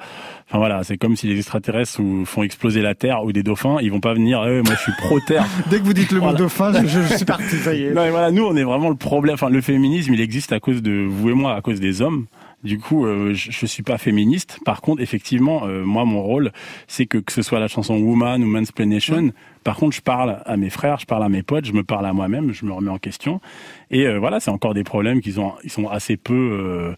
enfin 0.48 0.58
voilà 0.60 0.84
c'est 0.84 0.98
comme 0.98 1.16
si 1.18 1.28
les 1.28 1.38
extraterrestres 1.38 2.00
font 2.26 2.44
exploser 2.44 2.82
la 2.82 2.94
Terre 2.96 3.24
ou 3.24 3.32
des 3.34 3.44
dauphins, 3.44 3.78
ils 3.82 3.92
vont 3.92 4.00
pas 4.00 4.14
venir, 4.14 4.44
Eh, 4.48 4.62
moi 4.62 4.76
je 4.76 4.82
suis 4.82 4.92
pro 4.98 5.20
Terre. 5.20 5.46
Dès 5.70 5.80
que 5.80 5.84
vous 5.84 5.94
dites 5.94 6.12
le 6.12 6.20
mot 6.20 6.26
Voilà. 6.26 6.38
dauphin, 6.40 6.72
je, 6.86 7.02
je 7.02 7.16
suis 7.18 7.26
parti, 7.26 7.56
ça 7.58 7.74
y 7.74 7.84
est. 7.84 7.90
non 7.94 8.04
mais 8.04 8.12
voilà 8.12 8.32
nous 8.32 8.44
on 8.46 8.56
est 8.56 8.64
vraiment 8.64 8.90
le 8.90 8.96
problème. 8.96 9.34
Enfin 9.34 9.50
le 9.50 9.60
féminisme 9.62 10.14
il 10.14 10.22
existe 10.22 10.54
à 10.54 10.60
cause 10.62 10.82
de 10.82 11.06
vous 11.10 11.30
et 11.30 11.34
moi, 11.34 11.56
à 11.56 11.62
cause 11.62 11.80
des 11.82 12.02
hommes. 12.02 12.28
Du 12.64 12.78
coup, 12.78 13.06
euh, 13.06 13.34
je, 13.34 13.52
je 13.52 13.66
suis 13.66 13.84
pas 13.84 13.98
féministe. 13.98 14.60
Par 14.66 14.82
contre, 14.82 15.02
effectivement, 15.02 15.66
euh, 15.66 15.84
moi, 15.84 16.06
mon 16.06 16.22
rôle, 16.22 16.52
c'est 16.88 17.06
que 17.06 17.18
que 17.18 17.32
ce 17.32 17.42
soit 17.42 17.60
la 17.60 17.68
chanson 17.68 17.98
Woman 17.98 18.44
ou 18.44 18.48
Mansplanation, 18.48 19.32
par 19.64 19.76
contre, 19.76 19.96
je 19.96 20.02
parle 20.02 20.42
à 20.46 20.58
mes 20.58 20.70
frères, 20.70 21.00
je 21.00 21.06
parle 21.06 21.24
à 21.24 21.30
mes 21.30 21.44
potes, 21.44 21.66
je 21.66 21.74
me 21.74 21.84
parle 21.84 22.06
à 22.06 22.14
moi-même, 22.14 22.52
je 22.52 22.66
me 22.66 22.72
remets 22.72 22.90
en 22.90 22.98
question. 22.98 23.42
Et 23.90 24.08
euh, 24.08 24.20
voilà, 24.20 24.40
c'est 24.40 24.52
encore 24.52 24.74
des 24.74 24.84
problèmes 24.84 25.22
qui 25.22 25.34
sont, 25.34 25.54
ils 25.64 25.72
sont 25.72 25.88
assez 25.88 26.18
peu, 26.18 26.34
euh, 26.34 26.96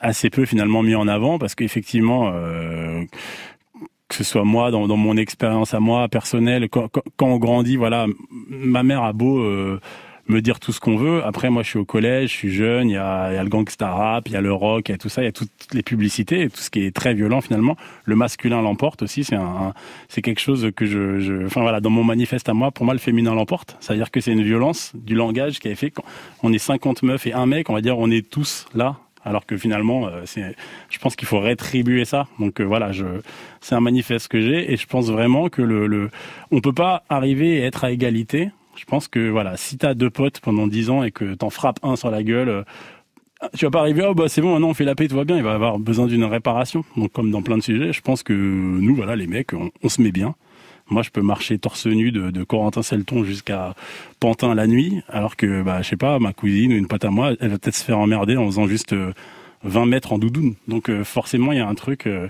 assez 0.00 0.30
peu 0.30 0.46
finalement 0.46 0.82
mis 0.82 0.94
en 0.94 1.08
avant 1.08 1.38
parce 1.38 1.54
qu'effectivement. 1.54 2.30
Euh, 2.34 3.04
que 4.08 4.16
ce 4.16 4.24
soit 4.24 4.42
moi 4.42 4.72
dans, 4.72 4.88
dans 4.88 4.96
mon 4.96 5.16
expérience 5.16 5.72
à 5.72 5.78
moi 5.78 6.08
personnelle 6.08 6.68
quand, 6.68 6.88
quand, 6.88 7.28
on 7.28 7.38
grandit 7.38 7.76
voilà 7.76 8.06
ma 8.48 8.82
mère 8.82 9.04
a 9.04 9.12
beau 9.12 9.38
euh, 9.38 9.78
me 10.28 10.40
dire 10.40 10.60
tout 10.60 10.72
ce 10.72 10.80
qu'on 10.80 10.96
veut 10.96 11.24
après 11.24 11.50
moi 11.50 11.62
je 11.62 11.68
suis 11.68 11.78
au 11.78 11.84
collège 11.84 12.30
je 12.30 12.36
suis 12.36 12.52
jeune 12.52 12.88
il 12.88 12.94
y 12.94 12.96
a, 12.96 13.42
le 13.42 13.48
gangsta 13.48 13.90
rap 13.90 14.28
il 14.28 14.32
y 14.32 14.36
a 14.36 14.40
le 14.40 14.52
rock 14.52 14.88
il 14.88 14.92
y 14.92 14.94
a 14.94 14.98
tout 14.98 15.08
ça 15.08 15.22
il 15.22 15.24
y 15.24 15.28
a 15.28 15.32
toutes 15.32 15.50
les 15.72 15.82
publicités 15.82 16.42
et 16.42 16.50
tout 16.50 16.60
ce 16.60 16.70
qui 16.70 16.84
est 16.84 16.94
très 16.94 17.14
violent 17.14 17.40
finalement 17.40 17.76
le 18.04 18.16
masculin 18.16 18.62
l'emporte 18.62 19.02
aussi 19.02 19.24
c'est 19.24 19.36
un, 19.36 19.74
c'est 20.08 20.22
quelque 20.22 20.40
chose 20.40 20.70
que 20.76 20.86
je, 20.86 21.20
je 21.20 21.46
enfin 21.46 21.62
voilà 21.62 21.80
dans 21.80 21.90
mon 21.90 22.04
manifeste 22.04 22.48
à 22.48 22.54
moi 22.54 22.70
pour 22.70 22.84
moi 22.84 22.94
le 22.94 23.00
féminin 23.00 23.34
l'emporte 23.34 23.76
c'est 23.80 23.92
à 23.92 23.96
dire 23.96 24.10
que 24.10 24.20
c'est 24.20 24.32
une 24.32 24.44
violence 24.44 24.92
du 24.94 25.14
langage 25.14 25.58
qui 25.58 25.68
a 25.68 25.74
fait 25.74 25.90
quand 25.90 26.04
on 26.42 26.52
est 26.52 26.58
50 26.58 27.02
meufs 27.02 27.26
et 27.26 27.32
un 27.32 27.46
mec 27.46 27.70
on 27.70 27.74
va 27.74 27.80
dire 27.80 27.98
on 27.98 28.10
est 28.10 28.28
tous 28.28 28.66
là 28.74 28.96
alors 29.24 29.46
que 29.46 29.56
finalement, 29.56 30.06
euh, 30.06 30.22
c'est, 30.24 30.56
je 30.88 30.98
pense 30.98 31.16
qu'il 31.16 31.28
faut 31.28 31.40
rétribuer 31.40 32.04
ça. 32.04 32.26
Donc 32.38 32.60
euh, 32.60 32.64
voilà, 32.64 32.92
je, 32.92 33.04
c'est 33.60 33.74
un 33.74 33.80
manifeste 33.80 34.28
que 34.28 34.40
j'ai 34.40 34.72
et 34.72 34.76
je 34.76 34.86
pense 34.86 35.10
vraiment 35.10 35.48
que 35.48 35.62
le, 35.62 35.86
le, 35.86 36.10
on 36.50 36.60
peut 36.60 36.72
pas 36.72 37.02
arriver 37.08 37.56
et 37.56 37.62
être 37.62 37.84
à 37.84 37.90
égalité. 37.90 38.50
Je 38.80 38.86
pense 38.86 39.08
que 39.08 39.28
voilà, 39.28 39.58
si 39.58 39.76
t'as 39.76 39.92
deux 39.92 40.08
potes 40.08 40.40
pendant 40.40 40.66
dix 40.66 40.88
ans 40.88 41.02
et 41.02 41.10
que 41.10 41.34
t'en 41.34 41.50
frappes 41.50 41.80
un 41.82 41.96
sur 41.96 42.10
la 42.10 42.22
gueule, 42.22 42.48
euh, 42.48 42.62
tu 43.54 43.66
vas 43.66 43.70
pas 43.70 43.80
arriver, 43.80 44.06
oh 44.08 44.14
bah 44.14 44.24
c'est 44.28 44.40
bon, 44.40 44.54
maintenant 44.54 44.70
on 44.70 44.74
fait 44.74 44.86
la 44.86 44.94
paix, 44.94 45.06
tout 45.06 45.16
va 45.16 45.24
bien, 45.24 45.36
il 45.36 45.42
va 45.42 45.52
avoir 45.52 45.78
besoin 45.78 46.06
d'une 46.06 46.24
réparation. 46.24 46.82
Donc 46.96 47.12
comme 47.12 47.30
dans 47.30 47.42
plein 47.42 47.58
de 47.58 47.62
sujets, 47.62 47.92
je 47.92 48.00
pense 48.00 48.22
que 48.22 48.32
nous, 48.32 48.94
voilà, 48.96 49.16
les 49.16 49.26
mecs, 49.26 49.52
on, 49.52 49.88
se 49.90 50.00
met 50.00 50.12
bien. 50.12 50.34
Moi, 50.88 51.02
je 51.02 51.10
peux 51.10 51.20
marcher 51.20 51.58
torse 51.58 51.86
nu 51.86 52.10
de, 52.10 52.30
de 52.30 52.42
Corentin-Selton 52.42 53.22
jusqu'à 53.22 53.74
Pantin 54.18 54.54
la 54.54 54.66
nuit, 54.66 55.02
alors 55.10 55.36
que, 55.36 55.62
bah, 55.62 55.82
je 55.82 55.88
sais 55.88 55.96
pas, 55.96 56.18
ma 56.18 56.32
cousine 56.32 56.72
ou 56.72 56.76
une 56.76 56.88
pote 56.88 57.04
à 57.04 57.10
moi, 57.10 57.32
elle 57.38 57.50
va 57.50 57.58
peut-être 57.58 57.76
se 57.76 57.84
faire 57.84 57.98
emmerder 57.98 58.38
en 58.38 58.46
faisant 58.46 58.66
juste 58.66 58.94
euh, 58.94 59.12
20 59.64 59.86
mètres 59.86 60.12
en 60.12 60.18
doudoune. 60.18 60.54
Donc 60.68 60.88
euh, 60.88 61.04
forcément, 61.04 61.52
il 61.52 61.58
y 61.58 61.60
a 61.60 61.68
un 61.68 61.74
truc. 61.74 62.06
euh, 62.06 62.28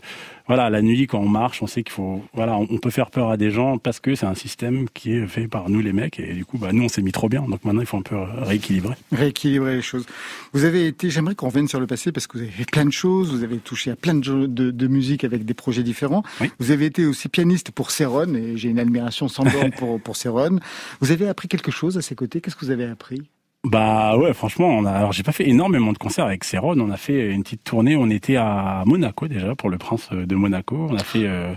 voilà, 0.51 0.68
la 0.68 0.83
nuit 0.83 1.07
quand 1.07 1.20
on 1.20 1.28
marche, 1.28 1.62
on 1.62 1.68
sait 1.68 1.85
qu'il 1.85 1.93
faut. 1.93 2.24
Voilà, 2.35 2.57
on, 2.57 2.78
peut 2.78 2.91
faire 2.91 3.11
peur 3.11 3.31
à 3.31 3.37
des 3.37 3.53
gens 3.53 3.78
parce 3.78 4.01
que 4.01 4.16
c'est 4.16 4.26
un 4.26 4.35
système 4.35 4.89
qui 4.93 5.12
est 5.12 5.26
fait 5.28 5.47
par 5.47 5.70
nous 5.70 5.78
les 5.78 5.93
mecs 5.93 6.18
et 6.18 6.33
du 6.33 6.45
coup, 6.45 6.59
bah 6.59 6.72
nous 6.72 6.83
on 6.83 6.89
s'est 6.89 7.03
mis 7.03 7.12
trop 7.12 7.28
bien. 7.28 7.43
Donc 7.43 7.64
maintenant, 7.64 7.83
il 7.83 7.87
faut 7.87 7.99
un 7.99 8.03
peu 8.03 8.16
rééquilibrer. 8.16 8.97
Rééquilibrer 9.12 9.76
les 9.76 9.83
choses. 9.83 10.07
Vous 10.53 10.64
avez 10.64 10.89
été, 10.89 11.09
j'aimerais 11.09 11.37
qu'on 11.37 11.47
revienne 11.47 11.68
sur 11.68 11.78
le 11.78 11.87
passé 11.87 12.11
parce 12.11 12.26
que 12.26 12.37
vous 12.37 12.43
avez 12.43 12.53
fait 12.53 12.68
plein 12.68 12.85
de 12.85 12.91
choses, 12.91 13.31
vous 13.31 13.45
avez 13.45 13.59
touché 13.59 13.93
à 13.93 13.97
plein 13.97 14.14
de, 14.14 14.47
de, 14.47 14.72
de 14.72 14.87
musique 14.89 15.22
avec 15.22 15.45
des 15.45 15.55
projets 15.55 15.85
différents. 15.85 16.24
Oui. 16.41 16.51
Vous 16.59 16.72
avez 16.72 16.87
été 16.87 17.07
aussi 17.07 17.28
pianiste 17.28 17.70
pour 17.70 17.93
Céron 17.93 18.35
et 18.35 18.57
j'ai 18.57 18.70
une 18.70 18.81
admiration 18.81 19.28
sans 19.28 19.45
borne 19.45 19.70
pour, 19.78 20.01
pour 20.01 20.16
Céron. 20.16 20.59
Vous 21.01 21.12
avez 21.12 21.28
appris 21.28 21.47
quelque 21.47 21.70
chose 21.70 21.97
à 21.97 22.03
ses 22.03 22.16
côtés? 22.16 22.41
Qu'est-ce 22.41 22.57
que 22.57 22.64
vous 22.64 22.72
avez 22.72 22.87
appris? 22.87 23.22
Bah 23.63 24.17
ouais, 24.17 24.33
franchement, 24.33 24.69
on 24.69 24.87
a. 24.87 24.91
Alors 24.91 25.13
j'ai 25.13 25.23
pas 25.23 25.33
fait 25.33 25.47
énormément 25.47 25.93
de 25.93 25.99
concerts 25.99 26.25
avec 26.25 26.45
Céron. 26.45 26.75
On 26.81 26.91
a 26.91 26.97
fait 26.97 27.31
une 27.31 27.43
petite 27.43 27.63
tournée. 27.63 27.95
On 27.95 28.09
était 28.09 28.37
à 28.37 28.85
Monaco 28.87 29.29
déjà 29.29 29.55
pour 29.55 29.69
le 29.69 29.77
Prince 29.77 30.09
de 30.13 30.35
Monaco. 30.35 30.87
On 30.91 30.97
a 30.97 31.05
fait 31.05 31.25
euh, 31.27 31.53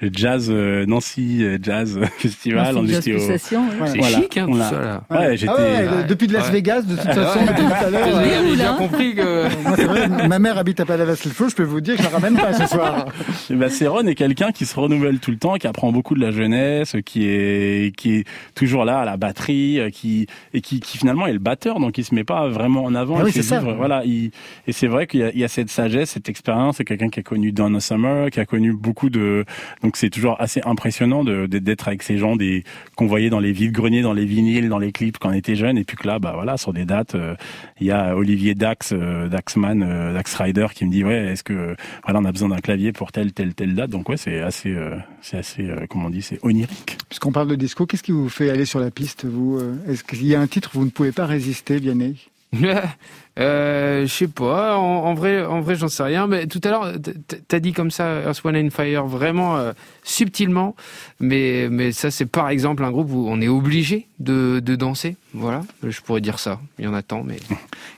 le 0.00 0.10
Jazz 0.12 0.48
euh, 0.50 0.84
Nancy 0.86 1.44
euh, 1.44 1.56
Jazz 1.62 2.00
Festival. 2.18 2.74
Merci, 2.74 2.78
on 2.80 2.86
Jazz 2.86 2.98
était 2.98 3.14
au- 3.56 3.60
ouais. 3.60 3.86
C'est 3.86 3.98
Voilà, 3.98 4.16
chic, 4.20 4.36
hein, 4.38 4.46
on 4.48 4.52
tout 4.54 4.60
a- 4.60 4.64
ça, 4.70 4.80
là. 4.80 5.02
Ouais, 5.08 5.36
j'étais. 5.36 5.52
Ah 5.56 5.60
ouais, 5.62 5.88
ouais. 5.98 6.04
depuis 6.08 6.26
de 6.26 6.32
Las 6.32 6.50
Ouais. 6.50 6.60
depuis 6.60 6.82
de 6.82 6.96
toute 6.96 7.12
façon, 7.12 7.40
depuis 7.46 7.64
tout 7.64 7.84
à 7.86 7.90
l'heure. 7.90 8.08
J'ai 8.24 8.52
euh, 8.52 8.54
bien 8.56 8.74
compris 8.74 9.14
que. 9.14 9.62
Moi, 9.62 9.76
c'est 9.76 9.84
vrai, 9.84 10.08
ma 10.08 10.38
mère 10.40 10.58
habite 10.58 10.80
à 10.80 10.84
Palavas-le-Feu, 10.84 11.48
je 11.48 11.54
peux 11.54 11.62
vous 11.62 11.80
dire 11.80 11.94
que 11.94 12.02
je 12.02 12.08
la 12.08 12.12
ramène 12.12 12.34
pas 12.36 12.52
ce 12.54 12.66
soir. 12.66 13.06
Ben, 13.50 13.68
Céron 13.70 14.04
est 14.06 14.16
quelqu'un 14.16 14.50
qui 14.50 14.66
se 14.66 14.78
renouvelle 14.78 15.20
tout 15.20 15.30
le 15.30 15.36
temps, 15.38 15.54
qui 15.54 15.68
apprend 15.68 15.92
beaucoup 15.92 16.16
de 16.16 16.20
la 16.20 16.32
jeunesse, 16.32 16.96
qui 17.06 17.24
est 17.28 17.94
qui 17.96 18.16
est 18.16 18.24
toujours 18.56 18.84
là 18.84 18.98
à 18.98 19.04
la 19.04 19.16
batterie, 19.16 19.78
euh, 19.78 19.90
qui 19.90 20.26
et 20.52 20.60
qui, 20.60 20.80
qui 20.80 20.98
finalement 20.98 21.28
est 21.28 21.35
le 21.36 21.42
batteur, 21.42 21.78
donc 21.80 21.98
il 21.98 22.04
se 22.04 22.14
met 22.14 22.24
pas 22.24 22.48
vraiment 22.48 22.84
en 22.84 22.94
avant. 22.94 23.18
Ah 23.18 23.24
oui, 23.24 23.32
c'est 23.32 23.42
ça. 23.42 23.60
Voilà, 23.60 24.02
il, 24.04 24.30
et 24.66 24.72
c'est 24.72 24.86
vrai 24.88 25.06
qu'il 25.06 25.20
y 25.20 25.22
a, 25.22 25.30
il 25.32 25.38
y 25.38 25.44
a 25.44 25.48
cette 25.48 25.70
sagesse, 25.70 26.10
cette 26.10 26.28
expérience. 26.28 26.76
C'est 26.76 26.84
quelqu'un 26.84 27.08
qui 27.08 27.20
a 27.20 27.22
connu 27.22 27.52
Donna 27.52 27.80
Summer, 27.80 28.30
qui 28.30 28.40
a 28.40 28.44
connu 28.46 28.72
beaucoup 28.72 29.10
de. 29.10 29.44
Donc 29.82 29.96
c'est 29.96 30.10
toujours 30.10 30.36
assez 30.40 30.60
impressionnant 30.64 31.24
de 31.24 31.46
de- 31.46 31.58
d'être 31.58 31.88
avec 31.88 32.02
ces 32.02 32.18
gens 32.18 32.36
des 32.36 32.64
qu'on 32.96 33.06
voyait 33.06 33.30
dans 33.30 33.40
les 33.40 33.52
vides 33.52 33.72
greniers, 33.72 34.02
dans 34.02 34.12
les 34.12 34.24
vinyles, 34.24 34.68
dans 34.68 34.78
les 34.78 34.92
clips 34.92 35.18
quand 35.18 35.30
on 35.30 35.32
était 35.32 35.56
jeune, 35.56 35.78
et 35.78 35.84
puis 35.84 35.96
que 35.96 36.06
là, 36.06 36.18
bah 36.18 36.32
voilà, 36.34 36.56
sur 36.56 36.72
des 36.72 36.84
dates, 36.84 37.14
euh, 37.14 37.34
il 37.80 37.86
y 37.86 37.90
a 37.90 38.16
Olivier 38.16 38.54
Dax, 38.54 38.92
euh, 38.92 39.28
Daxman, 39.28 39.82
euh, 39.82 40.12
Dax 40.14 40.34
Rider, 40.34 40.66
qui 40.74 40.84
me 40.84 40.90
dit 40.90 41.04
ouais, 41.04 41.32
est-ce 41.32 41.44
que 41.44 41.76
voilà, 42.04 42.20
on 42.20 42.24
a 42.24 42.32
besoin 42.32 42.48
d'un 42.48 42.58
clavier 42.58 42.92
pour 42.92 43.12
telle 43.12 43.32
telle 43.32 43.54
telle 43.54 43.74
date? 43.74 43.90
Donc 43.90 44.08
ouais, 44.08 44.16
c'est 44.16 44.40
assez, 44.40 44.70
euh, 44.70 44.96
c'est 45.20 45.36
assez, 45.36 45.62
euh, 45.62 45.86
comment 45.88 46.06
on 46.06 46.10
dit, 46.10 46.22
c'est 46.22 46.38
onirique. 46.42 46.96
Puisqu'on 47.08 47.32
parle 47.32 47.48
de 47.48 47.54
disco, 47.56 47.86
qu'est-ce 47.86 48.02
qui 48.02 48.12
vous 48.12 48.28
fait 48.28 48.50
aller 48.50 48.64
sur 48.64 48.80
la 48.80 48.90
piste, 48.90 49.24
vous 49.26 49.60
Est-ce 49.88 50.02
qu'il 50.04 50.26
y 50.26 50.34
a 50.34 50.40
un 50.40 50.46
titre 50.46 50.70
où 50.74 50.78
vous 50.80 50.84
ne 50.86 50.90
pouvez 50.90 51.12
pas 51.12 51.25
résister, 51.26 51.78
Vianney? 51.78 52.16
Euh, 53.38 54.06
je 54.06 54.10
sais 54.10 54.28
pas. 54.28 54.78
En, 54.78 55.04
en 55.04 55.12
vrai, 55.12 55.44
en 55.44 55.60
vrai, 55.60 55.74
j'en 55.74 55.88
sais 55.88 56.02
rien. 56.02 56.26
Mais 56.26 56.46
tout 56.46 56.60
à 56.64 56.70
l'heure, 56.70 56.92
t'as 57.48 57.58
dit 57.58 57.74
comme 57.74 57.90
ça, 57.90 58.22
Earth, 58.22 58.42
Wind 58.44 58.56
and 58.56 58.70
Fire, 58.70 59.04
vraiment 59.04 59.58
euh, 59.58 59.72
subtilement. 60.04 60.74
Mais, 61.20 61.68
mais 61.70 61.92
ça, 61.92 62.10
c'est 62.10 62.24
par 62.24 62.48
exemple 62.48 62.82
un 62.82 62.90
groupe 62.90 63.10
où 63.10 63.26
on 63.28 63.42
est 63.42 63.48
obligé 63.48 64.08
de, 64.20 64.60
de 64.60 64.74
danser. 64.74 65.16
Voilà. 65.34 65.60
Je 65.82 66.00
pourrais 66.00 66.22
dire 66.22 66.38
ça. 66.38 66.60
Il 66.78 66.86
y 66.86 66.88
en 66.88 66.94
a 66.94 67.02
tant, 67.02 67.24
mais. 67.24 67.36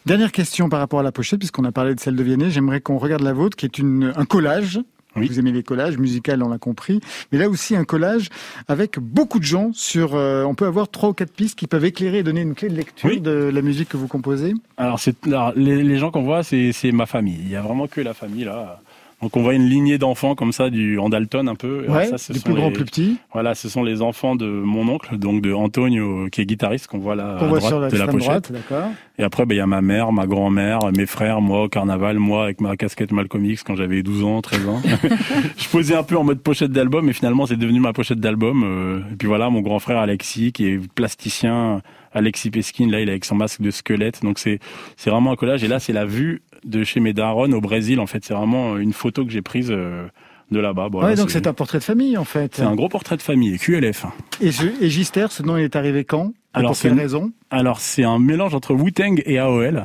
Dernière 0.07 0.33
question 0.33 0.68
par 0.68 0.81
rapport 0.81 0.99
à 0.99 1.05
la 1.05 1.12
pochette, 1.12 1.39
puisqu'on 1.39 1.64
a 1.64 1.70
parlé 1.70 1.95
de 1.95 2.01
celle 2.01 2.16
de 2.16 2.22
Vianney. 2.24 2.51
J'aimerais 2.51 2.81
qu'on 2.81 2.99
regarde 2.99 3.22
la 3.22 3.33
vôtre, 3.33 3.57
qui 3.57 3.64
est 3.64 3.79
une, 3.79 4.12
un 4.16 4.24
collage. 4.24 4.81
Oui. 5.21 5.29
Vous 5.29 5.39
aimez 5.39 5.53
les 5.53 5.62
collages, 5.62 5.99
musical, 5.99 6.43
on 6.43 6.49
l'a 6.49 6.59
compris. 6.59 7.01
Mais 7.33 7.39
là 7.39 7.49
aussi, 7.49 7.77
un 7.77 7.85
collage 7.85 8.29
avec 8.69 8.99
beaucoup 8.99 9.39
de 9.39 9.45
gens 9.45 9.71
sur... 9.73 10.14
euh, 10.14 10.45
on 10.45 10.55
peut 10.55 10.66
avoir 10.66 10.89
trois 10.89 11.11
ou 11.11 11.12
quatre 11.12 11.33
pistes 11.33 11.59
qui 11.59 11.66
peuvent 11.66 11.85
éclairer 11.85 12.19
et 12.19 12.23
donner 12.23 12.41
une 12.43 12.55
clé 12.55 12.69
de 12.69 12.77
lecture 12.77 13.09
Oui. 13.11 13.21
de 13.21 13.31
la 13.53 13.62
musique 13.62 13.89
que 13.89 13.97
vous 13.97 14.09
composez. 14.09 14.55
Alors, 14.77 14.99
c'est, 15.01 15.16
alors, 15.27 15.53
les, 15.57 15.83
les 15.83 15.99
gens 15.99 16.11
qu'on 16.11 16.23
voit, 16.23 16.43
c'est, 16.43 16.73
c'est 16.73 16.93
ma 16.93 17.07
famille. 17.07 17.39
Il 17.43 17.51
y 17.51 17.57
a 17.57 17.62
vraiment 17.62 17.87
que 17.87 18.01
la 18.01 18.14
famille 18.14 18.45
là. 18.45 18.81
Donc 19.21 19.37
on 19.37 19.43
voit 19.43 19.55
une 19.55 19.64
lignée 19.69 19.99
d'enfants 19.99 20.37
comme 20.37 20.53
ça 20.53 20.71
du 20.71 20.97
en 20.99 21.09
Dalton 21.09 21.49
un 21.49 21.57
peu. 21.57 21.85
Ouais, 21.89 22.07
ça, 22.07 22.19
ce 22.19 22.33
du 22.33 22.39
plus 22.41 22.55
grand, 22.55 22.69
les- 22.69 22.73
plus 22.73 22.85
petit. 22.85 23.16
Voilà, 23.33 23.55
ce 23.57 23.69
sont 23.69 23.83
les 23.83 24.01
enfants 24.01 24.37
de 24.37 24.47
mon 24.47 24.87
oncle, 24.89 25.16
donc 25.19 25.43
de 25.43 25.53
Antonio, 25.53 26.29
qui 26.31 26.41
est 26.43 26.47
guitariste, 26.47 26.87
qu'on 26.87 26.99
voit 26.99 27.16
là 27.16 27.37
Qu'on 27.41 27.47
à 27.47 27.49
voit 27.49 27.59
droite 27.59 27.73
sur 27.73 27.81
la 27.81 27.89
de 27.91 27.97
la 27.97 28.07
pochette. 28.07 28.27
droite, 28.29 28.53
d'accord. 28.53 28.91
Et 29.19 29.25
après, 29.25 29.45
ben, 29.45 29.57
il 29.57 29.59
y 29.59 29.61
a 29.61 29.66
ma 29.66 29.81
mère, 29.83 30.12
ma 30.12 30.29
grand-mère, 30.29 30.79
mes 30.97 31.07
frères, 31.07 31.41
moi 31.41 31.64
au 31.64 31.69
carnaval, 31.69 32.19
moi 32.21 32.45
avec 32.45 32.61
ma 32.61 32.77
casquette 32.77 33.11
Malcolm 33.11 33.45
X 33.45 33.64
quand 33.64 33.75
j'avais 33.75 34.05
12 34.05 34.23
ans, 34.23 34.41
13 34.41 34.69
ans. 34.69 34.81
je 35.57 35.69
posais 35.69 35.97
un 35.97 36.05
peu 36.05 36.16
en 36.16 36.23
mode 36.23 36.41
pochette 36.41 36.71
d'album, 36.71 37.07
mais 37.07 37.12
finalement 37.12 37.47
c'est 37.47 37.57
devenu 37.57 37.81
ma 37.81 37.93
pochette 37.93 38.21
d'album. 38.21 38.62
euh, 38.64 39.01
Et 39.12 39.16
puis 39.16 39.27
voilà, 39.27 39.51
mon 39.51 39.61
grand 39.62 39.81
frère 39.81 39.99
Alexis, 39.99 40.53
qui 40.53 40.66
est 40.66 40.93
plasticien, 40.95 41.83
Alexis 42.12 42.51
Peskin, 42.51 42.89
là 42.89 43.01
il 43.01 43.09
est 43.09 43.12
avec 43.12 43.25
son 43.25 43.35
masque 43.35 43.61
de 43.61 43.71
squelette. 43.71 44.23
Donc 44.23 44.39
c'est 44.39 44.61
c'est 44.97 45.11
vraiment 45.11 45.33
un 45.33 45.37
collage. 45.37 45.64
Et 45.64 45.69
là 45.69 45.79
c'est 45.81 45.93
la 45.93 46.05
vue 46.05 46.43
de 46.65 46.85
chez 46.85 47.01
mes 47.01 47.13
darons 47.13 47.53
au 47.53 47.61
Brésil. 47.61 48.01
En 48.01 48.07
fait, 48.07 48.25
c'est 48.25 48.35
vraiment 48.35 48.77
une 48.77 48.93
photo 48.93 49.25
que 49.25 49.31
j'ai 49.31 49.43
prise 49.43 49.71
euh, 49.71 50.07
de 50.51 50.61
là-bas. 50.61 50.89
Ouais, 50.93 51.15
donc 51.15 51.31
c'est 51.31 51.47
un 51.47 51.53
portrait 51.53 51.79
de 51.79 51.85
famille, 51.85 52.17
en 52.17 52.25
fait. 52.25 52.55
c'est 52.57 52.63
un 52.63 52.75
gros 52.75 52.89
portrait 52.89 53.17
de 53.17 53.23
famille, 53.23 53.59
QLF. 53.59 54.07
Et, 54.41 54.51
ce, 54.53 54.65
et 54.83 54.89
Gister, 54.91 55.27
ce 55.31 55.43
nom 55.43 55.57
il 55.57 55.65
est 55.65 55.77
arrivé 55.77 56.05
quand 56.05 56.29
Et 56.29 56.59
Alors, 56.59 56.71
Pour 56.71 56.77
c'est 56.77 56.89
quelle 56.89 56.93
une- 56.97 57.01
raison? 57.03 57.33
Alors 57.51 57.81
c'est 57.81 58.05
un 58.05 58.19
mélange 58.19 58.55
entre 58.55 58.75
Wu-Tang 58.75 59.23
et 59.27 59.39
AOL. 59.39 59.85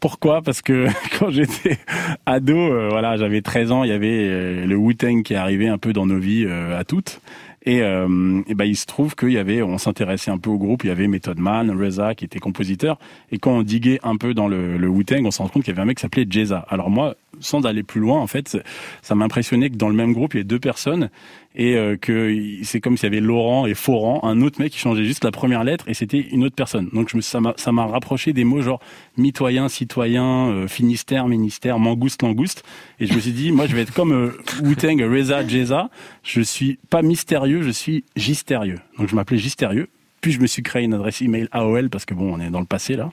Pourquoi? 0.00 0.42
Parce 0.42 0.60
que 0.60 0.86
quand 1.18 1.30
j'étais 1.30 1.78
ado, 2.26 2.56
euh, 2.56 2.88
voilà, 2.90 3.16
j'avais 3.16 3.40
13 3.40 3.72
ans, 3.72 3.84
il 3.84 3.90
y 3.90 3.92
avait 3.94 4.08
euh, 4.28 4.66
le 4.66 4.76
Wu-Tang 4.76 5.22
qui 5.22 5.32
est 5.32 5.36
arrivé 5.36 5.68
un 5.68 5.78
peu 5.78 5.92
dans 5.94 6.04
nos 6.06 6.18
vies 6.18 6.44
euh, 6.46 6.78
à 6.78 6.84
toutes. 6.84 7.20
Et, 7.66 7.82
euh, 7.82 8.42
et 8.46 8.54
ben 8.54 8.64
il 8.64 8.76
se 8.76 8.86
trouve 8.86 9.14
qu'il 9.14 9.32
y 9.32 9.38
avait, 9.38 9.62
on 9.62 9.78
s'intéressait 9.78 10.30
un 10.30 10.38
peu 10.38 10.50
au 10.50 10.58
groupe. 10.58 10.84
Il 10.84 10.88
y 10.88 10.90
avait 10.90 11.08
Method 11.08 11.38
Man, 11.38 11.70
Reza 11.70 12.14
qui 12.14 12.24
était 12.24 12.38
compositeur. 12.38 12.98
Et 13.32 13.38
quand 13.38 13.52
on 13.52 13.62
diguait 13.62 14.00
un 14.02 14.16
peu 14.16 14.34
dans 14.34 14.48
le, 14.48 14.76
le 14.76 14.88
Wu-Tang, 14.88 15.24
on 15.24 15.30
se 15.30 15.38
rend 15.38 15.48
compte 15.48 15.62
qu'il 15.62 15.72
y 15.72 15.74
avait 15.74 15.82
un 15.82 15.86
mec 15.86 15.96
qui 15.96 16.02
s'appelait 16.02 16.26
Jeza. 16.28 16.66
Alors 16.68 16.90
moi, 16.90 17.14
sans 17.44 17.66
aller 17.66 17.82
plus 17.82 18.00
loin, 18.00 18.20
en 18.20 18.26
fait, 18.26 18.58
ça 19.02 19.14
m'impressionnait 19.14 19.70
que 19.70 19.76
dans 19.76 19.88
le 19.88 19.94
même 19.94 20.12
groupe, 20.12 20.34
il 20.34 20.38
y 20.38 20.40
ait 20.40 20.44
deux 20.44 20.58
personnes 20.58 21.10
et 21.56 21.76
euh, 21.76 21.96
que 21.96 22.36
c'est 22.64 22.80
comme 22.80 22.96
s'il 22.96 23.04
y 23.04 23.12
avait 23.12 23.20
Laurent 23.20 23.66
et 23.66 23.74
Foran, 23.74 24.24
un 24.24 24.40
autre 24.42 24.60
mec 24.60 24.72
qui 24.72 24.78
changeait 24.78 25.04
juste 25.04 25.24
la 25.24 25.30
première 25.30 25.62
lettre 25.62 25.88
et 25.88 25.94
c'était 25.94 26.18
une 26.18 26.44
autre 26.44 26.56
personne. 26.56 26.88
Donc 26.92 27.08
je 27.10 27.16
me, 27.16 27.22
ça 27.22 27.40
m'a 27.40 27.54
ça 27.56 27.70
m'a 27.70 27.86
rapproché 27.86 28.32
des 28.32 28.44
mots 28.44 28.60
genre 28.60 28.80
mitoyen, 29.16 29.68
citoyen, 29.68 30.48
euh, 30.48 30.66
Finistère, 30.66 31.28
ministère, 31.28 31.78
mangouste, 31.78 32.22
langouste. 32.22 32.64
Et 32.98 33.06
je 33.06 33.14
me 33.14 33.20
suis 33.20 33.32
dit, 33.32 33.52
moi 33.52 33.66
je 33.66 33.76
vais 33.76 33.82
être 33.82 33.94
comme 33.94 34.12
euh, 34.12 34.36
Wu-Tang, 34.62 35.00
Reza, 35.00 35.46
Jeza. 35.46 35.90
Je 36.22 36.40
suis 36.40 36.78
pas 36.90 37.02
mystérieux, 37.02 37.62
je 37.62 37.70
suis 37.70 38.04
gistérieux. 38.16 38.80
Donc 38.98 39.08
je 39.08 39.14
m'appelais 39.14 39.38
Gistérieux. 39.38 39.88
Puis 40.24 40.32
je 40.32 40.40
me 40.40 40.46
suis 40.46 40.62
créé 40.62 40.84
une 40.84 40.94
adresse 40.94 41.20
email 41.20 41.48
AOL 41.52 41.90
parce 41.90 42.06
que 42.06 42.14
bon, 42.14 42.34
on 42.34 42.40
est 42.40 42.48
dans 42.48 42.60
le 42.60 42.64
passé 42.64 42.96
là. 42.96 43.10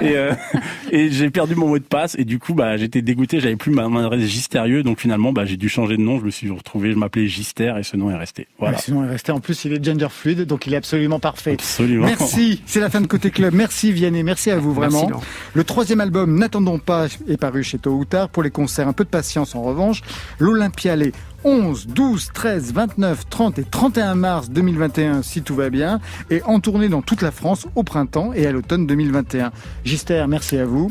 et 0.00 0.16
euh, 0.16 0.32
et 0.90 1.10
j'ai 1.10 1.28
perdu 1.28 1.54
mon 1.54 1.68
mot 1.68 1.78
de 1.78 1.84
passe 1.84 2.16
et 2.18 2.24
du 2.24 2.38
coup 2.38 2.54
bah 2.54 2.78
j'étais 2.78 3.02
dégoûté, 3.02 3.40
j'avais 3.40 3.56
plus 3.56 3.70
ma, 3.70 3.86
mon 3.88 3.98
adresse 3.98 4.22
Gistérieux. 4.22 4.82
Donc 4.82 4.98
finalement 4.98 5.34
bah 5.34 5.44
j'ai 5.44 5.58
dû 5.58 5.68
changer 5.68 5.98
de 5.98 6.00
nom. 6.00 6.18
Je 6.18 6.24
me 6.24 6.30
suis 6.30 6.48
retrouvé, 6.48 6.92
je 6.92 6.96
m'appelais 6.96 7.26
Gister 7.26 7.74
et 7.78 7.82
ce 7.82 7.98
nom 7.98 8.10
est 8.10 8.16
resté. 8.16 8.48
Voilà. 8.58 8.78
Sinon, 8.78 9.04
il 9.04 9.08
est 9.08 9.10
resté. 9.10 9.32
En 9.32 9.40
plus, 9.40 9.66
il 9.66 9.74
est 9.74 9.84
gender 9.84 10.06
fluide, 10.08 10.46
donc 10.46 10.66
il 10.66 10.72
est 10.72 10.78
absolument 10.78 11.20
parfait. 11.20 11.52
Absolument. 11.52 12.06
Merci, 12.06 12.62
c'est 12.64 12.80
la 12.80 12.88
fin 12.88 13.02
de 13.02 13.06
Côté 13.06 13.30
Club. 13.30 13.52
Merci 13.52 13.92
Vianney, 13.92 14.22
merci 14.22 14.50
à 14.50 14.56
vous 14.56 14.72
vraiment. 14.72 15.08
Merci, 15.10 15.26
le 15.52 15.64
troisième 15.64 16.00
album, 16.00 16.38
N'attendons 16.38 16.78
pas, 16.78 17.08
est 17.28 17.36
paru 17.36 17.64
chez 17.64 17.76
Tôt 17.76 17.92
ou 17.92 18.06
Tard. 18.06 18.30
Pour 18.30 18.42
les 18.42 18.50
concerts, 18.50 18.88
un 18.88 18.94
peu 18.94 19.04
de 19.04 19.10
patience 19.10 19.54
en 19.54 19.60
revanche. 19.60 20.00
L'Olympia 20.38 20.96
les 20.96 21.12
11, 21.46 21.86
12, 21.86 22.30
13, 22.34 22.72
29, 22.72 23.28
30 23.30 23.58
et 23.60 23.64
31 23.64 24.16
mars 24.16 24.50
2021, 24.50 25.22
si 25.22 25.42
tout 25.42 25.54
va 25.54 25.70
bien, 25.70 26.00
et 26.28 26.42
en 26.42 26.58
tournée 26.58 26.88
dans 26.88 27.02
toute 27.02 27.22
la 27.22 27.30
France 27.30 27.68
au 27.76 27.84
printemps 27.84 28.32
et 28.34 28.48
à 28.48 28.52
l'automne 28.52 28.84
2021. 28.84 29.52
Gister, 29.84 30.24
merci 30.28 30.58
à 30.58 30.66
vous. 30.66 30.90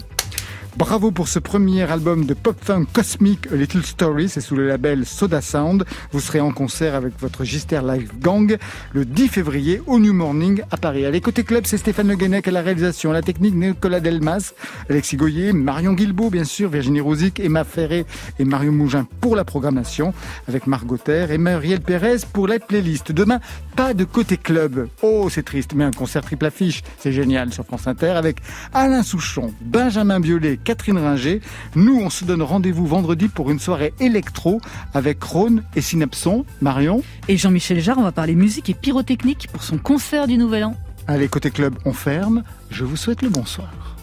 Bravo 0.77 1.09
pour 1.09 1.29
ce 1.29 1.39
premier 1.39 1.89
album 1.89 2.25
de 2.25 2.33
pop 2.33 2.57
funk 2.61 2.85
cosmique 2.91 3.47
A 3.49 3.55
Little 3.55 3.85
Story, 3.85 4.27
c'est 4.27 4.41
sous 4.41 4.57
le 4.57 4.67
label 4.67 5.05
Soda 5.05 5.39
Sound. 5.39 5.85
Vous 6.11 6.19
serez 6.19 6.41
en 6.41 6.51
concert 6.51 6.95
avec 6.95 7.13
votre 7.17 7.45
Gister 7.45 7.79
Live 7.81 8.11
Gang 8.19 8.57
le 8.91 9.05
10 9.05 9.29
février 9.29 9.81
au 9.87 9.99
New 9.99 10.11
Morning 10.11 10.63
à 10.71 10.75
Paris. 10.75 11.05
Allez, 11.05 11.21
côté 11.21 11.45
club, 11.45 11.65
c'est 11.65 11.77
Stéphane 11.77 12.09
Le 12.09 12.17
Guenec 12.17 12.45
à 12.49 12.51
la 12.51 12.61
réalisation, 12.61 13.11
à 13.11 13.13
la 13.13 13.21
technique 13.21 13.55
Nicolas 13.55 14.01
Delmas, 14.01 14.53
Alexis 14.89 15.15
Goyer, 15.15 15.53
Marion 15.53 15.93
Guilbault, 15.93 16.29
bien 16.29 16.43
sûr, 16.43 16.69
Virginie 16.69 16.99
Rosic, 16.99 17.39
Emma 17.39 17.63
Ferré 17.63 18.05
et 18.37 18.43
Mario 18.43 18.73
Mougin 18.73 19.07
pour 19.21 19.37
la 19.37 19.45
programmation, 19.45 20.13
avec 20.49 20.67
Margot 20.67 20.97
Terre 20.97 21.31
et 21.31 21.37
Muriel 21.37 21.79
Pérez 21.79 22.17
pour 22.33 22.49
les 22.49 22.59
playlists. 22.59 23.13
Demain, 23.13 23.39
pas 23.77 23.93
de 23.93 24.03
côté 24.03 24.35
club. 24.35 24.89
Oh, 25.01 25.29
c'est 25.29 25.43
triste, 25.43 25.71
mais 25.73 25.85
un 25.85 25.91
concert 25.91 26.21
triple 26.21 26.47
affiche, 26.47 26.83
c'est 26.99 27.13
génial 27.13 27.53
sur 27.53 27.63
France 27.63 27.87
Inter 27.87 28.09
avec 28.09 28.39
Alain 28.73 29.03
Souchon, 29.03 29.53
Benjamin 29.61 30.19
Biolay, 30.19 30.59
Catherine 30.65 30.97
Ringer. 30.97 31.39
Nous, 31.75 31.97
on 31.97 32.09
se 32.09 32.25
donne 32.25 32.41
rendez-vous 32.41 32.85
vendredi 32.85 33.29
pour 33.29 33.49
une 33.49 33.59
soirée 33.59 33.93
électro 34.01 34.59
avec 34.93 35.23
Rhône 35.23 35.63
et 35.77 35.81
Synapson. 35.81 36.43
Marion 36.61 37.01
Et 37.29 37.37
Jean-Michel 37.37 37.79
Jarre, 37.79 37.99
on 37.99 38.03
va 38.03 38.11
parler 38.11 38.35
musique 38.35 38.69
et 38.69 38.73
pyrotechnique 38.73 39.47
pour 39.53 39.63
son 39.63 39.77
concert 39.77 40.27
du 40.27 40.37
Nouvel 40.37 40.65
An. 40.65 40.75
Allez, 41.07 41.29
côté 41.29 41.51
club, 41.51 41.75
on 41.85 41.93
ferme. 41.93 42.43
Je 42.71 42.83
vous 42.83 42.97
souhaite 42.97 43.21
le 43.21 43.29
bonsoir. 43.29 43.94